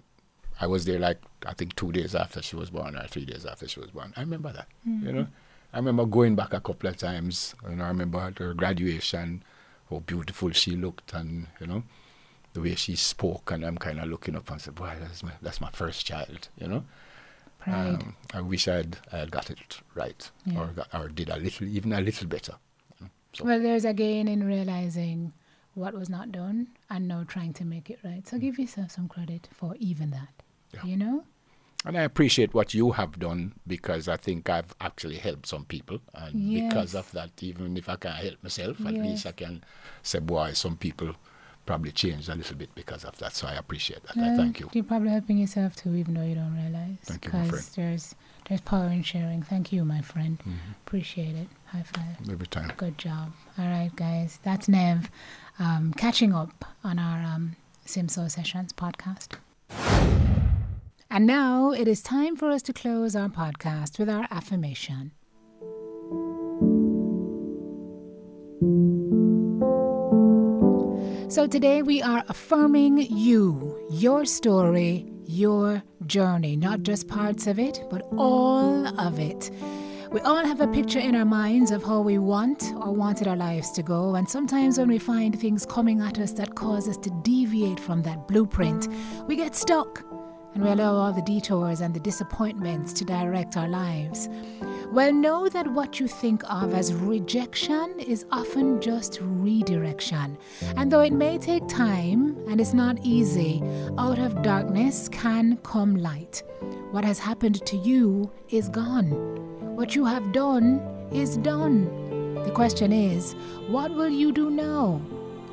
I 0.62 0.67
was 0.67 0.86
there 0.86 1.00
like 1.00 1.17
I 1.43 1.56
think 1.56 1.76
two 1.76 1.91
days 1.91 2.13
after 2.13 2.39
she 2.43 2.56
was 2.56 2.70
born 2.70 2.96
or 2.96 3.08
three 3.08 3.26
days 3.26 3.48
after 3.48 3.67
she 3.67 3.80
was 3.80 3.89
born. 3.89 4.13
I 4.15 4.20
remember 4.20 4.54
that. 4.54 4.67
You 4.86 5.12
know, 5.12 5.28
I 5.73 5.77
remember 5.77 6.06
going 6.06 6.36
back 6.36 6.53
a 6.53 6.62
couple 6.62 6.89
of 6.89 6.97
times, 6.97 7.53
and 7.63 7.82
I 7.84 7.88
remember 7.89 8.19
at 8.19 8.39
her 8.39 8.53
graduation, 8.53 9.43
how 9.89 9.99
beautiful 9.99 10.51
she 10.51 10.75
looked, 10.75 11.13
and 11.13 11.47
you 11.60 11.67
know, 11.67 11.84
the 12.53 12.62
way 12.62 12.75
she 12.75 12.95
spoke, 12.95 13.51
and 13.51 13.63
I'm 13.65 13.77
kind 13.77 13.99
of 13.99 14.08
looking 14.08 14.36
up 14.36 14.49
and 14.49 14.62
said, 14.62 14.75
"Boy, 14.75 14.93
that's 14.99 15.23
my 15.23 15.32
that's 15.41 15.62
my 15.62 15.69
first 15.71 16.06
child," 16.06 16.49
you 16.58 16.67
know. 16.67 16.84
Pride. 17.60 17.95
Um, 18.01 18.15
I 18.34 18.41
wish 18.41 18.67
I'd, 18.67 18.97
I 19.12 19.17
had 19.19 19.32
got 19.32 19.49
it 19.49 19.80
right, 19.95 20.30
Yeah. 20.45 20.60
or 20.62 20.67
got, 20.67 20.88
or 20.93 21.10
did 21.10 21.30
a 21.30 21.38
little, 21.38 21.67
even 21.67 21.91
a 21.91 22.01
little 22.01 22.27
better. 22.27 22.53
you 22.99 23.06
know. 23.06 23.12
So 23.34 23.43
Well, 23.45 23.60
there's 23.62 23.84
a 23.86 23.93
gain 23.93 24.27
in 24.27 24.43
realizing 24.45 25.34
what 25.73 25.93
was 25.93 26.10
not 26.10 26.32
done 26.32 26.67
and 26.89 27.08
now 27.08 27.23
trying 27.27 27.53
to 27.53 27.65
make 27.65 27.89
it 27.89 27.99
right. 28.03 28.25
So 28.27 28.38
give 28.38 28.58
yourself 28.60 28.91
some 28.91 29.08
credit 29.08 29.49
for 29.53 29.75
even 29.80 30.12
that. 30.12 30.43
Yeah. 30.73 30.84
You 30.86 30.97
know? 30.97 31.23
And 31.85 31.97
I 31.97 32.01
appreciate 32.01 32.53
what 32.53 32.73
you 32.73 32.91
have 32.91 33.17
done 33.19 33.53
because 33.65 34.07
I 34.07 34.17
think 34.17 34.49
I've 34.49 34.73
actually 34.81 35.17
helped 35.17 35.47
some 35.47 35.63
people. 35.65 35.99
And 36.13 36.53
because 36.53 36.95
of 36.95 37.09
that, 37.13 37.29
even 37.41 37.77
if 37.77 37.87
I 37.87 37.95
can't 37.95 38.15
help 38.15 38.43
myself, 38.43 38.79
at 38.85 38.93
Yes. 38.93 39.05
least 39.05 39.25
I 39.27 39.31
can 39.31 39.63
say, 40.01 40.19
boy, 40.19 40.51
some 40.53 40.75
people 40.75 41.15
probably 41.65 41.91
changed 41.91 42.29
a 42.29 42.35
little 42.35 42.55
bit 42.57 42.73
because 42.75 43.05
of 43.05 43.17
that. 43.19 43.33
So 43.35 43.47
I 43.47 43.53
appreciate 43.55 44.01
that. 44.03 44.17
I 44.17 44.35
thank 44.35 44.59
you. 44.59 44.69
You're 44.73 44.83
probably 44.85 45.09
helping 45.09 45.37
yourself 45.37 45.75
too, 45.75 45.93
even 45.95 46.13
though 46.15 46.23
you 46.23 46.35
don't 46.35 46.55
realize. 46.55 46.97
Thank 47.03 47.25
you, 47.25 47.31
my 47.33 47.47
friend. 47.47 47.65
There's 47.75 48.15
there's 48.49 48.61
power 48.61 48.87
in 48.87 49.03
sharing. 49.03 49.43
Thank 49.43 49.71
you, 49.73 49.83
my 49.85 50.01
friend. 50.01 50.39
Mm-hmm. 50.39 50.71
Appreciate 50.85 51.35
it. 51.35 51.47
High 51.67 51.83
five. 51.83 52.29
Every 52.29 52.47
time. 52.47 52.71
Good 52.77 52.97
job. 52.97 53.33
All 53.57 53.65
right, 53.65 53.91
guys. 53.95 54.39
That's 54.43 54.67
Nev 54.69 55.09
um, 55.59 55.93
catching 55.97 56.33
up 56.33 56.65
on 56.83 56.97
our 56.99 57.21
um, 57.23 57.55
SimSoul 57.85 58.31
Sessions 58.31 58.71
podcast. 58.73 59.37
And 61.10 61.26
now 61.26 61.72
it 61.72 61.88
is 61.88 62.02
time 62.02 62.36
for 62.36 62.50
us 62.50 62.62
to 62.63 62.74
close 62.74 63.15
our 63.15 63.30
podcast 63.30 63.98
with 63.98 64.10
our 64.10 64.28
affirmation. 64.30 65.12
So 71.30 71.48
today 71.48 71.82
we 71.82 72.02
are 72.02 72.24
affirming 72.28 72.98
you, 72.98 73.88
your 73.89 74.26
story, 74.26 75.10
your 75.26 75.82
journey, 76.06 76.58
not 76.58 76.84
just 76.84 77.08
parts 77.08 77.48
of 77.48 77.58
it, 77.58 77.82
but 77.89 78.02
all 78.17 78.88
of 79.00 79.20
it. 79.20 79.50
We 80.12 80.20
all 80.22 80.46
have 80.46 80.62
a 80.62 80.67
picture 80.67 81.00
in 81.00 81.15
our 81.15 81.26
minds 81.26 81.72
of 81.72 81.84
how 81.84 82.02
we 82.02 82.17
want 82.17 82.63
or 82.76 82.93
wanted 82.93 83.28
our 83.28 83.36
lives 83.36 83.72
to 83.72 83.84
go, 83.84 84.15
and 84.15 84.30
sometimes 84.30 84.78
when 84.78 84.88
we 84.88 84.98
find 84.98 85.39
things 85.39 85.65
coming 85.65 86.02
at 86.02 86.17
us 86.17 86.32
that 86.34 86.56
cause 86.56 86.88
us 86.88 86.98
to 86.98 87.10
deviate 87.24 87.80
from 87.80 88.02
that 88.04 88.28
blueprint, 88.28 88.88
we 89.28 89.36
get 89.36 89.54
stuck 89.54 90.04
and 90.53 90.63
we 90.63 90.69
allow 90.69 90.93
all 90.93 91.13
the 91.13 91.21
detours 91.21 91.81
and 91.81 91.93
the 91.93 91.99
disappointments 91.99 92.93
to 92.93 93.05
direct 93.05 93.57
our 93.57 93.67
lives. 93.67 94.29
Well, 94.91 95.12
know 95.12 95.49
that 95.49 95.67
what 95.67 95.99
you 95.99 96.07
think 96.07 96.43
of 96.49 96.73
as 96.73 96.93
rejection 96.93 97.99
is 97.99 98.25
often 98.31 98.79
just 98.79 99.19
redirection. 99.21 100.38
And 100.76 100.91
though 100.91 101.01
it 101.01 101.13
may 101.13 101.38
take 101.38 101.67
time 101.67 102.38
and 102.47 102.61
it's 102.61 102.74
not 102.74 102.97
easy, 103.03 103.61
out 103.97 104.17
of 104.17 104.41
darkness 104.41 105.09
can 105.09 105.57
come 105.57 105.95
light. 105.95 106.41
What 106.91 107.03
has 107.03 107.19
happened 107.19 107.65
to 107.65 107.78
you 107.78 108.32
is 108.49 108.69
gone. 108.69 109.11
What 109.76 109.93
you 109.93 110.05
have 110.05 110.32
done 110.32 110.80
is 111.11 111.38
done. 111.38 112.34
The 112.45 112.51
question 112.51 112.93
is, 112.93 113.34
what 113.67 113.91
will 113.91 114.09
you 114.09 114.32
do 114.32 114.49
now? 114.49 115.01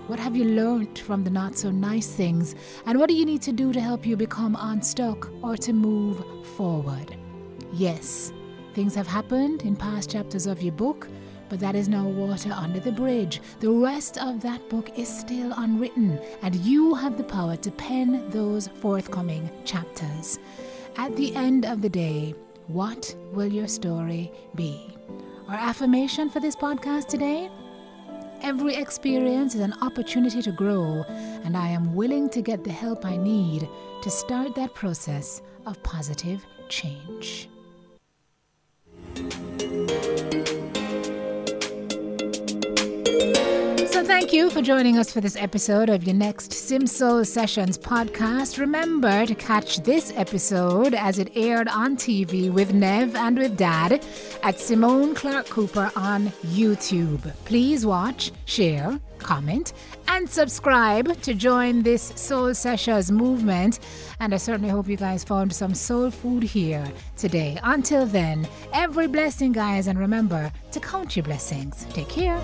What 0.07 0.19
have 0.19 0.37
you 0.37 0.45
learned 0.45 0.99
from 0.99 1.25
the 1.25 1.31
not 1.31 1.57
so 1.57 1.71
nice 1.71 2.09
things? 2.09 2.55
And 2.85 2.99
what 2.99 3.09
do 3.09 3.15
you 3.15 3.25
need 3.25 3.41
to 3.41 3.53
do 3.53 3.73
to 3.73 3.81
help 3.81 4.05
you 4.05 4.19
become 4.19 4.55
unstuck 4.61 5.31
or 5.43 5.57
to 5.57 5.73
move 5.73 6.23
forward? 6.59 7.17
Yes, 7.73 8.31
things 8.75 8.95
have 8.97 9.07
happened 9.07 9.63
in 9.63 9.77
past 9.77 10.11
chapters 10.11 10.47
of 10.47 10.61
your 10.61 10.75
book, 10.75 11.09
but 11.49 11.59
that 11.61 11.75
is 11.75 11.89
now 11.89 12.07
water 12.07 12.53
under 12.53 12.81
the 12.81 12.93
bridge. 12.93 13.41
The 13.61 13.71
rest 13.71 14.19
of 14.19 14.43
that 14.43 14.69
book 14.69 14.91
is 14.99 15.09
still 15.09 15.55
unwritten, 15.57 16.21
and 16.43 16.55
you 16.57 16.93
have 16.93 17.17
the 17.17 17.25
power 17.25 17.57
to 17.57 17.71
pen 17.71 18.29
those 18.29 18.69
forthcoming 18.69 19.51
chapters. 19.65 20.39
At 20.97 21.17
the 21.17 21.35
end 21.35 21.65
of 21.65 21.81
the 21.81 21.89
day, 21.89 22.35
what 22.67 23.17
will 23.33 23.51
your 23.51 23.69
story 23.69 24.31
be? 24.55 24.95
Our 25.49 25.57
affirmation 25.57 26.29
for 26.29 26.41
this 26.41 26.57
podcast 26.57 27.07
today 27.07 27.51
Every 28.45 28.75
experience 28.75 29.55
is 29.55 29.63
an 29.63 29.73
opportunity 29.81 30.43
to 30.43 30.53
grow, 30.53 31.03
and 31.45 31.57
I 31.57 31.69
am 31.69 31.95
willing 31.95 32.29
to 32.29 32.43
get 32.43 32.63
the 32.63 32.71
help 32.71 33.07
I 33.07 33.17
need 33.17 33.67
to 34.03 34.11
start 34.11 34.55
that 34.57 34.75
process 34.75 35.41
of 35.65 35.83
positive 35.83 36.45
change. 36.69 37.49
So, 44.05 44.09
thank 44.09 44.35
you 44.35 44.51
for 44.51 44.61
joining 44.61 44.99
us 44.99 45.11
for 45.11 45.23
this 45.23 45.35
episode 45.35 45.89
of 45.89 46.05
your 46.05 46.15
next 46.15 46.51
SimSoul 46.51 47.27
Sessions 47.27 47.79
podcast. 47.79 48.59
Remember 48.59 49.25
to 49.25 49.35
catch 49.35 49.79
this 49.79 50.13
episode 50.15 50.93
as 50.93 51.19
it 51.19 51.35
aired 51.35 51.69
on 51.69 51.97
TV 51.97 52.53
with 52.53 52.75
Nev 52.75 53.17
and 53.17 53.39
with 53.39 53.57
Dad 53.57 54.05
at 54.43 54.61
Simone 54.61 55.15
Clark 55.15 55.49
Cooper 55.49 55.91
on 55.97 56.27
YouTube. 56.49 57.35
Please 57.47 57.87
watch, 57.87 58.31
share, 58.45 59.01
comment, 59.25 59.72
and 60.07 60.31
subscribe 60.31 61.20
to 61.22 61.35
join 61.35 61.83
this 61.83 62.12
Soul 62.14 62.55
Sessions 62.55 63.11
movement. 63.11 63.81
And 64.20 64.33
I 64.33 64.37
certainly 64.37 64.70
hope 64.70 64.87
you 64.87 64.97
guys 64.97 65.25
found 65.25 65.53
some 65.53 65.75
soul 65.75 66.11
food 66.11 66.45
here 66.45 66.87
today. 67.16 67.59
Until 67.64 68.07
then, 68.07 68.47
every 68.72 69.09
blessing, 69.09 69.51
guys, 69.51 69.89
and 69.89 69.99
remember 69.99 70.53
to 70.70 70.79
count 70.79 71.16
your 71.16 71.25
blessings. 71.25 71.87
Take 71.91 72.09
care. 72.09 72.41